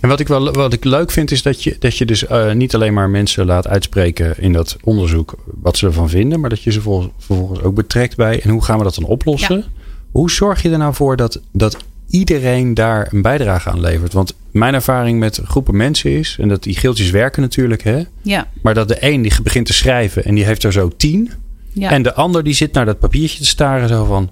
En 0.00 0.08
wat 0.08 0.20
ik, 0.20 0.28
wel, 0.28 0.52
wat 0.52 0.72
ik 0.72 0.84
leuk 0.84 1.10
vind 1.10 1.30
is 1.30 1.42
dat 1.42 1.62
je, 1.62 1.76
dat 1.78 1.96
je 1.98 2.04
dus 2.04 2.26
eh, 2.26 2.52
niet 2.52 2.74
alleen 2.74 2.94
maar 2.94 3.10
mensen 3.10 3.46
laat 3.46 3.68
uitspreken 3.68 4.34
in 4.38 4.52
dat 4.52 4.76
onderzoek 4.84 5.34
wat 5.60 5.76
ze 5.76 5.86
ervan 5.86 6.08
vinden, 6.08 6.40
maar 6.40 6.50
dat 6.50 6.62
je 6.62 6.72
ze 6.72 6.80
vol- 6.80 7.12
vervolgens 7.18 7.60
ook 7.62 7.74
betrekt 7.74 8.16
bij 8.16 8.40
en 8.42 8.50
hoe 8.50 8.64
gaan 8.64 8.78
we 8.78 8.84
dat 8.84 8.94
dan 8.94 9.04
oplossen? 9.04 9.56
Ja. 9.56 9.64
Hoe 10.12 10.30
zorg 10.30 10.62
je 10.62 10.70
er 10.70 10.78
nou 10.78 10.94
voor 10.94 11.16
dat, 11.16 11.40
dat 11.52 11.76
iedereen 12.10 12.74
daar 12.74 13.08
een 13.12 13.22
bijdrage 13.22 13.70
aan 13.70 13.80
levert? 13.80 14.12
Want 14.12 14.34
mijn 14.50 14.74
ervaring 14.74 15.18
met 15.18 15.40
groepen 15.44 15.76
mensen 15.76 16.10
is, 16.18 16.36
en 16.40 16.48
dat 16.48 16.62
die 16.62 16.76
geeltjes 16.76 17.10
werken 17.10 17.42
natuurlijk, 17.42 17.82
hè, 17.82 18.02
ja, 18.22 18.48
maar 18.62 18.74
dat 18.74 18.88
de 18.88 18.96
een 19.00 19.22
die 19.22 19.32
begint 19.42 19.66
te 19.66 19.72
schrijven 19.72 20.24
en 20.24 20.34
die 20.34 20.44
heeft 20.44 20.62
er 20.64 20.72
zo 20.72 20.90
tien. 20.96 21.30
ja. 21.72 21.90
En 21.90 22.02
de 22.02 22.14
ander 22.14 22.42
die 22.44 22.54
zit 22.54 22.72
naar 22.72 22.84
dat 22.84 22.98
papiertje 22.98 23.38
te 23.38 23.46
staren 23.46 23.88
zo 23.88 24.04
van, 24.04 24.30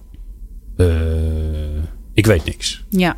ik 2.15 2.27
weet 2.27 2.45
niks. 2.45 2.85
ja. 2.89 3.17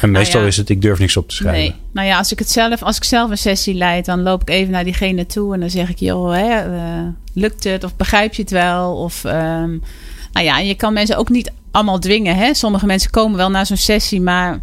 En 0.00 0.10
meestal 0.10 0.32
Nou 0.32 0.42
ja. 0.42 0.48
is 0.48 0.56
het, 0.56 0.68
ik 0.68 0.82
durf 0.82 0.98
niks 0.98 1.16
op 1.16 1.28
te 1.28 1.34
schrijven. 1.34 1.60
Nee. 1.60 1.74
Nou 1.92 2.06
ja, 2.06 2.18
als 2.18 2.32
ik 2.32 2.38
het 2.38 2.50
zelf, 2.50 2.82
als 2.82 2.96
ik 2.96 3.04
zelf 3.04 3.30
een 3.30 3.38
sessie 3.38 3.74
leid, 3.74 4.04
dan 4.04 4.22
loop 4.22 4.42
ik 4.42 4.50
even 4.50 4.72
naar 4.72 4.84
diegene 4.84 5.26
toe 5.26 5.54
en 5.54 5.60
dan 5.60 5.70
zeg 5.70 5.90
ik, 5.90 5.98
joh, 5.98 6.32
hè, 6.32 6.76
eh, 6.76 7.06
lukt 7.34 7.64
het? 7.64 7.84
Of 7.84 7.96
begrijp 7.96 8.34
je 8.34 8.42
het 8.42 8.50
wel? 8.50 8.96
Of 8.96 9.24
ehm, 9.24 9.70
nou 10.32 10.46
ja, 10.46 10.58
en 10.58 10.66
je 10.66 10.74
kan 10.74 10.92
mensen 10.92 11.16
ook 11.16 11.28
niet 11.28 11.52
allemaal 11.70 11.98
dwingen. 11.98 12.36
Hè? 12.36 12.54
Sommige 12.54 12.86
mensen 12.86 13.10
komen 13.10 13.36
wel 13.36 13.50
naar 13.50 13.66
zo'n 13.66 13.76
sessie, 13.76 14.20
maar 14.20 14.60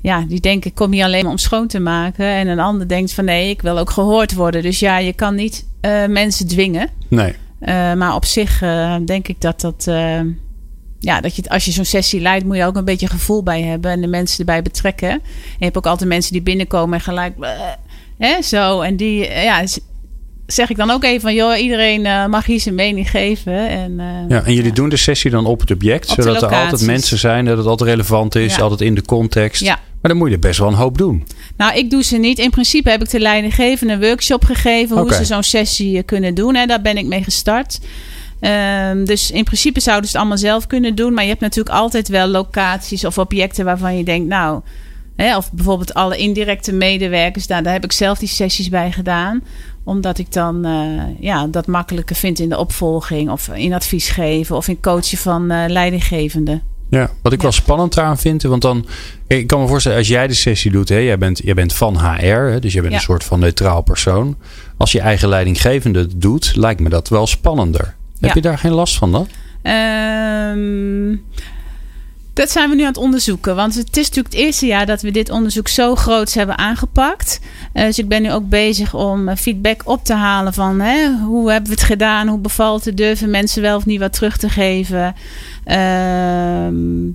ja, 0.00 0.24
die 0.28 0.40
denken, 0.40 0.70
ik 0.70 0.76
kom 0.76 0.92
hier 0.92 1.04
alleen 1.04 1.22
maar 1.22 1.32
om 1.32 1.38
schoon 1.38 1.66
te 1.66 1.80
maken. 1.80 2.26
En 2.26 2.48
een 2.48 2.60
ander 2.60 2.88
denkt 2.88 3.12
van 3.12 3.24
nee, 3.24 3.50
ik 3.50 3.62
wil 3.62 3.78
ook 3.78 3.90
gehoord 3.90 4.34
worden. 4.34 4.62
Dus 4.62 4.78
ja, 4.78 4.98
je 4.98 5.12
kan 5.12 5.34
niet 5.34 5.66
eh, 5.80 6.06
mensen 6.06 6.46
dwingen. 6.46 6.88
Nee. 7.08 7.34
Uh, 7.60 7.92
maar 7.94 8.14
op 8.14 8.24
zich 8.24 8.58
denk 9.04 9.28
ik 9.28 9.40
dat 9.40 9.60
dat. 9.60 9.88
Ja, 11.00 11.20
dat 11.20 11.36
je, 11.36 11.42
als 11.48 11.64
je 11.64 11.70
zo'n 11.70 11.84
sessie 11.84 12.20
leidt, 12.20 12.44
moet 12.44 12.56
je 12.56 12.64
ook 12.64 12.76
een 12.76 12.84
beetje 12.84 13.06
gevoel 13.06 13.42
bij 13.42 13.62
hebben 13.62 13.90
en 13.90 14.00
de 14.00 14.06
mensen 14.06 14.38
erbij 14.38 14.62
betrekken. 14.62 15.10
En 15.10 15.20
je 15.58 15.64
hebt 15.64 15.76
ook 15.76 15.86
altijd 15.86 16.08
mensen 16.08 16.32
die 16.32 16.42
binnenkomen 16.42 16.94
en 16.94 17.04
gelijk. 17.04 17.34
Hè, 18.18 18.42
zo. 18.42 18.80
En 18.80 18.96
die, 18.96 19.28
ja, 19.30 19.64
zeg 20.46 20.70
ik 20.70 20.76
dan 20.76 20.90
ook 20.90 21.04
even 21.04 21.20
van, 21.20 21.34
joh, 21.34 21.58
iedereen 21.58 22.04
uh, 22.04 22.26
mag 22.26 22.46
hier 22.46 22.60
zijn 22.60 22.74
mening 22.74 23.10
geven. 23.10 23.68
En, 23.68 23.90
uh, 23.90 24.06
ja, 24.28 24.42
en 24.42 24.54
jullie 24.54 24.68
ja. 24.68 24.74
doen 24.74 24.88
de 24.88 24.96
sessie 24.96 25.30
dan 25.30 25.46
op 25.46 25.60
het 25.60 25.70
object, 25.70 26.10
Op 26.10 26.22
zodat 26.22 26.42
er 26.42 26.54
altijd 26.54 26.82
mensen 26.82 27.18
zijn, 27.18 27.44
dat 27.44 27.58
het 27.58 27.66
altijd 27.66 27.90
relevant 27.90 28.34
is, 28.34 28.56
Ja. 28.56 28.62
altijd 28.62 28.80
in 28.80 28.94
de 28.94 29.02
context. 29.02 29.60
Ja. 29.60 29.78
Maar 30.00 30.10
dan 30.10 30.16
moet 30.16 30.28
je 30.28 30.34
er 30.34 30.40
best 30.40 30.58
wel 30.58 30.68
een 30.68 30.74
hoop 30.74 30.98
doen. 30.98 31.26
Nou, 31.56 31.76
ik 31.76 31.90
doe 31.90 32.02
ze 32.02 32.16
niet. 32.16 32.38
In 32.38 32.50
principe 32.50 32.90
heb 32.90 33.02
ik 33.02 33.10
de 33.10 33.20
leidinggevende 33.20 33.92
een 33.92 34.00
workshop 34.00 34.44
gegeven 34.44 34.98
hoe 34.98 35.14
ze 35.14 35.24
zo'n 35.24 35.42
sessie 35.42 35.96
eh, 35.96 36.04
kunnen 36.04 36.34
doen. 36.34 36.54
Hè. 36.54 36.66
Daar 36.66 36.82
ben 36.82 36.96
ik 36.96 37.06
mee 37.06 37.22
gestart. 37.22 37.80
Ehm, 38.40 39.04
dus 39.04 39.30
in 39.30 39.44
principe 39.44 39.80
zouden 39.80 40.04
ze 40.04 40.12
het 40.12 40.20
allemaal 40.20 40.38
zelf 40.42 40.66
kunnen 40.66 40.94
doen. 40.94 41.14
Maar 41.14 41.22
je 41.22 41.28
hebt 41.28 41.40
natuurlijk 41.40 41.76
altijd 41.76 42.08
wel 42.08 42.26
locaties 42.26 43.04
of 43.04 43.18
objecten 43.18 43.64
waarvan 43.64 43.96
je 43.96 44.04
denkt, 44.04 44.28
nou, 44.28 44.60
hè, 45.16 45.36
of 45.36 45.52
bijvoorbeeld 45.52 45.94
alle 45.94 46.16
indirecte 46.16 46.72
medewerkers. 46.72 47.46
Nou, 47.46 47.62
daar 47.62 47.72
heb 47.72 47.84
ik 47.84 47.92
zelf 47.92 48.18
die 48.18 48.28
sessies 48.28 48.68
bij 48.68 48.92
gedaan 48.92 49.42
omdat 49.84 50.18
ik 50.18 50.32
dan 50.32 50.66
uh, 50.66 51.02
ja, 51.20 51.46
dat 51.46 51.66
makkelijker 51.66 52.16
vind 52.16 52.38
in 52.38 52.48
de 52.48 52.58
opvolging 52.58 53.30
of 53.30 53.48
in 53.48 53.72
advies 53.72 54.08
geven 54.08 54.56
of 54.56 54.68
in 54.68 54.80
coachen 54.80 55.18
van 55.18 55.52
uh, 55.52 55.64
leidinggevenden. 55.68 56.62
Ja, 56.90 57.10
wat 57.22 57.32
ik 57.32 57.38
Ja. 57.38 57.44
wel 57.44 57.52
spannend 57.52 57.98
aan 57.98 58.18
vind, 58.18 58.42
want 58.42 58.62
dan, 58.62 58.86
ik 59.26 59.46
kan 59.46 59.60
me 59.60 59.66
voorstellen, 59.66 59.98
als 59.98 60.08
jij 60.08 60.26
de 60.26 60.34
sessie 60.34 60.70
doet, 60.70 60.88
hè, 60.88 60.96
jij, 60.96 61.18
bent, 61.18 61.40
jij 61.44 61.54
bent 61.54 61.72
van 61.74 61.98
HR, 61.98 62.24
hè, 62.24 62.58
dus 62.60 62.72
jij 62.72 62.80
bent 62.82 62.92
Ja. 62.94 62.98
een 62.98 63.04
soort 63.04 63.24
van 63.24 63.38
neutraal 63.40 63.82
persoon. 63.82 64.36
Als 64.76 64.92
je 64.92 65.00
eigen 65.00 65.28
leidinggevende 65.28 66.16
doet, 66.16 66.52
lijkt 66.56 66.80
me 66.80 66.88
dat 66.88 67.08
wel 67.08 67.26
spannender. 67.26 67.94
Heb 68.20 68.34
je 68.34 68.40
daar 68.40 68.58
geen 68.58 68.72
last 68.72 68.98
van 68.98 69.12
dan? 69.12 69.28
Ehm, 69.62 71.16
dat 72.32 72.50
zijn 72.50 72.70
we 72.70 72.74
nu 72.74 72.80
aan 72.80 72.88
het 72.88 72.96
onderzoeken. 72.96 73.56
Want 73.56 73.74
het 73.74 73.96
is 73.96 74.08
natuurlijk 74.08 74.34
het 74.34 74.44
eerste 74.44 74.66
jaar 74.66 74.86
dat 74.86 75.02
we 75.02 75.10
dit 75.10 75.30
onderzoek 75.30 75.68
zo 75.68 75.94
groots 75.94 76.34
hebben 76.34 76.58
aangepakt. 76.58 77.40
Eh, 77.72 77.84
dus 77.84 77.98
ik 77.98 78.08
ben 78.08 78.22
nu 78.22 78.32
ook 78.32 78.48
bezig 78.48 78.94
om 78.94 79.28
eh, 79.28 79.36
feedback 79.36 79.82
op 79.84 80.04
te 80.04 80.14
halen 80.14 80.54
van 80.54 80.80
hè, 80.80 81.10
hoe 81.14 81.50
hebben 81.50 81.70
we 81.70 81.76
het 81.76 81.86
gedaan? 81.86 82.28
Hoe 82.28 82.38
bevalt 82.38 82.84
het? 82.84 82.96
Durven 82.96 83.30
mensen 83.30 83.62
wel 83.62 83.76
of 83.76 83.86
niet 83.86 84.00
wat 84.00 84.12
terug 84.12 84.36
te 84.36 84.48
geven? 84.48 85.14
Ehm, 85.64 87.06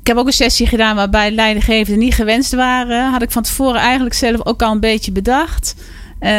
ik 0.00 0.06
heb 0.06 0.16
ook 0.16 0.26
een 0.26 0.32
sessie 0.32 0.66
gedaan 0.66 0.96
waarbij 0.96 1.30
leidinggevenden 1.30 1.98
niet 1.98 2.14
gewenst 2.14 2.54
waren. 2.54 3.10
Had 3.10 3.22
ik 3.22 3.30
van 3.30 3.42
tevoren 3.42 3.80
eigenlijk 3.80 4.14
zelf 4.14 4.46
ook 4.46 4.62
al 4.62 4.72
een 4.72 4.80
beetje 4.80 5.12
bedacht. 5.12 5.74
Uh, 6.20 6.30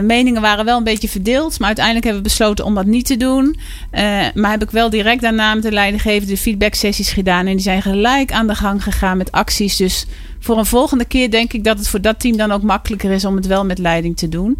meningen 0.00 0.40
waren 0.42 0.64
wel 0.64 0.78
een 0.78 0.84
beetje 0.84 1.08
verdeeld, 1.08 1.58
maar 1.58 1.66
uiteindelijk 1.66 2.04
hebben 2.04 2.22
we 2.22 2.28
besloten 2.28 2.64
om 2.64 2.74
dat 2.74 2.86
niet 2.86 3.06
te 3.06 3.16
doen. 3.16 3.56
Uh, 3.92 4.00
maar 4.34 4.50
heb 4.50 4.62
ik 4.62 4.70
wel 4.70 4.90
direct 4.90 5.22
daarna 5.22 5.54
met 5.54 5.62
de 5.62 5.72
leidinggevende 5.72 6.36
feedback 6.36 6.74
sessies 6.74 7.12
gedaan. 7.12 7.46
En 7.46 7.52
die 7.52 7.60
zijn 7.60 7.82
gelijk 7.82 8.32
aan 8.32 8.46
de 8.46 8.54
gang 8.54 8.82
gegaan 8.82 9.16
met 9.16 9.32
acties. 9.32 9.76
Dus 9.76 10.06
voor 10.40 10.58
een 10.58 10.66
volgende 10.66 11.04
keer 11.04 11.30
denk 11.30 11.52
ik 11.52 11.64
dat 11.64 11.78
het 11.78 11.88
voor 11.88 12.00
dat 12.00 12.20
team 12.20 12.36
dan 12.36 12.52
ook 12.52 12.62
makkelijker 12.62 13.10
is 13.10 13.24
om 13.24 13.36
het 13.36 13.46
wel 13.46 13.64
met 13.64 13.78
leiding 13.78 14.16
te 14.16 14.28
doen. 14.28 14.58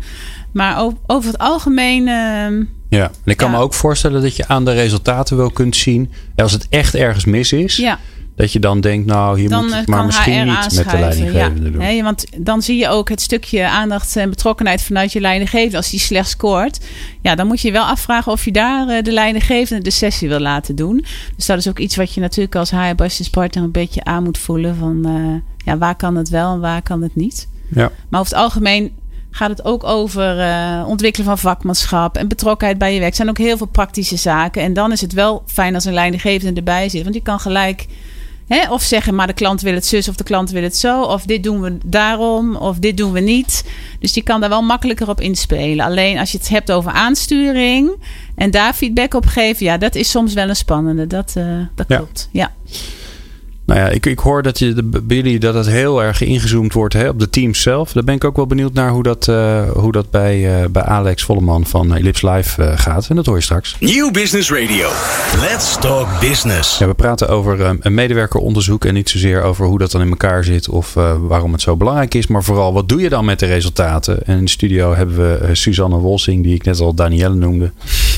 Maar 0.53 0.79
over, 0.79 0.99
over 1.07 1.31
het 1.31 1.39
algemeen. 1.41 2.01
Uh, 2.07 2.67
Ja, 2.89 3.05
en 3.05 3.11
ik 3.31 3.37
kan 3.37 3.51
Ja. 3.51 3.57
me 3.57 3.63
ook 3.63 3.75
voorstellen 3.75 4.23
dat 4.23 4.37
je 4.37 4.49
aan 4.49 4.65
de 4.65 4.73
resultaten 4.73 5.37
wel 5.37 5.51
kunt 5.51 5.77
zien. 5.77 6.13
Als 6.37 6.53
het 6.53 6.67
echt 6.71 6.95
ergens 6.95 7.25
mis 7.25 7.53
is, 7.53 7.77
ja, 7.77 7.99
dat 8.35 8.53
je 8.53 8.59
dan 8.59 8.81
denkt, 8.81 9.07
nou 9.07 9.41
hier 9.41 9.49
dan 9.49 9.63
moet 9.63 9.73
eh, 9.73 9.79
het 9.79 9.87
maar 9.87 10.05
misschien 10.05 10.47
niet 10.47 10.75
met 10.75 10.91
de 10.91 10.99
leidinggevende 10.99 11.65
ja. 11.65 11.71
doen. 11.71 11.81
Hè, 11.81 12.03
want 12.03 12.25
dan 12.37 12.63
zie 12.63 12.79
je 12.79 12.89
ook 12.89 13.09
het 13.09 13.21
stukje 13.21 13.69
aandacht 13.69 14.17
en 14.17 14.31
betrokkenheid 14.31 14.83
vanuit 14.83 15.13
je 15.13 15.21
leidinggevende. 15.21 15.77
Als 15.77 15.91
die 15.91 16.01
slecht 16.01 16.29
scoort, 16.29 16.81
ja, 17.21 17.35
dan 17.35 17.47
moet 17.47 17.61
je 17.61 17.67
je 17.67 17.73
wel 17.73 17.85
afvragen 17.85 18.33
of 18.33 18.45
je 18.45 18.53
daar 18.53 18.89
eh, 18.89 19.03
de 19.03 19.13
leidinggevende 19.13 19.83
de 19.83 19.91
sessie 19.91 20.29
wil 20.29 20.41
laten 20.41 20.75
doen. 20.77 21.05
Dus 21.37 21.47
dat 21.47 21.59
is 21.59 21.69
ook 21.69 21.79
iets 21.79 21.97
wat 21.97 22.15
je 22.15 22.21
natuurlijk 22.21 22.57
als 22.57 22.71
HR 22.71 22.95
business 22.97 23.31
partner 23.31 23.65
een 23.65 23.71
beetje 23.71 24.05
aan 24.05 24.23
moet 24.23 24.39
voelen. 24.39 24.77
Van 24.77 25.05
eh, 25.05 25.67
ja, 25.67 25.79
waar 25.79 25.97
kan 25.97 26.17
het 26.17 26.29
wel 26.29 26.53
en 26.53 26.61
waar 26.61 26.83
kan 26.83 27.03
het 27.03 27.17
niet. 27.17 27.49
Ja. 27.69 27.91
Maar 28.09 28.21
over 28.21 28.33
het 28.33 28.43
algemeen 28.43 28.93
gaat 29.31 29.51
het 29.51 29.65
ook 29.65 29.85
over 29.85 30.37
ontwikkelen 30.87 31.27
van 31.27 31.39
vakmanschap 31.39 32.17
en 32.17 32.29
betrokkenheid 32.29 32.79
bij 32.79 32.93
je 32.93 32.99
werk. 32.99 33.11
Er 33.11 33.17
zijn 33.17 33.29
ook 33.29 33.39
heel 33.39 33.57
veel 33.57 33.67
praktische 33.67 34.17
zaken. 34.17 34.63
En 34.63 34.73
dan 34.73 34.93
is 34.93 35.01
het 35.01 35.13
wel 35.13 35.43
fijn 35.47 35.75
als 35.75 35.85
een 35.85 35.93
leidinggevende 35.93 36.61
erbij 36.61 36.89
zit. 36.89 37.03
Want 37.03 37.15
die 37.15 37.23
kan 37.23 37.41
gelijk 37.41 37.87
hè, 38.49 38.73
of 38.73 38.83
zeggen, 38.83 39.15
maar 39.15 39.27
de 39.27 39.33
klant 39.33 39.61
wil 39.61 39.75
het 39.75 39.87
zus 39.87 40.09
of 40.09 40.15
de 40.17 40.25
klant 40.25 40.51
wil 40.51 40.63
het 40.63 40.77
zo. 40.77 41.03
Of 41.03 41.23
dit 41.23 41.43
doen 41.43 41.61
we 41.61 41.79
daarom 41.87 42.57
of 42.57 42.79
dit 42.79 42.97
doen 42.97 43.13
we 43.13 43.21
niet. 43.21 43.65
Dus 44.01 44.13
die 44.13 44.23
kan 44.23 44.41
daar 44.41 44.49
wel 44.49 44.63
makkelijker 44.63 45.09
op 45.09 45.21
inspelen. 45.21 45.85
Alleen 45.85 46.19
als 46.19 46.33
je 46.33 46.39
het 46.39 46.49
hebt 46.49 46.73
over 46.73 46.93
aansturing 46.93 47.91
en 48.35 48.51
daar 48.51 48.73
feedback 48.75 49.15
op 49.15 49.27
geven. 49.27 49.67
Ja, 49.67 49.79
dat 49.79 49.95
is 49.95 50.11
soms 50.11 50.35
wel 50.35 50.49
een 50.49 50.57
spannende. 50.57 51.07
Dat, 51.07 51.33
eh, 51.37 51.45
dat 51.75 51.87
Ja. 51.89 51.97
klopt. 51.97 52.29
Ja. 52.33 52.53
Nou 53.67 53.81
ja, 53.81 53.89
ik, 53.89 54.07
ik 54.07 54.19
hoor 54.19 54.43
dat 54.43 54.59
je 54.59 54.73
de, 54.73 55.05
jullie 55.09 55.39
dat 55.39 55.55
het 55.55 55.67
heel 55.67 56.03
erg 56.03 56.21
ingezoomd 56.21 56.73
wordt 56.73 56.95
hè, 56.95 57.09
op 57.09 57.19
de 57.19 57.31
teams 57.31 57.63
zelf. 57.63 57.93
Daar 57.93 58.05
ben 58.05 58.15
ik 58.15 58.25
ook 58.25 58.37
wel 58.37 58.47
benieuwd 58.47 58.73
naar 58.73 58.91
hoe 58.91 59.03
dat, 59.03 59.29
eh, 59.29 59.71
hoe 59.71 59.93
dat 59.93 60.11
bij, 60.11 60.63
eh, 60.63 60.69
bij 60.69 60.83
Alex 60.83 61.23
Volleman 61.23 61.67
van 61.67 61.95
Ellipse 61.95 62.31
Live 62.31 62.63
eh, 62.63 62.79
gaat. 62.79 63.09
En 63.09 63.17
dat 63.17 63.27
hoor 63.27 63.37
je 63.37 63.43
straks. 63.43 63.77
Nieuw 63.81 64.11
Business 64.11 64.51
Radio. 64.51 64.89
Let's 65.41 65.79
talk 65.79 66.21
business. 66.21 66.79
Ja, 66.79 66.87
we 66.87 66.95
praten 66.95 67.29
over 67.29 67.79
een 67.81 67.95
medewerkeronderzoek 67.95 68.85
en 68.85 68.95
niet 68.95 69.11
zozeer 69.11 69.43
over 69.43 69.67
hoe 69.67 69.79
dat 69.79 69.91
dan 69.91 70.01
in 70.01 70.09
elkaar 70.09 70.45
zit 70.45 70.69
of 70.69 70.95
waarom 71.21 71.53
het 71.53 71.61
zo 71.61 71.77
belangrijk 71.77 72.15
is. 72.15 72.27
Maar 72.27 72.45
vooral, 72.45 72.73
wat 72.73 72.89
doe 72.89 73.01
je 73.01 73.09
dan 73.09 73.25
met 73.25 73.39
de 73.39 73.47
resultaten? 73.47 74.27
En 74.27 74.39
in 74.39 74.45
de 74.45 74.51
studio 74.51 74.95
hebben 74.95 75.17
we 75.17 75.55
Suzanne 75.55 75.97
Wolsing, 75.97 76.43
die 76.43 76.55
ik 76.55 76.65
net 76.65 76.81
al 76.81 76.95
Danielle 76.95 77.35
noemde. 77.35 77.73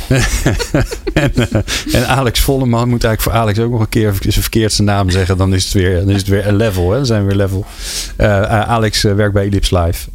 en, 1.13 1.33
eh, 1.35 1.95
en 1.95 2.09
Alex 2.09 2.41
Volleman 2.41 2.89
moet 2.89 3.05
eigenlijk 3.05 3.23
voor 3.23 3.33
Alex 3.33 3.59
ook 3.59 3.71
nog 3.71 3.81
een 3.81 3.89
keer 3.89 4.15
zijn 4.21 4.33
verkeerd 4.33 4.73
zijn 4.73 4.87
naam 4.87 5.11
zeggen. 5.11 5.37
Dan 5.37 5.55
is 5.55 5.65
het 5.65 5.73
weer, 5.73 6.01
dan 6.01 6.11
is 6.11 6.17
het 6.17 6.29
weer 6.29 6.47
een 6.47 6.57
level. 6.57 6.91
Hè? 6.91 6.97
Dan 6.97 7.07
zijn 7.07 7.21
we 7.23 7.27
weer 7.27 7.37
level. 7.37 7.65
Eh, 8.17 8.43
eh, 8.43 8.61
Alex 8.69 9.03
werkt 9.03 9.33
bij 9.33 9.45
Ellipse 9.45 9.79
Live 9.79 10.09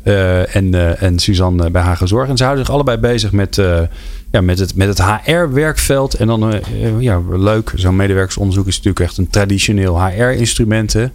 en, 0.51 0.99
en 0.99 1.19
Suzanne 1.19 1.69
bij 1.69 1.81
Hagen 1.81 2.07
Zorg. 2.07 2.29
En 2.29 2.37
ze 2.37 2.43
houden 2.43 2.65
zich 2.65 2.73
allebei 2.73 2.97
bezig 2.97 3.31
met, 3.31 3.55
ja, 4.31 4.41
met, 4.41 4.59
het, 4.59 4.75
met 4.75 4.87
het 4.87 5.03
HR-werkveld. 5.03 6.13
En 6.13 6.27
dan, 6.27 6.53
ja, 6.99 7.21
leuk, 7.29 7.71
zo'n 7.75 7.95
medewerkersonderzoek 7.95 8.67
is 8.67 8.75
natuurlijk 8.75 9.05
echt 9.05 9.17
een 9.17 9.29
traditioneel 9.29 10.05
HR-instrument. 10.05 10.93
hè. 10.93 11.07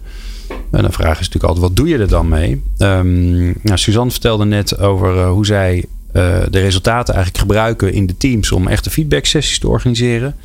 En 0.71 0.83
de 0.83 0.91
vraag 0.91 1.19
is 1.19 1.29
natuurlijk 1.29 1.43
altijd, 1.43 1.65
wat 1.65 1.75
doe 1.75 1.87
je 1.87 1.97
er 1.97 2.07
dan 2.07 2.27
mee? 2.27 2.61
Um, 2.77 3.45
nou, 3.61 3.77
Suzanne 3.77 4.11
vertelde 4.11 4.45
net 4.45 4.79
over 4.79 5.25
hoe 5.25 5.45
zij 5.45 5.85
de 6.49 6.59
resultaten 6.59 7.13
eigenlijk 7.13 7.43
gebruiken 7.43 7.93
in 7.93 8.07
de 8.07 8.17
teams 8.17 8.51
om 8.51 8.67
echte 8.67 8.89
feedback 8.89 9.25
sessies 9.25 9.59
te 9.59 9.67
organiseren. 9.67 10.35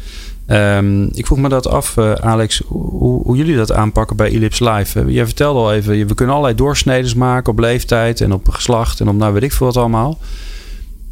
Um, 0.47 1.09
ik 1.13 1.27
vroeg 1.27 1.39
me 1.39 1.49
dat 1.49 1.69
af, 1.69 1.97
uh, 1.97 2.13
Alex, 2.13 2.63
hoe, 2.67 3.23
hoe, 3.23 3.37
jullie 3.37 3.57
dat 3.57 3.73
aanpakken 3.73 4.17
bij 4.17 4.33
Ellipse 4.33 4.71
Live. 4.71 5.05
Jij 5.13 5.25
vertelde 5.25 5.59
al 5.59 5.73
even, 5.73 6.07
we 6.07 6.15
kunnen 6.15 6.35
allerlei 6.35 6.57
doorsneden 6.57 7.19
maken 7.19 7.53
op 7.53 7.59
leeftijd 7.59 8.21
en 8.21 8.33
op 8.33 8.49
geslacht 8.49 9.01
en 9.01 9.09
op 9.09 9.17
nou 9.17 9.33
weet 9.33 9.43
ik 9.43 9.53
veel 9.53 9.67
wat 9.67 9.77
allemaal. 9.77 10.19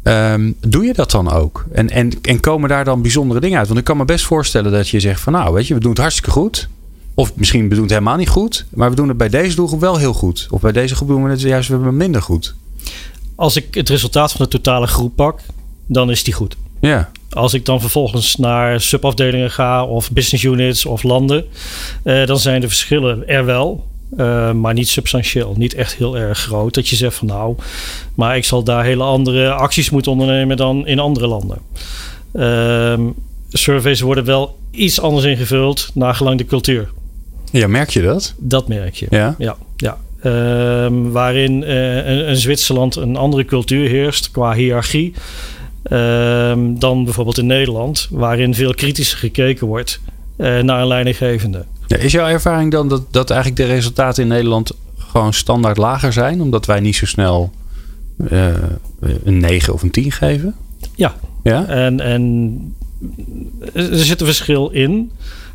Um, 0.03 0.55
doe 0.59 0.85
je 0.85 0.93
dat 0.93 1.11
dan 1.11 1.31
ook? 1.31 1.65
En, 1.71 1.89
en, 1.89 2.11
en 2.21 2.39
komen 2.39 2.69
daar 2.69 2.83
dan 2.83 3.01
bijzondere 3.01 3.39
dingen 3.39 3.57
uit? 3.57 3.67
Want 3.67 3.79
ik 3.79 3.85
kan 3.85 3.97
me 3.97 4.05
best 4.05 4.25
voorstellen 4.25 4.71
dat 4.71 4.89
je 4.89 4.99
zegt 4.99 5.21
van 5.21 5.33
nou 5.33 5.53
weet 5.53 5.67
je, 5.67 5.73
we 5.73 5.79
doen 5.79 5.91
het 5.91 5.99
hartstikke 5.99 6.31
goed. 6.31 6.69
Of 7.13 7.35
misschien 7.35 7.69
we 7.69 7.73
doen 7.73 7.83
het 7.83 7.91
helemaal 7.91 8.17
niet 8.17 8.29
goed. 8.29 8.65
Maar 8.69 8.89
we 8.89 8.95
doen 8.95 9.07
het 9.07 9.17
bij 9.17 9.29
deze 9.29 9.55
doelgroep 9.55 9.79
wel 9.79 9.97
heel 9.97 10.13
goed. 10.13 10.47
Of 10.49 10.61
bij 10.61 10.71
deze 10.71 10.95
groep 10.95 11.07
doen 11.07 11.23
we 11.23 11.29
het 11.29 11.41
juist 11.41 11.69
minder 11.69 12.21
goed. 12.21 12.55
Als 13.41 13.55
ik 13.55 13.73
het 13.73 13.89
resultaat 13.89 14.31
van 14.31 14.45
de 14.45 14.51
totale 14.51 14.87
groep 14.87 15.15
pak, 15.15 15.39
dan 15.85 16.11
is 16.11 16.23
die 16.23 16.33
goed. 16.33 16.55
Ja. 16.79 17.11
Als 17.29 17.53
ik 17.53 17.65
dan 17.65 17.79
vervolgens 17.79 18.35
naar 18.35 18.81
subafdelingen 18.81 19.51
ga 19.51 19.85
of 19.85 20.11
business 20.11 20.43
units 20.43 20.85
of 20.85 21.03
landen, 21.03 21.45
uh, 22.03 22.25
dan 22.25 22.39
zijn 22.39 22.61
de 22.61 22.67
verschillen 22.67 23.27
er 23.27 23.45
wel. 23.45 23.87
Uh, 24.17 24.51
maar 24.51 24.73
niet 24.73 24.89
substantieel, 24.89 25.53
niet 25.57 25.73
echt 25.73 25.95
heel 25.95 26.17
erg 26.17 26.39
groot. 26.39 26.73
Dat 26.73 26.87
je 26.87 26.95
zegt 26.95 27.15
van 27.15 27.27
nou, 27.27 27.55
maar 28.15 28.37
ik 28.37 28.45
zal 28.45 28.63
daar 28.63 28.83
hele 28.83 29.03
andere 29.03 29.51
acties 29.51 29.89
moeten 29.89 30.11
ondernemen 30.11 30.57
dan 30.57 30.87
in 30.87 30.99
andere 30.99 31.27
landen. 31.27 31.57
Uh, 32.33 33.09
surveys 33.49 34.01
worden 34.01 34.25
wel 34.25 34.57
iets 34.71 35.01
anders 35.01 35.25
ingevuld 35.25 35.91
naar 35.93 36.15
gelang 36.15 36.37
de 36.37 36.45
cultuur. 36.45 36.89
Ja, 37.51 37.67
merk 37.67 37.89
je 37.89 38.01
dat? 38.01 38.33
Dat 38.37 38.67
merk 38.67 38.95
je. 38.95 39.07
Ja. 39.09 39.35
ja, 39.37 39.55
ja. 39.75 39.97
Um, 40.23 41.11
waarin 41.11 41.61
uh, 41.61 41.95
een, 41.95 42.29
een, 42.29 42.35
Zwitserland 42.35 42.95
een 42.95 43.15
andere 43.15 43.45
cultuur 43.45 43.89
heerst 43.89 44.31
qua 44.31 44.53
hiërarchie. 44.53 45.13
Um, 45.91 46.79
dan 46.79 47.03
bijvoorbeeld 47.03 47.37
in 47.37 47.45
Nederland, 47.45 48.07
waarin 48.11 48.55
veel 48.55 48.73
kritischer 48.73 49.17
gekeken 49.17 49.67
wordt 49.67 49.99
uh, 50.37 50.59
naar 50.59 50.81
een 50.81 50.87
leidinggevende. 50.87 51.65
Ja, 51.87 51.97
is 51.97 52.11
jouw 52.11 52.27
ervaring 52.27 52.71
dan 52.71 52.87
dat, 52.87 53.13
dat 53.13 53.29
eigenlijk 53.29 53.61
de 53.61 53.73
resultaten 53.73 54.23
in 54.23 54.29
Nederland 54.29 54.71
gewoon 54.97 55.33
standaard 55.33 55.77
lager 55.77 56.13
zijn, 56.13 56.41
omdat 56.41 56.65
wij 56.65 56.79
niet 56.79 56.95
zo 56.95 57.05
snel 57.05 57.51
uh, 58.31 58.53
een 59.23 59.37
9 59.37 59.73
of 59.73 59.81
een 59.81 59.91
10 59.91 60.11
geven? 60.11 60.55
Ja. 60.95 61.15
ja? 61.43 61.65
En, 61.65 61.99
en 61.99 62.75
er 63.73 64.05
zit 64.05 64.19
een 64.19 64.25
verschil 64.25 64.69
in. 64.69 65.11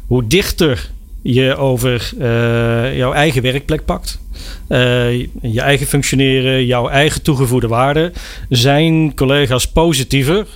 Hoe 0.07 0.26
dichter 0.26 0.90
je 1.26 1.56
over 1.56 2.10
uh, 2.18 2.96
jouw 2.96 3.12
eigen 3.12 3.42
werkplek 3.42 3.84
pakt. 3.84 4.18
Uh, 4.68 5.18
je 5.42 5.60
eigen 5.60 5.86
functioneren, 5.86 6.66
jouw 6.66 6.88
eigen 6.88 7.22
toegevoegde 7.22 7.68
waarde. 7.68 8.12
Zijn 8.48 9.14
collega's 9.14 9.66
positiever 9.68 10.46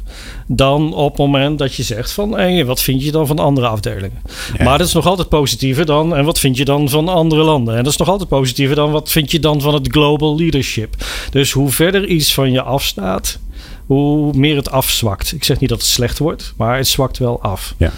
dan 0.46 0.94
op 0.94 1.08
het 1.08 1.18
moment 1.18 1.58
dat 1.58 1.74
je 1.74 1.82
zegt 1.82 2.12
van... 2.12 2.36
Hey, 2.36 2.64
wat 2.64 2.82
vind 2.82 3.04
je 3.04 3.10
dan 3.10 3.26
van 3.26 3.38
andere 3.38 3.66
afdelingen? 3.66 4.22
Ja. 4.58 4.64
Maar 4.64 4.78
dat 4.78 4.86
is 4.86 4.92
nog 4.92 5.06
altijd 5.06 5.28
positiever 5.28 5.86
dan... 5.86 6.16
en 6.16 6.24
wat 6.24 6.38
vind 6.38 6.56
je 6.56 6.64
dan 6.64 6.88
van 6.88 7.08
andere 7.08 7.42
landen? 7.42 7.76
En 7.76 7.82
dat 7.82 7.92
is 7.92 7.98
nog 7.98 8.08
altijd 8.08 8.28
positiever 8.28 8.76
dan... 8.76 8.90
wat 8.90 9.10
vind 9.10 9.30
je 9.30 9.40
dan 9.40 9.60
van 9.60 9.74
het 9.74 9.88
global 9.90 10.36
leadership? 10.36 10.94
Dus 11.30 11.52
hoe 11.52 11.70
verder 11.70 12.06
iets 12.06 12.34
van 12.34 12.52
je 12.52 12.62
afstaat... 12.62 13.38
hoe 13.86 14.32
meer 14.34 14.56
het 14.56 14.70
afzwakt. 14.70 15.32
Ik 15.32 15.44
zeg 15.44 15.60
niet 15.60 15.68
dat 15.68 15.78
het 15.78 15.88
slecht 15.88 16.18
wordt, 16.18 16.52
maar 16.56 16.76
het 16.76 16.88
zwakt 16.88 17.18
wel 17.18 17.42
af. 17.42 17.74
Ja. 17.78 17.92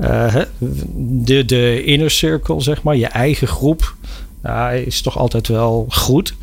Uh, 0.00 0.34
de, 0.98 1.44
de 1.44 1.84
inner 1.84 2.10
circle, 2.10 2.60
zeg 2.60 2.82
maar, 2.82 2.96
je 2.96 3.06
eigen 3.06 3.48
groep, 3.48 3.94
ja, 4.42 4.70
is 4.70 5.00
toch 5.00 5.18
altijd 5.18 5.48
wel 5.48 5.86
goed. 5.88 6.34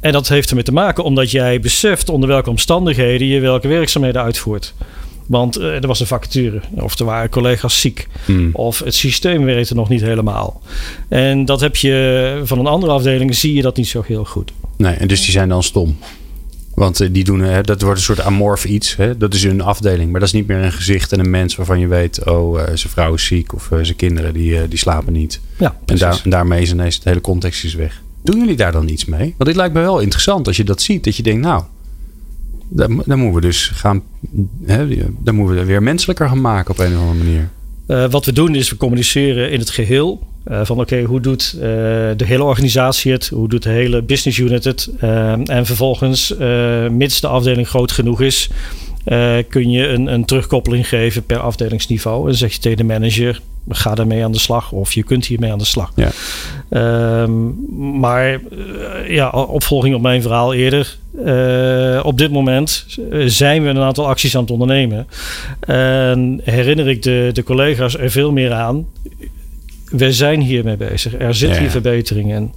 En 0.00 0.12
dat 0.12 0.28
heeft 0.28 0.48
ermee 0.48 0.64
te 0.64 0.72
maken 0.72 1.04
omdat 1.04 1.30
jij 1.30 1.60
beseft 1.60 2.08
onder 2.08 2.28
welke 2.28 2.50
omstandigheden 2.50 3.26
je 3.26 3.40
welke 3.40 3.68
werkzaamheden 3.68 4.22
uitvoert. 4.22 4.74
Want 5.26 5.58
uh, 5.58 5.74
er 5.74 5.86
was 5.86 6.00
een 6.00 6.06
vacature, 6.06 6.60
of 6.74 6.98
er 6.98 7.04
waren 7.04 7.30
collega's 7.30 7.80
ziek, 7.80 8.08
hmm. 8.24 8.50
of 8.52 8.78
het 8.78 8.94
systeem 8.94 9.44
werkte 9.44 9.74
nog 9.74 9.88
niet 9.88 10.00
helemaal. 10.00 10.62
En 11.08 11.44
dat 11.44 11.60
heb 11.60 11.76
je 11.76 12.40
van 12.44 12.58
een 12.58 12.66
andere 12.66 12.92
afdeling, 12.92 13.34
zie 13.34 13.54
je 13.54 13.62
dat 13.62 13.76
niet 13.76 13.88
zo 13.88 14.02
heel 14.06 14.24
goed. 14.24 14.52
Nee, 14.76 14.94
en 14.94 15.08
dus 15.08 15.20
die 15.20 15.30
zijn 15.30 15.48
dan 15.48 15.62
stom. 15.62 15.98
Want 16.80 17.14
die 17.14 17.24
doen, 17.24 17.40
hè, 17.40 17.62
dat 17.62 17.82
wordt 17.82 17.98
een 17.98 18.04
soort 18.04 18.20
amorf 18.20 18.64
iets. 18.64 18.96
Hè? 18.96 19.16
Dat 19.16 19.34
is 19.34 19.44
een 19.44 19.60
afdeling. 19.60 20.10
Maar 20.10 20.20
dat 20.20 20.28
is 20.28 20.34
niet 20.34 20.46
meer 20.46 20.56
een 20.56 20.72
gezicht 20.72 21.12
en 21.12 21.18
een 21.18 21.30
mens 21.30 21.56
waarvan 21.56 21.80
je 21.80 21.86
weet... 21.86 22.24
oh, 22.24 22.58
uh, 22.58 22.64
zijn 22.64 22.92
vrouw 22.92 23.14
is 23.14 23.24
ziek 23.24 23.54
of 23.54 23.70
uh, 23.70 23.78
zijn 23.82 23.96
kinderen 23.96 24.32
die, 24.32 24.52
uh, 24.52 24.60
die 24.68 24.78
slapen 24.78 25.12
niet. 25.12 25.40
Ja, 25.58 25.76
en, 25.86 25.96
daar, 25.96 26.20
en 26.24 26.30
daarmee 26.30 26.62
is 26.62 26.72
ineens 26.72 27.00
de 27.00 27.08
hele 27.08 27.20
context 27.20 27.64
is 27.64 27.74
weg. 27.74 28.02
Doen 28.22 28.38
jullie 28.38 28.56
daar 28.56 28.72
dan 28.72 28.88
iets 28.88 29.04
mee? 29.04 29.34
Want 29.36 29.44
dit 29.44 29.56
lijkt 29.56 29.74
me 29.74 29.80
wel 29.80 30.00
interessant 30.00 30.46
als 30.46 30.56
je 30.56 30.64
dat 30.64 30.82
ziet. 30.82 31.04
Dat 31.04 31.16
je 31.16 31.22
denkt, 31.22 31.40
nou, 31.40 31.62
dan, 32.68 33.02
dan 33.06 33.18
moeten 33.18 33.40
we 33.40 33.46
dus 33.46 33.70
gaan... 33.74 34.02
Hè, 34.64 34.88
dan 35.18 35.34
moeten 35.34 35.56
we 35.56 35.64
weer 35.64 35.82
menselijker 35.82 36.28
gaan 36.28 36.40
maken 36.40 36.70
op 36.70 36.78
een 36.78 36.96
of 36.96 37.00
andere 37.00 37.24
manier. 37.24 37.48
Wat 38.10 38.24
we 38.24 38.32
doen 38.32 38.54
is 38.54 38.70
we 38.70 38.76
communiceren 38.76 39.50
in 39.50 39.58
het 39.58 39.70
geheel. 39.70 40.26
Uh, 40.48 40.60
van 40.64 40.80
oké, 40.80 40.94
okay, 40.94 41.04
hoe 41.04 41.20
doet 41.20 41.52
uh, 41.56 41.60
de 42.16 42.24
hele 42.24 42.42
organisatie 42.42 43.12
het? 43.12 43.28
Hoe 43.28 43.48
doet 43.48 43.62
de 43.62 43.68
hele 43.68 44.02
business 44.02 44.38
unit 44.38 44.64
het? 44.64 44.90
en 45.44 45.66
vervolgens, 45.66 46.34
mits 46.90 47.20
de 47.20 47.26
afdeling 47.26 47.68
groot 47.68 47.92
genoeg 47.92 48.20
is, 48.20 48.50
kun 49.48 49.70
je 49.70 49.88
een, 49.88 50.06
een, 50.06 50.24
terugkoppeling 50.24 50.88
geven 50.88 51.24
per 51.24 51.38
afdelingsniveau. 51.38 52.28
En 52.28 52.34
zeg 52.34 52.52
je 52.52 52.58
tegen 52.58 52.78
de 52.78 52.84
manager, 52.84 53.40
ga 53.68 53.94
daarmee 53.94 54.24
aan 54.24 54.32
de 54.32 54.38
slag. 54.38 54.72
Of 54.72 54.92
je 54.92 55.02
kunt 55.02 55.26
hiermee 55.26 55.52
aan 55.52 55.58
de 55.58 55.64
slag. 55.64 55.92
Ja. 55.94 56.10
Um, 57.22 57.56
maar 58.00 58.40
ja, 59.08 59.30
opvolging 59.30 59.94
op 59.94 60.00
mijn 60.02 60.22
verhaal 60.22 60.54
eerder. 60.54 60.98
Uh, 61.24 62.00
op 62.02 62.18
dit 62.18 62.30
moment 62.30 62.86
zijn 63.24 63.62
we 63.62 63.68
een 63.68 63.78
aantal 63.78 64.08
acties 64.08 64.34
aan 64.34 64.42
het 64.42 64.50
ondernemen. 64.50 65.06
En 65.60 66.40
herinner 66.44 66.88
ik 66.88 67.02
de, 67.02 67.30
de 67.32 67.42
collega's 67.42 67.96
er 67.96 68.10
veel 68.10 68.32
meer 68.32 68.52
aan. 68.52 68.86
We 69.90 70.12
zijn 70.12 70.40
hiermee 70.40 70.76
bezig. 70.76 71.18
Er 71.18 71.34
zit 71.34 71.50
Ja. 71.50 71.58
hier 71.60 71.70
verbetering 71.70 72.32
in. 72.32 72.52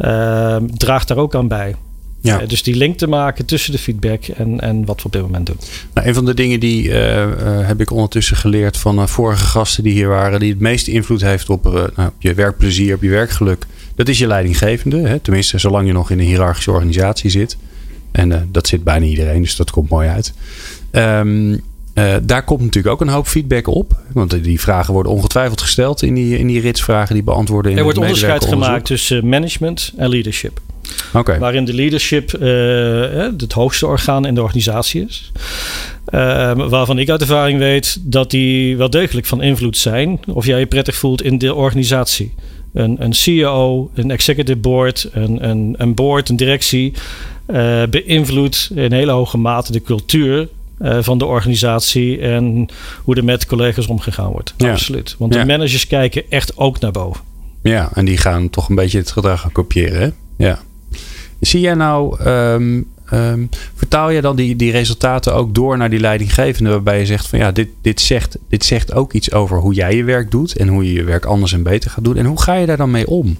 Uh, 0.00 0.56
draagt 0.74 1.08
daar 1.08 1.16
ook 1.16 1.34
aan 1.34 1.48
bij. 1.48 1.74
Ja. 2.20 2.42
Uh, 2.42 2.48
dus 2.48 2.62
die 2.62 2.74
link 2.76 2.98
te 2.98 3.06
maken 3.06 3.44
tussen 3.44 3.72
de 3.72 3.78
feedback 3.78 4.24
en, 4.24 4.60
en 4.60 4.84
wat 4.84 4.98
we 5.00 5.06
op 5.06 5.12
dit 5.12 5.22
moment 5.22 5.46
doen. 5.46 5.56
Nou, 5.94 6.08
een 6.08 6.14
van 6.14 6.24
de 6.24 6.34
dingen 6.34 6.60
die 6.60 6.88
uh, 6.88 7.26
heb 7.66 7.80
ik 7.80 7.90
ondertussen 7.90 8.36
geleerd 8.36 8.76
van 8.76 9.08
vorige 9.08 9.44
gasten 9.44 9.82
die 9.82 9.92
hier 9.92 10.08
waren, 10.08 10.40
die 10.40 10.50
het 10.50 10.60
meeste 10.60 10.90
invloed 10.90 11.20
heeft 11.20 11.50
op, 11.50 11.64
nou, 11.64 12.08
op 12.08 12.14
je 12.18 12.34
werkplezier, 12.34 12.94
op 12.94 13.02
je 13.02 13.10
werkgeluk, 13.10 13.66
dat 13.94 14.08
is 14.08 14.18
je 14.18 14.26
leidinggevende. 14.26 15.08
Hè? 15.08 15.18
Tenminste, 15.18 15.58
zolang 15.58 15.86
je 15.86 15.92
nog 15.92 16.10
in 16.10 16.18
een 16.18 16.24
hiërarchische 16.24 16.70
organisatie 16.70 17.30
zit. 17.30 17.56
En 18.12 18.48
dat 18.52 18.66
zit 18.66 18.84
bijna 18.84 19.06
iedereen, 19.06 19.42
dus 19.42 19.56
dat 19.56 19.70
komt 19.70 19.90
mooi 19.90 20.08
uit. 20.08 20.32
Um, 20.92 21.60
uh, 21.98 22.16
daar 22.22 22.44
komt 22.44 22.60
natuurlijk 22.60 22.94
ook 22.94 23.00
een 23.00 23.08
hoop 23.14 23.26
feedback 23.26 23.66
op. 23.66 23.92
Want 24.12 24.44
die 24.44 24.60
vragen 24.60 24.94
worden 24.94 25.12
ongetwijfeld 25.12 25.60
gesteld 25.60 26.02
in 26.02 26.14
die, 26.14 26.38
in 26.38 26.46
die 26.46 26.60
ritsvragen 26.60 27.14
die 27.14 27.22
beantwoorden. 27.22 27.72
In 27.72 27.78
er 27.78 27.84
wordt 27.84 27.98
onderscheid 27.98 28.44
gemaakt 28.44 28.84
tussen 28.84 29.28
management 29.28 29.92
en 29.96 30.08
leadership. 30.08 30.60
Okay. 31.12 31.38
Waarin 31.38 31.64
de 31.64 31.74
leadership 31.74 32.32
uh, 32.32 32.40
het 33.38 33.52
hoogste 33.52 33.86
orgaan 33.86 34.26
in 34.26 34.34
de 34.34 34.42
organisatie 34.42 35.04
is. 35.08 35.32
Uh, 36.14 36.52
waarvan 36.68 36.98
ik 36.98 37.10
uit 37.10 37.20
ervaring 37.20 37.58
weet 37.58 37.98
dat 38.00 38.30
die 38.30 38.76
wel 38.76 38.90
degelijk 38.90 39.26
van 39.26 39.42
invloed 39.42 39.76
zijn. 39.76 40.20
Of 40.26 40.46
jij 40.46 40.58
je 40.58 40.66
prettig 40.66 40.96
voelt 40.96 41.22
in 41.22 41.38
de 41.38 41.54
organisatie. 41.54 42.34
Een, 42.72 42.96
een 42.98 43.12
CEO, 43.12 43.90
een 43.94 44.10
executive 44.10 44.58
board, 44.58 45.08
een, 45.12 45.48
een, 45.48 45.74
een 45.78 45.94
board, 45.94 46.28
een 46.28 46.36
directie. 46.36 46.92
Uh, 47.46 47.82
beïnvloedt 47.90 48.70
in 48.74 48.92
hele 48.92 49.12
hoge 49.12 49.38
mate 49.38 49.72
de 49.72 49.82
cultuur 49.82 50.48
uh, 50.80 50.98
van 51.00 51.18
de 51.18 51.24
organisatie 51.24 52.18
en 52.20 52.68
hoe 53.02 53.16
er 53.16 53.24
met 53.24 53.46
collega's 53.46 53.86
omgegaan 53.86 54.30
wordt. 54.30 54.54
Ja. 54.56 54.70
Absoluut. 54.70 55.14
Want 55.18 55.34
Ja. 55.34 55.40
de 55.40 55.46
managers 55.46 55.86
kijken 55.86 56.22
echt 56.28 56.56
ook 56.56 56.80
naar 56.80 56.92
boven. 56.92 57.20
Ja, 57.62 57.90
en 57.94 58.04
die 58.04 58.16
gaan 58.16 58.50
toch 58.50 58.68
een 58.68 58.74
beetje 58.74 58.98
het 58.98 59.10
gedrag 59.10 59.52
kopiëren. 59.52 60.00
Hè? 60.00 60.08
Ja. 60.46 60.58
Zie 61.40 61.60
jij 61.60 61.74
nou, 61.74 62.24
um, 62.24 62.86
um, 63.12 63.48
vertaal 63.74 64.10
je 64.10 64.20
dan 64.20 64.36
die, 64.36 64.56
die 64.56 64.70
resultaten 64.72 65.34
ook 65.34 65.54
door 65.54 65.76
naar 65.76 65.90
die 65.90 66.00
leidinggevende, 66.00 66.70
waarbij 66.70 66.98
je 66.98 67.06
zegt 67.06 67.26
van 67.26 67.38
ja, 67.38 67.52
dit, 67.52 67.68
dit, 67.82 68.00
zegt, 68.00 68.38
dit 68.48 68.64
zegt 68.64 68.92
ook 68.92 69.12
iets 69.12 69.32
over 69.32 69.58
hoe 69.58 69.74
jij 69.74 69.96
je 69.96 70.04
werk 70.04 70.30
doet 70.30 70.56
en 70.56 70.68
hoe 70.68 70.84
je 70.84 70.92
je 70.92 71.04
werk 71.04 71.24
anders 71.24 71.52
en 71.52 71.62
beter 71.62 71.90
gaat 71.90 72.04
doen. 72.04 72.16
En 72.16 72.26
hoe 72.26 72.42
ga 72.42 72.54
je 72.54 72.66
daar 72.66 72.76
dan 72.76 72.90
mee 72.90 73.06
om? 73.06 73.36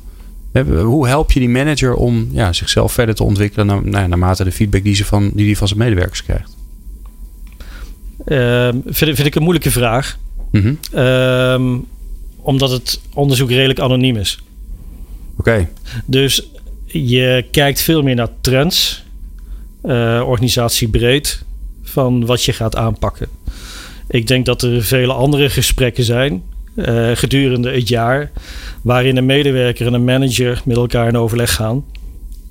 Hoe 0.82 1.06
help 1.06 1.32
je 1.32 1.40
die 1.40 1.48
manager 1.48 1.94
om 1.94 2.28
ja, 2.30 2.52
zichzelf 2.52 2.92
verder 2.92 3.14
te 3.14 3.24
ontwikkelen 3.24 3.66
naar, 3.66 3.84
nou, 3.84 4.08
naarmate 4.08 4.44
de 4.44 4.52
feedback 4.52 4.82
die, 4.82 4.94
ze 4.94 5.04
van, 5.04 5.30
die 5.34 5.46
hij 5.46 5.56
van 5.56 5.68
zijn 5.68 5.78
medewerkers 5.80 6.24
krijgt? 6.24 6.56
Uh, 8.28 8.68
vind, 8.86 9.16
vind, 9.16 9.24
ik 9.24 9.34
een 9.34 9.42
moeilijke 9.42 9.70
vraag. 9.70 10.18
Mm 10.50 10.60
-hmm. 10.60 10.78
uh, 10.94 11.78
omdat 12.36 12.70
het 12.70 13.00
onderzoek 13.14 13.50
redelijk 13.50 13.80
anoniem 13.80 14.16
is. 14.16 14.38
Oké. 15.36 15.50
Okay. 15.50 15.68
Dus 16.04 16.48
je 16.84 17.44
kijkt 17.50 17.80
veel 17.80 18.02
meer 18.02 18.14
naar 18.14 18.28
trends, 18.40 19.04
uh, 19.84 20.22
organisatiebreed, 20.26 21.44
van 21.82 22.26
wat 22.26 22.44
je 22.44 22.52
gaat 22.52 22.76
aanpakken. 22.76 23.28
Ik 24.08 24.26
denk 24.26 24.46
dat 24.46 24.62
er 24.62 24.82
vele 24.82 25.12
andere 25.12 25.50
gesprekken 25.50 26.04
zijn 26.04 26.42
eh, 26.78 27.10
gedurende 27.14 27.70
het 27.70 27.88
jaar. 27.88 28.30
Waarin 28.82 29.16
een 29.16 29.26
medewerker 29.26 29.86
en 29.86 29.92
een 29.92 30.04
manager 30.04 30.62
met 30.64 30.76
elkaar 30.76 31.08
in 31.08 31.16
overleg 31.16 31.54
gaan. 31.54 31.84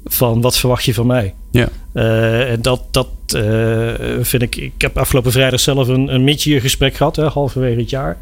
Van 0.05 0.41
wat 0.41 0.57
verwacht 0.57 0.83
je 0.83 0.93
van 0.93 1.07
mij? 1.07 1.33
Ja. 1.57 1.69
Eh, 1.93 2.51
en 2.51 2.61
dat, 2.61 2.81
dat 2.91 3.07
eh, 3.27 3.93
vind 4.21 4.41
ik. 4.41 4.55
Ik 4.55 4.73
heb 4.77 4.97
afgelopen 4.97 5.31
vrijdag 5.31 5.59
zelf 5.59 5.87
een, 5.87 6.13
een 6.13 6.23
mid-year 6.23 6.61
gesprek 6.61 6.95
gehad, 6.95 7.15
hè, 7.15 7.25
halverwege 7.25 7.79
het 7.79 7.89
jaar. 7.89 8.17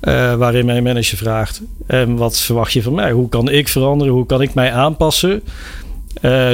eh, 0.00 0.34
waarin 0.34 0.66
mijn 0.66 0.82
manager 0.82 1.18
vraagt: 1.18 1.60
en 1.86 2.16
wat 2.16 2.40
verwacht 2.40 2.72
je 2.72 2.82
van 2.82 2.94
mij? 2.94 3.10
Hoe 3.12 3.28
kan 3.28 3.50
ik 3.50 3.68
veranderen? 3.68 4.12
Hoe 4.12 4.26
kan 4.26 4.42
ik 4.42 4.54
mij 4.54 4.72
aanpassen? 4.72 5.42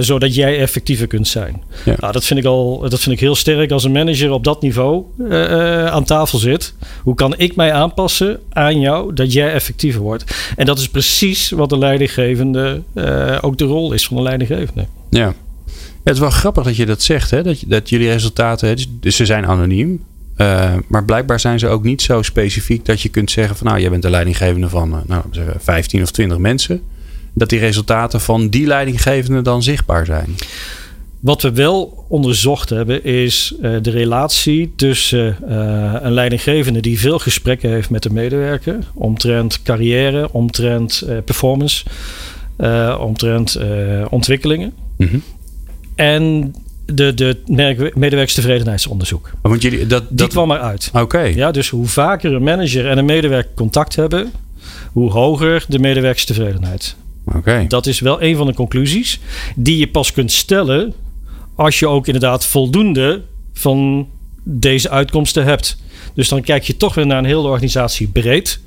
zodat 0.01 0.35
jij 0.35 0.59
effectiever 0.59 1.07
kunt 1.07 1.29
zijn. 1.29 1.63
Ja. 1.85 1.95
Nou, 1.99 2.13
dat, 2.13 2.25
vind 2.25 2.41
ik 2.41 2.47
al, 2.47 2.79
dat 2.89 3.01
vind 3.01 3.15
ik 3.15 3.21
heel 3.21 3.35
sterk 3.35 3.71
als 3.71 3.85
een 3.85 3.93
manager 3.93 4.31
op 4.31 4.45
dat 4.45 4.63
niveau 4.63 5.05
aan 5.91 6.05
tafel 6.05 6.39
zit. 6.39 6.75
Hoe 7.03 7.15
kan 7.15 7.35
ik 7.39 7.57
mij 7.57 7.73
aanpassen 7.73 8.41
aan 8.53 8.81
jou 8.81 9.15
dat 9.15 9.33
jij 9.33 9.53
effectiever 9.53 10.01
wordt? 10.01 10.25
En 10.57 10.67
dat 10.67 10.79
is 10.79 10.89
precies 10.89 11.51
wat 11.51 11.69
de 11.69 11.79
leidinggevende 11.79 12.83
ook 13.41 13.59
de 13.59 13.65
rol 13.65 13.93
is 13.93 14.07
van 14.07 14.17
de 14.17 14.23
leidinggevende. 14.23 14.87
Ja. 15.11 15.35
Het 16.07 16.15
is 16.15 16.21
wel 16.21 16.31
grappig 16.31 16.65
dat 16.65 16.77
je 16.77 16.87
dat 16.87 17.03
zegt, 17.03 17.31
hè? 17.31 17.43
Dat, 17.43 17.63
dat 17.67 17.89
jullie 17.89 18.09
resultaten, 18.09 18.69
hè, 18.69 18.75
dus, 18.75 18.89
dus 19.01 19.17
ze 19.17 19.27
zijn 19.27 19.47
anoniem. 19.47 20.05
eh, 20.37 20.75
maar 20.89 21.05
blijkbaar 21.05 21.41
zijn 21.41 21.59
ze 21.59 21.69
ook 21.69 21.83
niet 21.83 22.03
zo 22.03 22.23
specifiek 22.23 22.85
dat 22.85 23.01
je 23.01 23.09
kunt 23.09 23.31
zeggen 23.31 23.57
van 23.57 23.67
nou, 23.67 23.81
jij 23.81 23.91
bent 23.91 24.03
de 24.03 24.11
leidinggevende 24.11 24.69
van 24.69 24.89
eh, 24.89 24.91
nou, 24.93 25.05
laten 25.07 25.31
we 25.31 25.37
zeggen, 25.37 25.61
15 25.61 26.03
of 26.03 26.11
20 26.11 26.39
mensen. 26.39 26.83
Dat 27.33 27.49
die 27.49 27.59
resultaten 27.59 28.21
van 28.21 28.49
die 28.49 28.67
leidinggevende 28.67 29.43
dan 29.43 29.63
zichtbaar 29.63 30.07
zijn. 30.07 30.35
Wat 31.21 31.43
we 31.43 31.53
wel 31.53 32.05
onderzocht 32.09 32.71
hebben 32.71 33.05
is 33.05 33.55
eh, 33.63 33.71
de 33.83 33.91
relatie 33.91 34.73
tussen 34.77 35.37
een 36.07 36.13
leidinggevende 36.13 36.81
die 36.81 36.99
veel 36.99 37.19
gesprekken 37.19 37.71
heeft 37.71 37.91
met 37.91 38.03
de 38.03 38.13
medewerker 38.13 38.79
omtrent 38.95 39.63
carrière, 39.63 40.33
omtrent 40.33 41.05
performance, 41.25 41.85
omtrent 42.99 43.59
ontwikkelingen 44.11 44.73
Mhm. 44.97 45.19
En 45.97 46.55
de, 46.85 47.15
de 47.15 47.41
medewerkerstevredenheidsonderzoek. 47.95 49.31
Want 49.43 49.63
jullie, 49.63 49.87
dat, 49.87 50.09
Die 50.09 50.17
dat, 50.17 50.29
kwam 50.29 50.51
eruit. 50.51 50.91
Oké. 50.93 51.21
Ja, 51.21 51.51
dus 51.51 51.69
hoe 51.69 51.87
vaker 51.87 52.33
een 52.33 52.43
manager 52.43 52.87
en 52.87 52.99
een 52.99 53.05
medewerker 53.05 53.53
contact 53.55 53.97
hebben, 53.97 54.33
hoe 54.93 55.11
hoger 55.11 55.65
de 55.69 55.79
medewerkerstevredenheid. 55.79 56.97
Oké. 57.35 57.65
Dat 57.69 57.87
is 57.87 58.01
wel 58.01 58.23
een 58.23 58.37
van 58.37 58.47
de 58.47 58.55
conclusies 58.55 59.21
die 59.57 59.79
je 59.79 59.89
pas 59.89 60.13
kunt 60.13 60.33
stellen 60.33 60.95
als 61.55 61.79
je 61.79 61.89
ook 61.89 62.07
inderdaad 62.07 62.47
voldoende 62.47 63.23
van 63.53 64.09
deze 64.43 64.91
uitkomsten 64.91 65.45
hebt. 65.45 65.77
Dus 66.15 66.29
dan 66.29 66.43
kijk 66.43 66.63
je 66.63 66.77
toch 66.77 66.95
weer 66.95 67.07
naar 67.07 67.19
een 67.19 67.25
hele 67.25 67.49
organisatie 67.49 68.09
breed. 68.09 68.61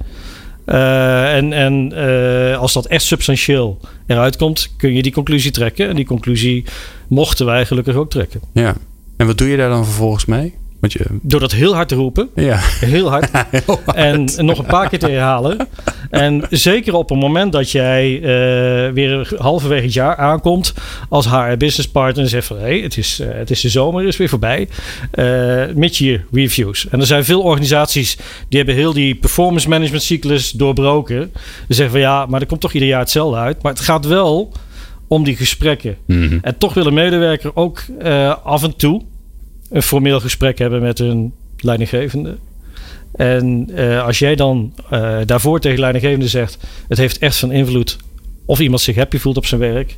Eh, 0.69 1.35
en 1.35 1.53
en 1.53 1.91
eh, 1.93 2.57
als 2.57 2.73
dat 2.73 2.85
echt 2.85 3.03
substantieel 3.03 3.79
eruit 4.07 4.37
komt, 4.37 4.73
kun 4.77 4.93
je 4.93 5.01
die 5.01 5.11
conclusie 5.11 5.51
trekken. 5.51 5.87
En 5.89 5.95
die 5.95 6.05
conclusie 6.05 6.65
mochten 7.07 7.45
wij 7.45 7.65
gelukkig 7.65 7.95
ook 7.95 8.09
trekken. 8.09 8.41
Ja. 8.53 8.75
En 9.17 9.27
wat 9.27 9.37
doe 9.37 9.47
je 9.47 9.57
daar 9.57 9.69
dan 9.69 9.85
vervolgens 9.85 10.25
mee? 10.25 10.53
Je, 10.81 11.05
Door 11.21 11.39
dat 11.39 11.51
heel 11.51 11.75
hard 11.75 11.87
te 11.87 11.95
roepen, 11.95 12.29
ja. 12.35 12.57
heel 12.61 13.09
hard, 13.09 13.29
Heel 13.65 13.79
hard. 13.85 13.97
En 13.97 14.45
nog 14.45 14.59
een 14.59 14.65
paar 14.65 14.89
keer 14.89 14.99
te 14.99 15.09
herhalen. 15.09 15.67
En 16.09 16.43
zeker 16.49 16.93
op 16.93 17.09
het 17.09 17.19
moment 17.19 17.51
dat 17.51 17.71
jij 17.71 18.15
eh, 18.15 18.93
weer 18.93 19.33
halverwege 19.37 19.83
het 19.83 19.93
jaar 19.93 20.15
aankomt 20.15 20.73
als 21.09 21.29
HR 21.29 21.57
business 21.57 21.89
partner 21.89 22.23
en 22.23 22.29
zegt 22.29 22.47
van 22.47 22.57
hé, 22.57 22.63
hey, 22.63 22.79
het, 22.79 22.97
is, 22.97 23.19
eh, 23.19 23.27
het 23.31 23.49
is 23.49 23.61
de 23.61 23.69
zomer, 23.69 24.05
is 24.05 24.17
weer 24.17 24.29
voorbij. 24.29 24.67
Eh 25.11 25.65
mid-year 25.75 26.25
reviews. 26.31 26.87
En 26.89 26.99
er 26.99 27.05
zijn 27.05 27.25
veel 27.25 27.41
organisaties 27.41 28.17
die 28.47 28.57
hebben 28.57 28.75
heel 28.75 28.93
die 28.93 29.15
performance 29.15 29.69
management 29.69 30.03
cyclus 30.03 30.51
doorbroken. 30.51 31.31
Ze 31.67 31.73
zeggen 31.73 31.91
van 31.91 31.99
ja, 31.99 32.25
maar 32.25 32.41
er 32.41 32.47
komt 32.47 32.61
toch 32.61 32.73
ieder 32.73 32.89
jaar 32.89 32.99
hetzelfde 32.99 33.37
uit. 33.37 33.61
Maar 33.61 33.71
het 33.71 33.81
gaat 33.81 34.05
wel 34.05 34.51
om 35.07 35.23
die 35.23 35.35
gesprekken. 35.35 35.97
Mhm. 36.05 36.37
En 36.41 36.57
toch 36.57 36.73
wil 36.73 36.85
een 36.85 36.93
medewerker 36.93 37.55
ook 37.55 37.83
eh, 37.99 38.35
af 38.43 38.63
en 38.63 38.75
toe 38.75 39.01
een 39.69 39.83
formeel 39.83 40.19
gesprek 40.19 40.57
hebben 40.57 40.81
met 40.81 40.97
hun 40.97 41.33
leidinggevende. 41.57 42.37
En 43.11 43.69
eh, 43.75 44.05
als 44.05 44.19
jij 44.19 44.35
dan 44.35 44.73
eh, 44.89 45.17
daarvoor 45.25 45.59
tegen 45.59 45.75
de 45.75 45.81
leidinggevende 45.81 46.27
zegt: 46.27 46.57
het 46.87 46.97
heeft 46.97 47.17
echt 47.17 47.37
van 47.37 47.51
invloed 47.51 47.97
of 48.45 48.59
iemand 48.59 48.81
zich 48.81 48.95
happy 48.95 49.17
voelt 49.17 49.37
op 49.37 49.45
zijn 49.45 49.61
werk, 49.61 49.97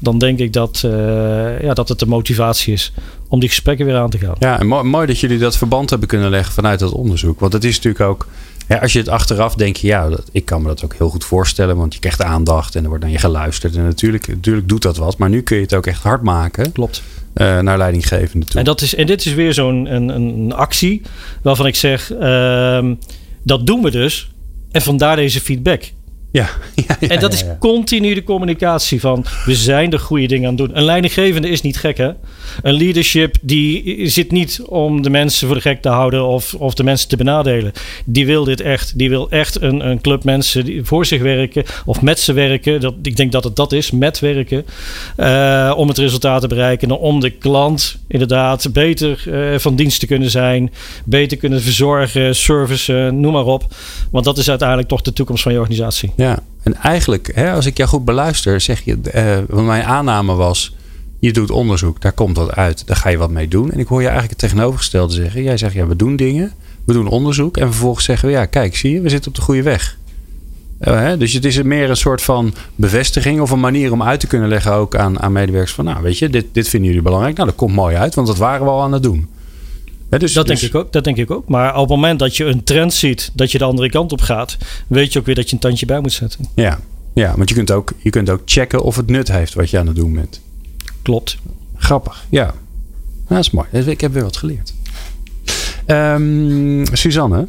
dan 0.00 0.18
denk 0.18 0.38
ik 0.38 0.52
dat, 0.52 0.82
eh, 0.84 1.60
ja, 1.60 1.74
dat 1.74 1.88
het 1.88 1.98
de 1.98 2.06
motivatie 2.06 2.72
is 2.72 2.92
om 3.28 3.40
die 3.40 3.48
gesprekken 3.48 3.86
weer 3.86 3.96
aan 3.96 4.10
te 4.10 4.18
gaan. 4.18 4.34
Ja, 4.38 4.58
en 4.58 4.66
mooi, 4.66 4.84
mooi 4.84 5.06
dat 5.06 5.18
jullie 5.18 5.38
dat 5.38 5.56
verband 5.56 5.90
hebben 5.90 6.08
kunnen 6.08 6.30
leggen 6.30 6.52
vanuit 6.52 6.78
dat 6.78 6.92
onderzoek. 6.92 7.40
Want 7.40 7.52
het 7.52 7.64
is 7.64 7.76
natuurlijk 7.76 8.04
ook, 8.04 8.26
ja, 8.68 8.76
als 8.76 8.92
je 8.92 8.98
het 8.98 9.08
achteraf 9.08 9.54
denk 9.54 9.76
je, 9.76 9.86
ja, 9.86 10.08
dat, 10.08 10.28
ik 10.32 10.44
kan 10.44 10.62
me 10.62 10.68
dat 10.68 10.84
ook 10.84 10.94
heel 10.94 11.08
goed 11.08 11.24
voorstellen. 11.24 11.76
Want 11.76 11.94
je 11.94 12.00
krijgt 12.00 12.22
aandacht 12.22 12.74
en 12.74 12.82
er 12.82 12.88
wordt 12.88 13.04
naar 13.04 13.12
je 13.12 13.18
geluisterd. 13.18 13.76
En 13.76 13.84
natuurlijk, 13.84 14.28
natuurlijk 14.28 14.68
doet 14.68 14.82
dat 14.82 14.96
wat. 14.96 15.18
Maar 15.18 15.28
nu 15.28 15.42
kun 15.42 15.56
je 15.56 15.62
het 15.62 15.74
ook 15.74 15.86
echt 15.86 16.02
hard 16.02 16.22
maken 16.22 16.72
Klopt. 16.72 17.02
Eh, 17.40 17.58
naar 17.58 17.78
leidinggevende 17.78 18.46
toe. 18.46 18.58
En, 18.58 18.64
dat 18.64 18.80
is, 18.80 18.94
en 18.94 19.06
dit 19.06 19.26
is 19.26 19.34
weer 19.34 19.54
zo'n 19.54 19.94
een, 19.94 20.08
een 20.08 20.52
actie 20.52 21.02
waarvan 21.42 21.66
ik 21.66 21.76
zeg: 21.76 22.12
ehm, 22.12 22.94
dat 23.42 23.66
doen 23.66 23.82
we 23.82 23.90
dus. 23.90 24.30
En 24.70 24.82
vandaar 24.82 25.16
deze 25.16 25.40
feedback. 25.40 25.92
Ja, 26.32 26.48
ja, 26.74 26.96
ja, 27.00 27.08
En 27.08 27.20
dat 27.20 27.32
is 27.32 27.44
continu 27.58 28.14
de 28.14 28.22
communicatie 28.22 29.00
van 29.00 29.24
we 29.44 29.54
zijn 29.54 29.90
de 29.90 29.98
goede 29.98 30.26
dingen 30.26 30.48
aan 30.48 30.56
het 30.56 30.66
doen. 30.66 30.76
Een 30.76 30.84
leidinggevende 30.84 31.48
is 31.48 31.62
niet 31.62 31.76
gek 31.76 31.96
hè. 31.96 32.10
Een 32.62 32.74
leadership 32.74 33.36
die 33.40 34.08
zit 34.08 34.30
niet 34.30 34.60
om 34.66 35.02
de 35.02 35.10
mensen 35.10 35.46
voor 35.46 35.56
de 35.56 35.62
gek 35.62 35.82
te 35.82 35.88
houden 35.88 36.26
of, 36.26 36.54
of 36.54 36.74
de 36.74 36.84
mensen 36.84 37.08
te 37.08 37.16
benadelen. 37.16 37.72
Die 38.04 38.26
wil 38.26 38.44
dit 38.44 38.60
echt. 38.60 38.98
Die 38.98 39.08
wil 39.08 39.30
echt 39.30 39.60
een, 39.62 39.88
een 39.88 40.00
club 40.00 40.24
mensen 40.24 40.64
die 40.64 40.84
voor 40.84 41.06
zich 41.06 41.22
werken 41.22 41.64
of 41.84 42.02
met 42.02 42.20
ze 42.20 42.32
werken. 42.32 42.80
Dat, 42.80 42.94
ik 43.02 43.16
denk 43.16 43.32
dat 43.32 43.44
het 43.44 43.56
dat 43.56 43.72
is, 43.72 43.90
met 43.90 44.18
werken. 44.18 44.64
eh, 45.16 45.72
om 45.76 45.88
het 45.88 45.98
resultaat 45.98 46.40
te 46.40 46.48
bereiken. 46.48 46.88
En 46.88 46.96
om 46.96 47.20
de 47.20 47.30
klant 47.30 47.98
inderdaad 48.08 48.72
beter 48.72 49.22
eh, 49.32 49.58
van 49.58 49.76
dienst 49.76 50.00
te 50.00 50.06
kunnen 50.06 50.30
zijn. 50.30 50.72
Beter 51.04 51.36
kunnen 51.36 51.62
verzorgen, 51.62 52.36
servicen, 52.36 53.20
noem 53.20 53.32
maar 53.32 53.44
op. 53.44 53.66
Want 54.10 54.24
dat 54.24 54.38
is 54.38 54.48
uiteindelijk 54.48 54.88
toch 54.88 55.00
de 55.02 55.12
toekomst 55.12 55.42
van 55.42 55.52
je 55.52 55.58
organisatie. 55.58 56.12
Ja, 56.20 56.38
en 56.62 56.74
eigenlijk, 56.74 57.30
hè, 57.34 57.52
als 57.52 57.66
ik 57.66 57.76
jou 57.76 57.88
goed 57.88 58.04
beluister, 58.04 58.60
zeg 58.60 58.80
je, 58.84 58.98
eh, 59.00 59.56
mijn 59.56 59.84
aanname 59.84 60.34
was, 60.34 60.74
je 61.18 61.32
doet 61.32 61.50
onderzoek, 61.50 62.00
daar 62.00 62.12
komt 62.12 62.36
wat 62.36 62.54
uit, 62.54 62.86
daar 62.86 62.96
ga 62.96 63.08
je 63.08 63.16
wat 63.16 63.30
mee 63.30 63.48
doen. 63.48 63.72
En 63.72 63.78
ik 63.78 63.86
hoor 63.86 64.00
je 64.00 64.08
eigenlijk 64.08 64.40
het 64.40 64.50
tegenovergestelde 64.50 65.14
zeggen. 65.14 65.42
Jij 65.42 65.56
zegt, 65.56 65.74
ja, 65.74 65.86
we 65.86 65.96
doen 65.96 66.16
dingen, 66.16 66.52
we 66.84 66.92
doen 66.92 67.08
onderzoek 67.08 67.56
en 67.56 67.66
vervolgens 67.66 68.04
zeggen 68.04 68.28
we, 68.28 68.34
ja, 68.34 68.46
kijk, 68.46 68.76
zie 68.76 68.92
je, 68.92 69.00
we 69.00 69.08
zitten 69.08 69.30
op 69.30 69.36
de 69.36 69.42
goede 69.42 69.62
weg. 69.62 69.98
Eh, 70.78 70.94
hè, 70.94 71.16
dus 71.16 71.32
het 71.32 71.44
is 71.44 71.62
meer 71.62 71.90
een 71.90 71.96
soort 71.96 72.22
van 72.22 72.54
bevestiging 72.74 73.40
of 73.40 73.50
een 73.50 73.60
manier 73.60 73.92
om 73.92 74.02
uit 74.02 74.20
te 74.20 74.26
kunnen 74.26 74.48
leggen 74.48 74.72
ook 74.72 74.96
aan, 74.96 75.20
aan 75.20 75.32
medewerkers 75.32 75.74
van, 75.74 75.84
nou, 75.84 76.02
weet 76.02 76.18
je, 76.18 76.28
dit, 76.28 76.46
dit 76.52 76.68
vinden 76.68 76.88
jullie 76.88 77.04
belangrijk. 77.04 77.36
Nou, 77.36 77.48
dat 77.48 77.56
komt 77.56 77.74
mooi 77.74 77.96
uit, 77.96 78.14
want 78.14 78.26
dat 78.26 78.36
waren 78.36 78.64
we 78.64 78.72
al 78.72 78.82
aan 78.82 78.92
het 78.92 79.02
doen. 79.02 79.28
Dus, 80.18 80.32
Dat 80.32 80.46
denk, 80.46 80.58
dus- 80.58 80.68
ik 80.68 80.74
ook, 80.74 80.92
dat 80.92 81.04
denk 81.04 81.16
ik 81.16 81.30
ook. 81.30 81.48
Maar 81.48 81.74
op 81.74 81.80
het 81.80 81.88
moment 81.88 82.18
dat 82.18 82.36
je 82.36 82.44
een 82.44 82.64
trend 82.64 82.92
ziet 82.92 83.30
dat 83.34 83.52
je 83.52 83.58
de 83.58 83.64
andere 83.64 83.90
kant 83.90 84.12
op 84.12 84.20
gaat, 84.20 84.56
weet 84.86 85.12
je 85.12 85.18
ook 85.18 85.26
weer 85.26 85.34
dat 85.34 85.48
je 85.48 85.54
een 85.54 85.60
tandje 85.60 85.86
bij 85.86 86.00
moet 86.00 86.12
zetten. 86.12 86.46
Ja, 86.54 86.80
ja, 87.12 87.34
want 87.36 87.48
je 87.48 87.54
kunt, 87.54 87.70
ook, 87.70 87.92
je 87.98 88.10
kunt 88.10 88.30
ook 88.30 88.42
checken 88.44 88.82
of 88.82 88.96
het 88.96 89.06
nut 89.06 89.28
heeft 89.28 89.54
wat 89.54 89.70
je 89.70 89.78
aan 89.78 89.86
het 89.86 89.96
doen 89.96 90.14
bent. 90.14 90.40
Klopt. 91.02 91.38
Grappig, 91.76 92.26
ja. 92.30 92.44
Nou, 92.44 92.54
dat 93.28 93.38
is 93.38 93.50
mooi. 93.50 93.90
Ik 93.90 94.00
heb 94.00 94.12
weer 94.12 94.22
wat 94.22 94.36
geleerd. 94.36 94.74
Ehm, 95.86 96.84
Suzanne, 96.92 97.46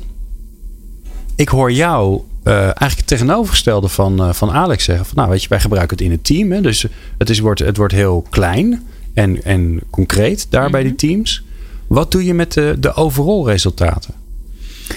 ik 1.36 1.49
hoor 1.49 1.72
jou 1.72 2.22
eh, 2.43 2.53
eigenlijk 2.53 2.97
het 2.97 3.07
tegenovergestelde 3.07 3.88
van, 3.88 4.20
eh, 4.20 4.34
van 4.34 4.51
Alex 4.51 4.84
zeggen. 4.84 5.05
Van, 5.05 5.16
nou, 5.18 5.30
weet 5.30 5.43
je, 5.43 5.49
wij 5.49 5.59
gebruiken 5.59 5.97
het 5.97 6.05
in 6.05 6.12
het 6.12 6.24
team. 6.24 6.51
Hè, 6.51 6.62
dus 6.62 6.86
het, 7.18 7.30
is, 7.30 7.39
wordt, 7.39 7.59
het 7.59 7.78
wordt 7.78 7.93
heel 7.93 8.26
klein 8.30 8.84
en, 9.14 9.43
en 9.43 9.82
concreet 9.89 10.47
daar 10.49 10.70
bij 10.70 10.84
die 10.84 10.95
teams. 10.95 11.43
Wat 11.92 12.12
doe 12.12 12.26
je 12.26 12.34
met 12.34 12.54
de, 12.54 12.76
de 12.80 12.94
overall 12.94 13.44
resultaten? 13.44 14.14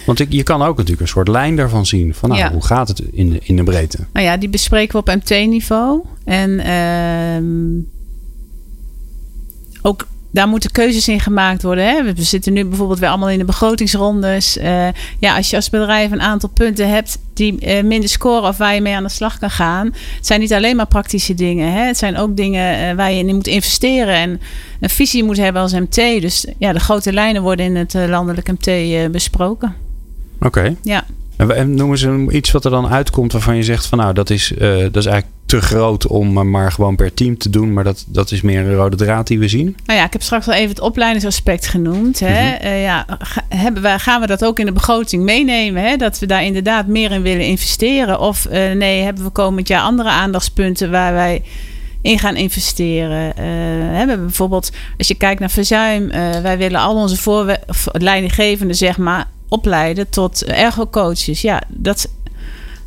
Want 0.06 0.20
ik, 0.20 0.32
je 0.32 0.42
kan 0.42 0.62
ook 0.62 0.76
natuurlijk 0.76 1.00
een 1.00 1.08
soort 1.08 1.28
lijn 1.28 1.56
daarvan 1.56 1.86
zien. 1.86 2.14
Van 2.14 2.28
nou, 2.28 2.40
Ja. 2.40 2.52
hoe 2.52 2.64
gaat 2.64 2.88
het 2.88 2.98
in 2.98 3.30
de, 3.30 3.38
in 3.42 3.56
de 3.56 3.62
breedte? 3.62 3.98
Nou 4.12 4.26
ja, 4.26 4.36
die 4.36 4.48
bespreken 4.48 4.92
we 4.92 4.98
op 4.98 5.16
MT-niveau. 5.22 6.04
En 6.24 6.60
ehm, 6.60 7.80
ook 9.82 10.06
daar 10.34 10.48
moeten 10.48 10.70
keuzes 10.70 11.08
in 11.08 11.20
gemaakt 11.20 11.62
worden. 11.62 11.84
Hè? 11.84 12.02
We 12.14 12.22
zitten 12.22 12.52
nu 12.52 12.64
bijvoorbeeld 12.64 12.98
weer 12.98 13.08
allemaal 13.08 13.30
in 13.30 13.38
de 13.38 13.44
begrotingsrondes. 13.44 14.56
Eh, 14.56 14.88
ja, 15.18 15.36
als 15.36 15.50
je 15.50 15.56
als 15.56 15.70
bedrijf 15.70 16.10
een 16.10 16.20
aantal 16.20 16.48
punten 16.48 16.88
hebt 16.88 17.18
die 17.34 17.60
eh, 17.60 17.84
minder 17.84 18.08
scoren 18.08 18.48
of 18.48 18.56
waar 18.56 18.74
je 18.74 18.80
mee 18.80 18.94
aan 18.94 19.02
de 19.02 19.08
slag 19.08 19.38
kan 19.38 19.50
gaan. 19.50 19.86
Het 20.16 20.26
zijn 20.26 20.40
niet 20.40 20.52
alleen 20.52 20.76
maar 20.76 20.86
praktische 20.86 21.34
dingen. 21.34 21.72
Hè? 21.72 21.80
Het 21.80 21.98
zijn 21.98 22.16
ook 22.16 22.36
dingen 22.36 22.88
eh, 22.88 22.96
waar 22.96 23.12
je 23.12 23.18
in 23.18 23.34
moet 23.34 23.46
investeren 23.46 24.14
en 24.14 24.40
een 24.80 24.90
visie 24.90 25.24
moet 25.24 25.36
hebben 25.36 25.62
als 25.62 25.72
MT. 25.72 25.94
Dus 25.94 26.46
ja, 26.58 26.72
de 26.72 26.80
grote 26.80 27.12
lijnen 27.12 27.42
worden 27.42 27.66
in 27.66 27.76
het 27.76 27.94
landelijk 27.94 28.48
MT 28.48 29.12
besproken. 29.12 29.74
Oké. 30.40 30.76
Ja. 30.82 31.04
En, 31.36 31.56
en 31.56 31.74
noemen 31.74 31.98
ze 31.98 32.26
iets 32.30 32.50
wat 32.50 32.64
er 32.64 32.70
dan 32.70 32.88
uitkomt 32.88 33.32
waarvan 33.32 33.56
je 33.56 33.62
zegt 33.62 33.86
van 33.86 33.98
nou, 33.98 34.12
dat 34.12 34.30
is, 34.30 34.52
eh, 34.52 34.70
dat 34.78 34.96
is 34.96 35.06
eigenlijk 35.06 35.26
te 35.46 35.60
groot 35.60 36.06
om 36.06 36.50
maar 36.50 36.72
gewoon 36.72 36.96
per 36.96 37.14
team 37.14 37.38
te 37.38 37.50
doen. 37.50 37.72
Maar 37.72 37.84
dat, 37.84 38.04
dat 38.08 38.30
is 38.30 38.40
meer 38.40 38.60
een 38.60 38.74
rode 38.74 38.96
draad 38.96 39.26
die 39.26 39.38
we 39.38 39.48
zien. 39.48 39.76
Nou 39.86 39.98
ja, 39.98 40.04
ik 40.04 40.12
heb 40.12 40.22
straks 40.22 40.46
al 40.46 40.52
even 40.52 40.68
het 40.68 40.80
opleidingsaspect 40.80 41.66
genoemd. 41.66 42.20
Hè. 42.20 42.50
Mhm. 42.50 42.62
Eh, 42.62 42.82
ja, 42.82 43.06
hebben 43.48 43.82
wij, 43.82 43.98
gaan 43.98 44.20
we 44.20 44.26
dat 44.26 44.44
ook 44.44 44.58
in 44.58 44.66
de 44.66 44.72
begroting 44.72 45.22
meenemen? 45.22 45.82
Hè? 45.82 45.96
Dat 45.96 46.18
we 46.18 46.26
daar 46.26 46.44
inderdaad 46.44 46.86
meer 46.86 47.10
in 47.10 47.22
willen 47.22 47.46
investeren? 47.46 48.20
Of 48.20 48.46
eh, 48.46 48.72
nee, 48.72 49.02
hebben 49.02 49.24
we 49.24 49.30
komend 49.30 49.68
jaar 49.68 49.82
andere 49.82 50.08
aandachtspunten 50.08 50.90
waar 50.90 51.12
wij 51.12 51.42
in 52.02 52.18
gaan 52.18 52.36
investeren. 52.36 53.26
Uh, 53.28 53.34
we 53.90 53.96
hebben 53.96 54.20
bijvoorbeeld, 54.20 54.70
als 54.98 55.08
je 55.08 55.14
kijkt 55.14 55.40
naar 55.40 55.50
verzuim, 55.50 56.02
uh, 56.04 56.30
wij 56.40 56.58
willen 56.58 56.80
al 56.80 56.94
onze 56.94 57.58
leidinggevenden 57.92 58.76
zeg 58.76 58.98
maar 58.98 59.26
opleiden 59.48 60.08
tot 60.08 60.44
ergocoaches. 60.44 61.40
Ja, 61.40 61.62
dat, 61.68 62.08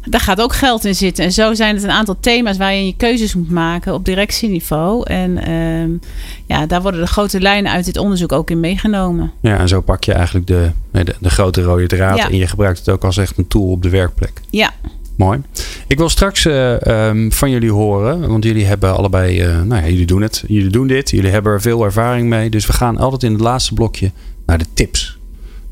daar 0.06 0.22
gaat 0.22 0.42
ook 0.42 0.54
geld 0.54 0.86
in 0.86 0.96
zitten. 0.96 1.26
En 1.26 1.32
zo 1.32 1.54
zijn 1.54 1.76
het 1.76 1.84
een 1.84 1.92
aantal 1.92 2.18
thema's 2.20 2.58
waar 2.58 2.74
je 2.74 2.86
je 2.86 2.96
keuzes 2.98 3.36
moet 3.36 3.52
maken 3.52 3.94
op 3.94 4.06
directieniveau. 4.06 5.04
En 5.06 5.50
uh, 5.50 6.00
ja, 6.46 6.66
daar 6.66 6.82
worden 6.82 7.02
de 7.02 7.08
grote 7.08 7.42
lijnen 7.42 7.72
uit 7.72 7.86
dit 7.86 7.98
onderzoek 7.98 8.32
ook 8.32 8.50
in 8.50 8.60
meegenomen. 8.60 9.32
Ja, 9.42 9.58
en 9.58 9.68
zo 9.68 9.82
pak 9.82 10.04
je 10.04 10.14
eigenlijk 10.14 10.48
de, 10.48 10.72
de, 10.92 11.16
de 11.20 11.30
grote 11.30 11.62
rode 11.62 11.88
draad 11.88 12.18
ja. 12.18 12.30
en 12.30 12.38
je 12.38 12.48
gebruikt 12.48 12.80
het 12.80 12.90
ook 12.90 13.04
als 13.04 13.18
echt 13.18 13.38
een 13.38 13.48
tool 13.48 13.72
op 13.72 13.84
de 13.84 13.90
werkplek. 13.90 14.42
Ja, 14.50 14.74
Mooi. 15.18 15.42
Ik 15.88 15.98
wil 15.98 16.10
straks 16.10 16.46
uh, 16.46 16.80
um, 16.80 17.32
van 17.32 17.50
jullie 17.50 17.72
horen, 17.72 18.28
want 18.28 18.44
jullie 18.44 18.66
hebben 18.66 18.96
allebei, 18.96 19.48
uh, 19.48 19.62
nou 19.62 19.82
ja, 19.82 19.88
jullie 19.90 20.06
doen 20.06 20.22
het, 20.22 20.44
jullie 20.48 20.72
doen 20.72 20.88
dit, 20.88 21.10
jullie 21.10 21.32
hebben 21.32 21.52
er 21.52 21.62
veel 21.62 21.84
ervaring 21.84 22.30
mee. 22.30 22.50
Dus 22.50 22.66
we 22.66 22.74
gaan 22.74 22.98
altijd 22.98 23.24
in 23.24 23.32
het 23.32 23.42
laatste 23.42 23.74
blokje 23.74 24.12
naar 24.46 24.58
de 24.58 24.66
tips. 24.74 25.17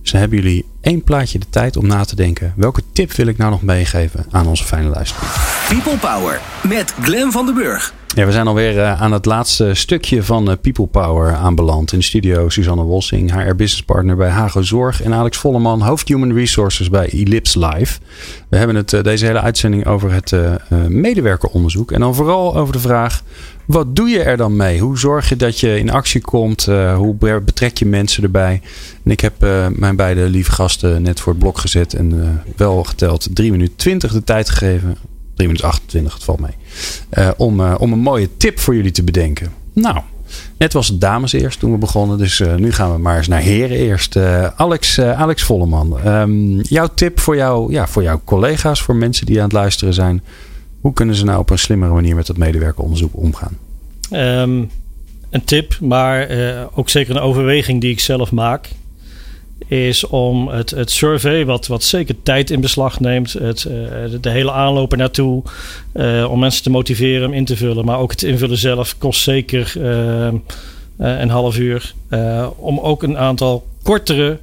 Dus 0.05 0.13
hebben 0.13 0.37
jullie 0.37 0.65
één 0.81 1.03
plaatje 1.03 1.39
de 1.39 1.49
tijd 1.49 1.77
om 1.77 1.87
na 1.87 2.03
te 2.03 2.15
denken. 2.15 2.53
Welke 2.55 2.81
tip 2.93 3.11
wil 3.11 3.27
ik 3.27 3.37
nou 3.37 3.51
nog 3.51 3.61
meegeven 3.61 4.25
aan 4.31 4.47
onze 4.47 4.63
fijne 4.63 4.89
luisteraar? 4.89 5.65
People 5.69 5.97
Power 5.97 6.41
met 6.63 6.93
Glen 7.01 7.31
van 7.31 7.45
den 7.45 7.55
Burg. 7.55 7.93
Ja, 8.07 8.25
we 8.25 8.31
zijn 8.31 8.47
alweer 8.47 8.75
uh, 8.75 9.01
aan 9.01 9.11
het 9.11 9.25
laatste 9.25 9.73
stukje 9.73 10.23
van 10.23 10.49
uh, 10.49 10.55
People 10.61 10.85
Power 10.85 11.33
aanbeland. 11.33 11.91
In 11.91 11.97
de 11.97 12.03
studio 12.03 12.49
Suzanne 12.49 12.83
Wolsing, 12.83 13.31
HR 13.31 13.55
Business 13.55 13.83
Partner 13.83 14.15
bij 14.15 14.29
Hago 14.29 14.61
Zorg. 14.61 15.01
En 15.01 15.13
Alex 15.13 15.37
Volleman, 15.37 15.81
hoofd 15.81 16.07
Human 16.07 16.33
Resources 16.33 16.89
bij 16.89 17.09
Ellipse 17.09 17.67
Live. 17.67 17.99
We 18.49 18.57
hebben 18.57 18.75
het 18.75 18.93
uh, 18.93 19.03
deze 19.03 19.25
hele 19.25 19.41
uitzending 19.41 19.85
over 19.85 20.11
het 20.11 20.33
medewerkeronderzoek. 20.87 21.91
En 21.91 21.99
dan 21.99 22.15
vooral 22.15 22.55
over 22.55 22.73
de 22.73 22.79
vraag, 22.79 23.23
wat 23.65 23.95
doe 23.95 24.09
je 24.09 24.23
er 24.23 24.37
dan 24.37 24.55
mee? 24.55 24.79
Hoe 24.79 24.97
zorg 24.97 25.29
je 25.29 25.35
dat 25.35 25.59
je 25.59 25.79
in 25.79 25.89
actie 25.89 26.21
komt? 26.21 26.65
hoe 26.95 27.41
betrek 27.45 27.77
je 27.77 27.85
mensen 27.85 28.23
erbij? 28.23 28.61
En 29.03 29.11
ik 29.11 29.19
heb 29.19 29.39
mijn 29.75 29.95
beide 29.95 30.29
lieve 30.29 30.51
gasten 30.51 31.01
net 31.01 31.19
voor 31.19 31.31
het 31.31 31.41
blok 31.41 31.57
gezet. 31.57 31.93
En 31.93 32.41
wel 32.55 32.83
geteld 32.83 33.27
3 33.33 33.51
minuten 33.51 33.75
20 33.75 34.11
de 34.11 34.23
tijd 34.23 34.49
gegeven 34.49 34.97
3 35.35 35.47
minuten 35.47 35.67
28, 35.67 36.13
het 36.13 36.23
valt 36.23 36.39
mee. 36.39 37.33
Om, 37.37 37.61
om 37.61 37.91
een 37.91 37.99
mooie 37.99 38.29
tip 38.37 38.59
voor 38.59 38.75
jullie 38.75 38.91
te 38.91 39.03
bedenken. 39.03 39.53
Nou, 39.73 39.99
net 40.57 40.73
was 40.73 40.87
het 40.87 41.01
dames 41.01 41.33
eerst 41.33 41.59
toen 41.59 41.71
we 41.71 41.77
begonnen. 41.77 42.17
Dus 42.17 42.43
nu 42.57 42.71
gaan 42.71 42.91
we 42.93 42.97
maar 42.97 43.17
eens 43.17 43.27
naar 43.27 43.41
heren 43.41 43.77
eerst. 43.77 44.17
Alex, 44.55 44.99
Alex 44.99 45.43
Volleman, 45.43 46.07
um, 46.07 46.61
jouw 46.61 46.87
tip 46.95 47.19
voor, 47.19 47.35
jou, 47.35 47.71
ja, 47.71 47.87
voor 47.87 48.03
jouw 48.03 48.21
collega's, 48.23 48.81
voor 48.81 48.95
mensen 48.95 49.25
die 49.25 49.37
aan 49.37 49.43
het 49.43 49.53
luisteren 49.53 49.93
zijn. 49.93 50.23
Hoe 50.85 50.93
kunnen 50.93 51.15
ze 51.15 51.25
nou 51.25 51.39
op 51.39 51.49
een 51.49 51.59
slimmere 51.59 51.93
manier 51.93 52.15
met 52.15 52.27
dat 52.27 52.37
medewerkeronderzoek 52.37 53.11
omgaan? 53.13 53.57
Um, 54.11 54.69
een 55.29 55.43
tip, 55.43 55.77
maar 55.81 56.29
ook 56.73 56.89
zeker 56.89 57.15
een 57.15 57.21
overweging 57.21 57.81
die 57.81 57.91
ik 57.91 57.99
zelf 57.99 58.31
maak 58.31 58.69
is 59.67 60.07
om 60.07 60.47
het, 60.47 60.69
het 60.69 60.91
survey, 60.91 61.45
wat, 61.45 61.67
wat 61.67 61.83
zeker 61.83 62.15
tijd 62.23 62.49
in 62.49 62.61
beslag 62.61 62.99
neemt, 62.99 63.33
het, 63.33 63.63
uh, 63.63 63.73
de 64.21 64.29
hele 64.29 64.51
aanloop 64.51 64.91
er 64.91 64.97
naartoe, 64.97 65.43
uh, 65.93 66.31
om 66.31 66.39
mensen 66.39 66.63
te 66.63 66.69
motiveren 66.69 67.27
om 67.27 67.33
in 67.33 67.45
te 67.45 67.57
vullen. 67.57 67.85
Maar 67.85 67.99
ook 67.99 68.11
het 68.11 68.23
invullen 68.23 68.57
zelf 68.57 68.97
kost 68.97 69.21
zeker 69.21 69.73
uh, 69.77 70.33
een 70.97 71.29
half 71.29 71.57
uur. 71.57 71.93
om 72.55 72.79
ook 72.79 73.03
een 73.03 73.17
aantal 73.17 73.67
kortere 73.83 74.39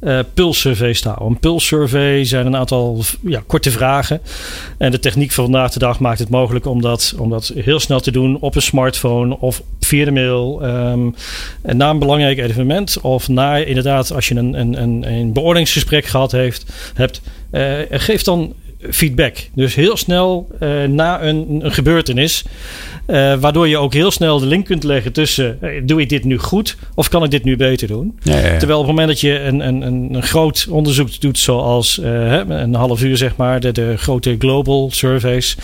uh, 0.00 0.20
houden. 0.34 1.26
Een 1.26 1.38
pulssurvey 1.38 2.24
zijn 2.24 2.46
een 2.46 2.56
aantal 2.56 3.02
ja, 3.22 3.42
korte 3.46 3.70
vragen. 3.70 4.20
En 4.78 4.90
de 4.90 4.98
techniek 4.98 5.32
van 5.32 5.44
vandaag 5.44 5.72
de 5.72 5.78
dag 5.78 6.00
maakt 6.00 6.18
het 6.18 6.28
mogelijk 6.28 6.66
om 6.66 6.80
dat, 6.80 7.14
om 7.18 7.30
dat 7.30 7.52
heel 7.54 7.80
snel 7.80 8.00
te 8.00 8.10
doen 8.10 8.38
op 8.40 8.54
een 8.54 8.62
smartphone 8.62 9.40
of 9.40 9.62
via 9.80 10.04
de 10.04 10.10
mail. 10.10 10.60
Um, 10.62 11.14
en 11.62 11.76
na 11.76 11.90
een 11.90 11.98
belangrijk 11.98 12.38
evenement 12.38 13.00
of 13.00 13.28
na 13.28 13.56
inderdaad 13.56 14.12
als 14.12 14.28
je 14.28 14.34
een, 14.34 14.60
een, 14.60 14.82
een, 14.82 15.12
een 15.12 15.32
beoordelingsgesprek 15.32 16.04
gehad 16.04 16.32
heeft, 16.32 16.72
hebt, 16.94 17.20
uh, 17.52 17.78
geef 17.90 18.22
dan 18.22 18.54
feedback. 18.90 19.36
Dus 19.54 19.74
heel 19.74 19.96
snel 19.96 20.48
uh, 20.60 20.84
na 20.84 21.22
een, 21.22 21.46
een 21.62 21.72
gebeurtenis. 21.72 22.44
Uh, 23.06 23.34
waardoor 23.34 23.68
je 23.68 23.78
ook 23.78 23.92
heel 23.92 24.10
snel 24.10 24.38
de 24.38 24.46
link 24.46 24.64
kunt 24.64 24.84
leggen 24.84 25.12
tussen... 25.12 25.58
Uh, 25.62 25.70
doe 25.84 26.00
ik 26.00 26.08
dit 26.08 26.24
nu 26.24 26.38
goed 26.38 26.76
of 26.94 27.08
kan 27.08 27.24
ik 27.24 27.30
dit 27.30 27.44
nu 27.44 27.56
beter 27.56 27.88
doen? 27.88 28.18
Ja, 28.22 28.38
ja, 28.38 28.46
ja. 28.46 28.58
Terwijl 28.58 28.78
op 28.78 28.86
het 28.86 28.94
moment 28.94 29.08
dat 29.08 29.20
je 29.20 29.40
een, 29.40 29.60
een, 29.60 29.82
een 29.82 30.22
groot 30.22 30.66
onderzoek 30.70 31.20
doet... 31.20 31.38
zoals 31.38 32.00
een 32.02 32.74
half 32.74 33.02
uur 33.02 33.16
zeg 33.16 33.36
maar, 33.36 33.60
de, 33.60 33.72
de 33.72 33.94
grote 33.96 34.36
global 34.38 34.90
surveys... 34.92 35.56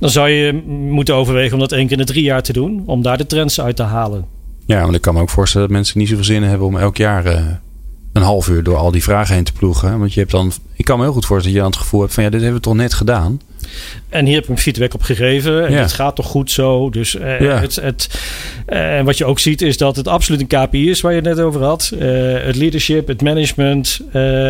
dan 0.00 0.10
zou 0.10 0.28
je 0.28 0.52
moeten 0.88 1.14
overwegen 1.14 1.52
om 1.52 1.58
dat 1.58 1.72
één 1.72 1.86
keer 1.86 1.98
in 1.98 2.06
de 2.06 2.12
drie 2.12 2.24
jaar 2.24 2.42
te 2.42 2.52
doen... 2.52 2.82
om 2.86 3.02
daar 3.02 3.18
de 3.18 3.26
trends 3.26 3.60
uit 3.60 3.76
te 3.76 3.82
halen. 3.82 4.24
Ja, 4.66 4.82
want 4.82 4.94
ik 4.94 5.00
kan 5.00 5.14
me 5.14 5.20
ook 5.20 5.30
voorstellen 5.30 5.66
dat 5.66 5.76
mensen 5.76 5.98
niet 5.98 6.08
zoveel 6.08 6.24
zin 6.24 6.42
hebben... 6.42 6.66
om 6.66 6.76
elk 6.76 6.96
jaar 6.96 7.60
een 8.12 8.22
half 8.22 8.48
uur 8.48 8.62
door 8.62 8.76
al 8.76 8.90
die 8.90 9.02
vragen 9.02 9.34
heen 9.34 9.44
te 9.44 9.52
ploegen. 9.52 9.98
Want 9.98 10.14
je 10.14 10.20
hebt 10.20 10.32
dan, 10.32 10.52
ik 10.74 10.84
kan 10.84 10.98
me 10.98 11.04
heel 11.04 11.12
goed 11.12 11.26
voorstellen 11.26 11.56
dat 11.56 11.66
je 11.66 11.68
aan 11.68 11.78
het 11.78 11.86
gevoel 11.86 12.00
hebt 12.00 12.14
van 12.14 12.24
ja, 12.24 12.30
dit 12.30 12.40
hebben 12.40 12.58
we 12.58 12.66
toch 12.66 12.74
net 12.74 12.94
gedaan. 12.94 13.40
En 14.08 14.24
hier 14.24 14.34
heb 14.34 14.44
ik 14.44 14.50
een 14.50 14.58
feedback 14.58 14.94
op 14.94 15.02
gegeven. 15.02 15.66
En 15.66 15.72
ja. 15.72 15.80
het 15.80 15.92
gaat 15.92 16.16
toch 16.16 16.26
goed 16.26 16.50
zo. 16.50 16.90
Dus 16.90 17.14
uh, 17.14 17.40
ja. 17.40 17.60
het, 17.60 17.74
het, 17.74 18.20
uh, 18.68 19.02
wat 19.02 19.18
je 19.18 19.24
ook 19.24 19.38
ziet 19.38 19.62
is 19.62 19.76
dat 19.76 19.96
het 19.96 20.08
absoluut 20.08 20.40
een 20.40 20.66
KPI 20.66 20.90
is 20.90 21.00
waar 21.00 21.12
je 21.12 21.18
het 21.18 21.26
net 21.26 21.40
over 21.40 21.62
had. 21.62 21.90
Uh, 21.94 22.00
het 22.42 22.56
leadership, 22.56 23.08
het 23.08 23.22
management 23.22 24.00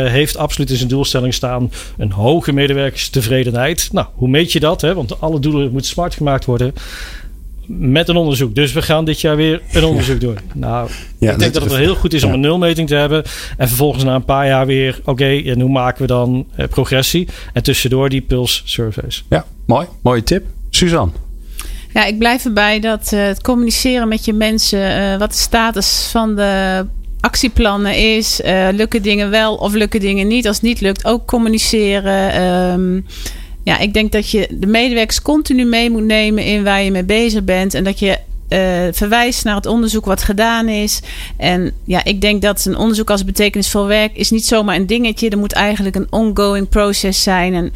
heeft 0.07 0.37
absoluut 0.37 0.71
in 0.71 0.77
zijn 0.77 0.89
doelstelling 0.89 1.35
staan 1.35 1.73
een 1.99 2.13
hoge 2.13 2.53
medewerkerstevredenheid. 2.53 3.89
Nou, 3.93 4.07
hoe 4.15 4.29
meet 4.29 4.53
je 4.53 4.61
dat? 4.61 4.81
Hè? 4.81 4.95
Want 4.95 5.21
alle 5.21 5.41
doelen 5.41 5.71
moeten 5.71 5.91
smart 5.91 6.15
gemaakt 6.15 6.45
worden 6.45 6.75
met 7.79 8.09
een 8.09 8.17
onderzoek. 8.17 8.55
Dus 8.55 8.73
we 8.73 8.83
gaan 8.83 9.05
dit 9.05 9.21
jaar 9.21 9.37
weer 9.37 9.63
een 9.73 9.85
onderzoek 9.85 10.21
doen. 10.21 10.39
Nou, 10.55 10.91
ja, 11.19 11.33
ik 11.33 11.39
denk 11.39 11.53
dat 11.53 11.63
het 11.63 11.73
wel 11.73 11.81
heel 11.81 11.95
goed 11.95 12.13
is 12.13 12.25
om 12.25 12.33
een 12.33 12.41
nulmeting 12.41 12.89
te 12.89 12.95
hebben. 12.95 13.25
En 13.57 13.69
vervolgens 13.69 14.05
na 14.05 14.15
een 14.15 14.25
paar 14.25 14.47
jaar 14.47 14.67
weer, 14.67 14.99
oké, 15.01 15.11
okay, 15.11 15.47
en 15.47 15.61
hoe 15.61 15.71
maken 15.71 16.01
we 16.01 16.07
dan 16.07 16.47
eh, 16.57 16.69
progressie? 16.69 17.29
En 17.53 17.63
tussendoor 17.63 18.09
die 18.09 18.21
Pulse 18.21 18.63
surveys. 18.65 19.25
Ja, 19.29 19.45
mooi. 19.67 19.87
Mooie 20.03 20.23
tip. 20.23 20.45
Suzanne. 20.71 21.13
Ja, 21.95 22.05
ik 22.05 22.19
blijf 22.19 22.45
erbij 22.45 22.81
dat 22.81 23.11
uh, 23.15 23.23
het 23.23 23.43
communiceren 23.43 24.09
met 24.09 24.25
je 24.25 24.33
mensen, 24.33 25.01
uh, 25.01 25.17
wat 25.19 25.31
de 25.31 25.39
status 25.39 26.09
van 26.11 26.37
de 26.37 26.87
actieplannen 27.21 28.17
is. 28.17 28.41
Uh, 28.41 28.69
lukken 28.73 29.03
dingen 29.03 29.31
wel 29.31 29.55
of 29.55 29.75
lukken 29.75 30.01
dingen 30.01 30.27
niet? 30.27 30.47
Als 30.47 30.57
het 30.57 30.65
niet 30.65 30.81
lukt, 30.81 31.05
ook 31.05 31.27
communiceren. 31.27 32.43
Um, 32.43 33.07
ja, 33.71 33.79
ik 33.79 33.95
denk 33.95 34.13
dat 34.13 34.31
je 34.31 34.49
de 34.51 34.67
medewerkers 34.67 35.23
continu 35.23 35.65
mee 35.65 35.91
moet 35.91 36.05
nemen 36.05 36.45
in 36.45 36.65
waar 36.65 36.83
je 36.83 36.91
mee 36.91 37.05
bezig 37.05 37.45
bent. 37.45 37.75
En 37.75 37.85
dat 37.85 37.99
je 37.99 38.19
uh, 38.49 38.59
verwijst 38.93 39.45
naar 39.45 39.55
het 39.55 39.67
onderzoek 39.67 40.05
wat 40.05 40.23
gedaan 40.23 40.69
is. 40.69 41.01
En 41.37 41.73
ja, 41.85 42.05
ik 42.05 42.21
denk 42.21 42.43
dat 42.43 42.65
een 42.65 42.77
onderzoek 42.77 43.11
als 43.11 43.25
betekenisvol 43.25 43.87
werk 43.87 44.17
is 44.17 44.31
niet 44.31 44.47
zomaar 44.47 44.77
een 44.77 44.87
dingetje. 44.87 45.31
Er 45.31 45.39
moet 45.39 45.53
eigenlijk 45.53 45.97
een 45.97 46.07
ongoing 46.11 46.69
process 46.69 47.23
zijn. 47.23 47.55
En 47.55 47.73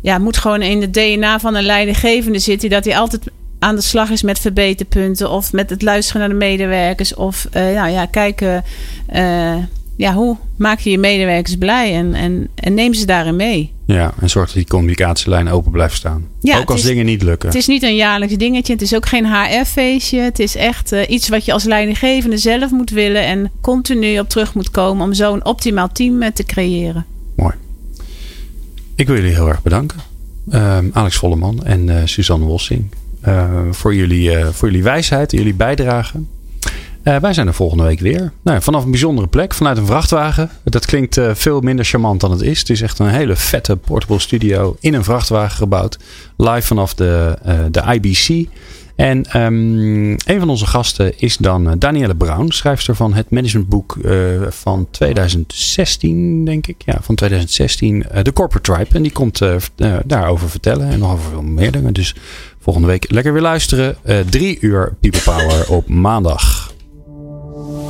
ja, 0.00 0.18
moet 0.18 0.36
gewoon 0.36 0.62
in 0.62 0.80
het 0.80 0.94
DNA 0.94 1.40
van 1.40 1.54
een 1.54 1.64
leidinggevende 1.64 2.38
zitten. 2.38 2.70
Dat 2.70 2.84
hij 2.84 2.96
altijd 2.96 3.22
aan 3.58 3.74
de 3.74 3.82
slag 3.82 4.10
is 4.10 4.22
met 4.22 4.38
verbeterpunten. 4.38 5.30
Of 5.30 5.52
met 5.52 5.70
het 5.70 5.82
luisteren 5.82 6.20
naar 6.20 6.30
de 6.30 6.44
medewerkers. 6.44 7.14
Of 7.14 7.48
uh, 7.56 7.62
nou 7.62 7.90
ja, 7.90 8.06
kijken. 8.06 8.64
Uh, 9.14 9.56
ja, 9.96 10.12
hoe 10.14 10.36
maak 10.56 10.78
je 10.78 10.90
je 10.90 10.98
medewerkers 10.98 11.56
blij 11.56 11.94
en, 11.94 12.14
en, 12.14 12.48
en 12.54 12.74
neem 12.74 12.94
ze 12.94 13.06
daarin 13.06 13.36
mee. 13.36 13.73
Ja, 13.86 14.12
en 14.20 14.30
zorg 14.30 14.46
dat 14.46 14.54
die 14.54 14.66
communicatielijn 14.66 15.48
open 15.48 15.72
blijft 15.72 15.96
staan. 15.96 16.26
Ja, 16.40 16.58
ook 16.58 16.70
als 16.70 16.80
is, 16.80 16.86
dingen 16.86 17.04
niet 17.04 17.22
lukken. 17.22 17.48
Het 17.48 17.58
is 17.58 17.66
niet 17.66 17.82
een 17.82 17.96
jaarlijks 17.96 18.34
dingetje. 18.34 18.72
Het 18.72 18.82
is 18.82 18.94
ook 18.94 19.06
geen 19.06 19.26
HR-feestje. 19.26 20.18
Het 20.18 20.38
is 20.38 20.56
echt 20.56 20.92
uh, 20.92 21.10
iets 21.10 21.28
wat 21.28 21.44
je 21.44 21.52
als 21.52 21.64
leidinggevende 21.64 22.36
zelf 22.38 22.70
moet 22.70 22.90
willen 22.90 23.24
en 23.24 23.50
continu 23.60 24.18
op 24.18 24.28
terug 24.28 24.54
moet 24.54 24.70
komen 24.70 25.04
om 25.04 25.14
zo'n 25.14 25.44
optimaal 25.44 25.88
team 25.92 26.22
uh, 26.22 26.28
te 26.28 26.44
creëren. 26.44 27.06
Mooi. 27.36 27.54
Ik 28.94 29.06
wil 29.06 29.16
jullie 29.16 29.34
heel 29.34 29.48
erg 29.48 29.62
bedanken. 29.62 29.98
Uh, 30.48 30.78
Alex 30.92 31.16
Volleman 31.16 31.64
en 31.64 31.88
uh, 31.88 31.96
Suzanne 32.04 32.46
Wossing. 32.46 32.84
voor, 33.70 33.94
jullie, 33.94 34.44
voor 34.44 34.68
jullie 34.68 34.82
wijsheid 34.82 35.32
en 35.32 35.38
jullie 35.38 35.54
bijdrage. 35.54 36.18
Uh, 37.04 37.16
wij 37.16 37.32
zijn 37.32 37.46
er 37.46 37.54
volgende 37.54 37.84
week 37.84 38.00
weer. 38.00 38.32
Nou, 38.42 38.62
vanaf 38.62 38.84
een 38.84 38.90
bijzondere 38.90 39.26
plek, 39.26 39.54
vanuit 39.54 39.78
een 39.78 39.86
vrachtwagen. 39.86 40.50
Dat 40.64 40.86
klinkt 40.86 41.16
uh, 41.16 41.30
veel 41.34 41.60
minder 41.60 41.84
charmant 41.84 42.20
dan 42.20 42.30
het 42.30 42.40
is. 42.40 42.58
Het 42.58 42.70
is 42.70 42.80
echt 42.80 42.98
een 42.98 43.08
hele 43.08 43.36
vette 43.36 43.76
portable 43.76 44.18
studio 44.18 44.76
in 44.80 44.94
een 44.94 45.04
vrachtwagen 45.04 45.56
gebouwd. 45.56 45.98
Live 46.36 46.62
vanaf 46.62 46.94
de, 46.94 47.38
uh, 47.46 47.58
de 47.70 47.82
IBC. 47.92 48.48
En 48.96 49.40
um, 49.42 50.10
een 50.10 50.38
van 50.38 50.48
onze 50.48 50.66
gasten 50.66 51.18
is 51.18 51.36
dan 51.36 51.78
Danielle 51.78 52.14
Brown, 52.16 52.50
schrijfster 52.50 52.96
van 52.96 53.14
het 53.14 53.30
managementboek 53.30 53.96
van 54.48 54.88
2016, 54.90 56.44
denk 56.44 56.66
ik. 56.66 56.82
Ja, 56.84 56.98
van 57.00 57.14
2016, 57.14 58.04
The 58.22 58.32
Corporate 58.32 58.72
Tribe. 58.72 58.94
En 58.94 59.02
die 59.02 59.12
komt 59.12 59.40
daarover 60.04 60.50
vertellen 60.50 60.88
en 60.88 60.98
nog 60.98 61.12
over 61.12 61.30
veel 61.30 61.42
meer 61.42 61.72
dingen. 61.72 61.92
Dus 61.92 62.14
volgende 62.60 62.88
week 62.88 63.10
lekker 63.10 63.32
weer 63.32 63.42
luisteren. 63.42 63.96
Drie 64.30 64.58
uur 64.60 64.96
People 65.00 65.20
Power 65.20 65.70
op 65.70 65.88
maandag. 65.88 66.73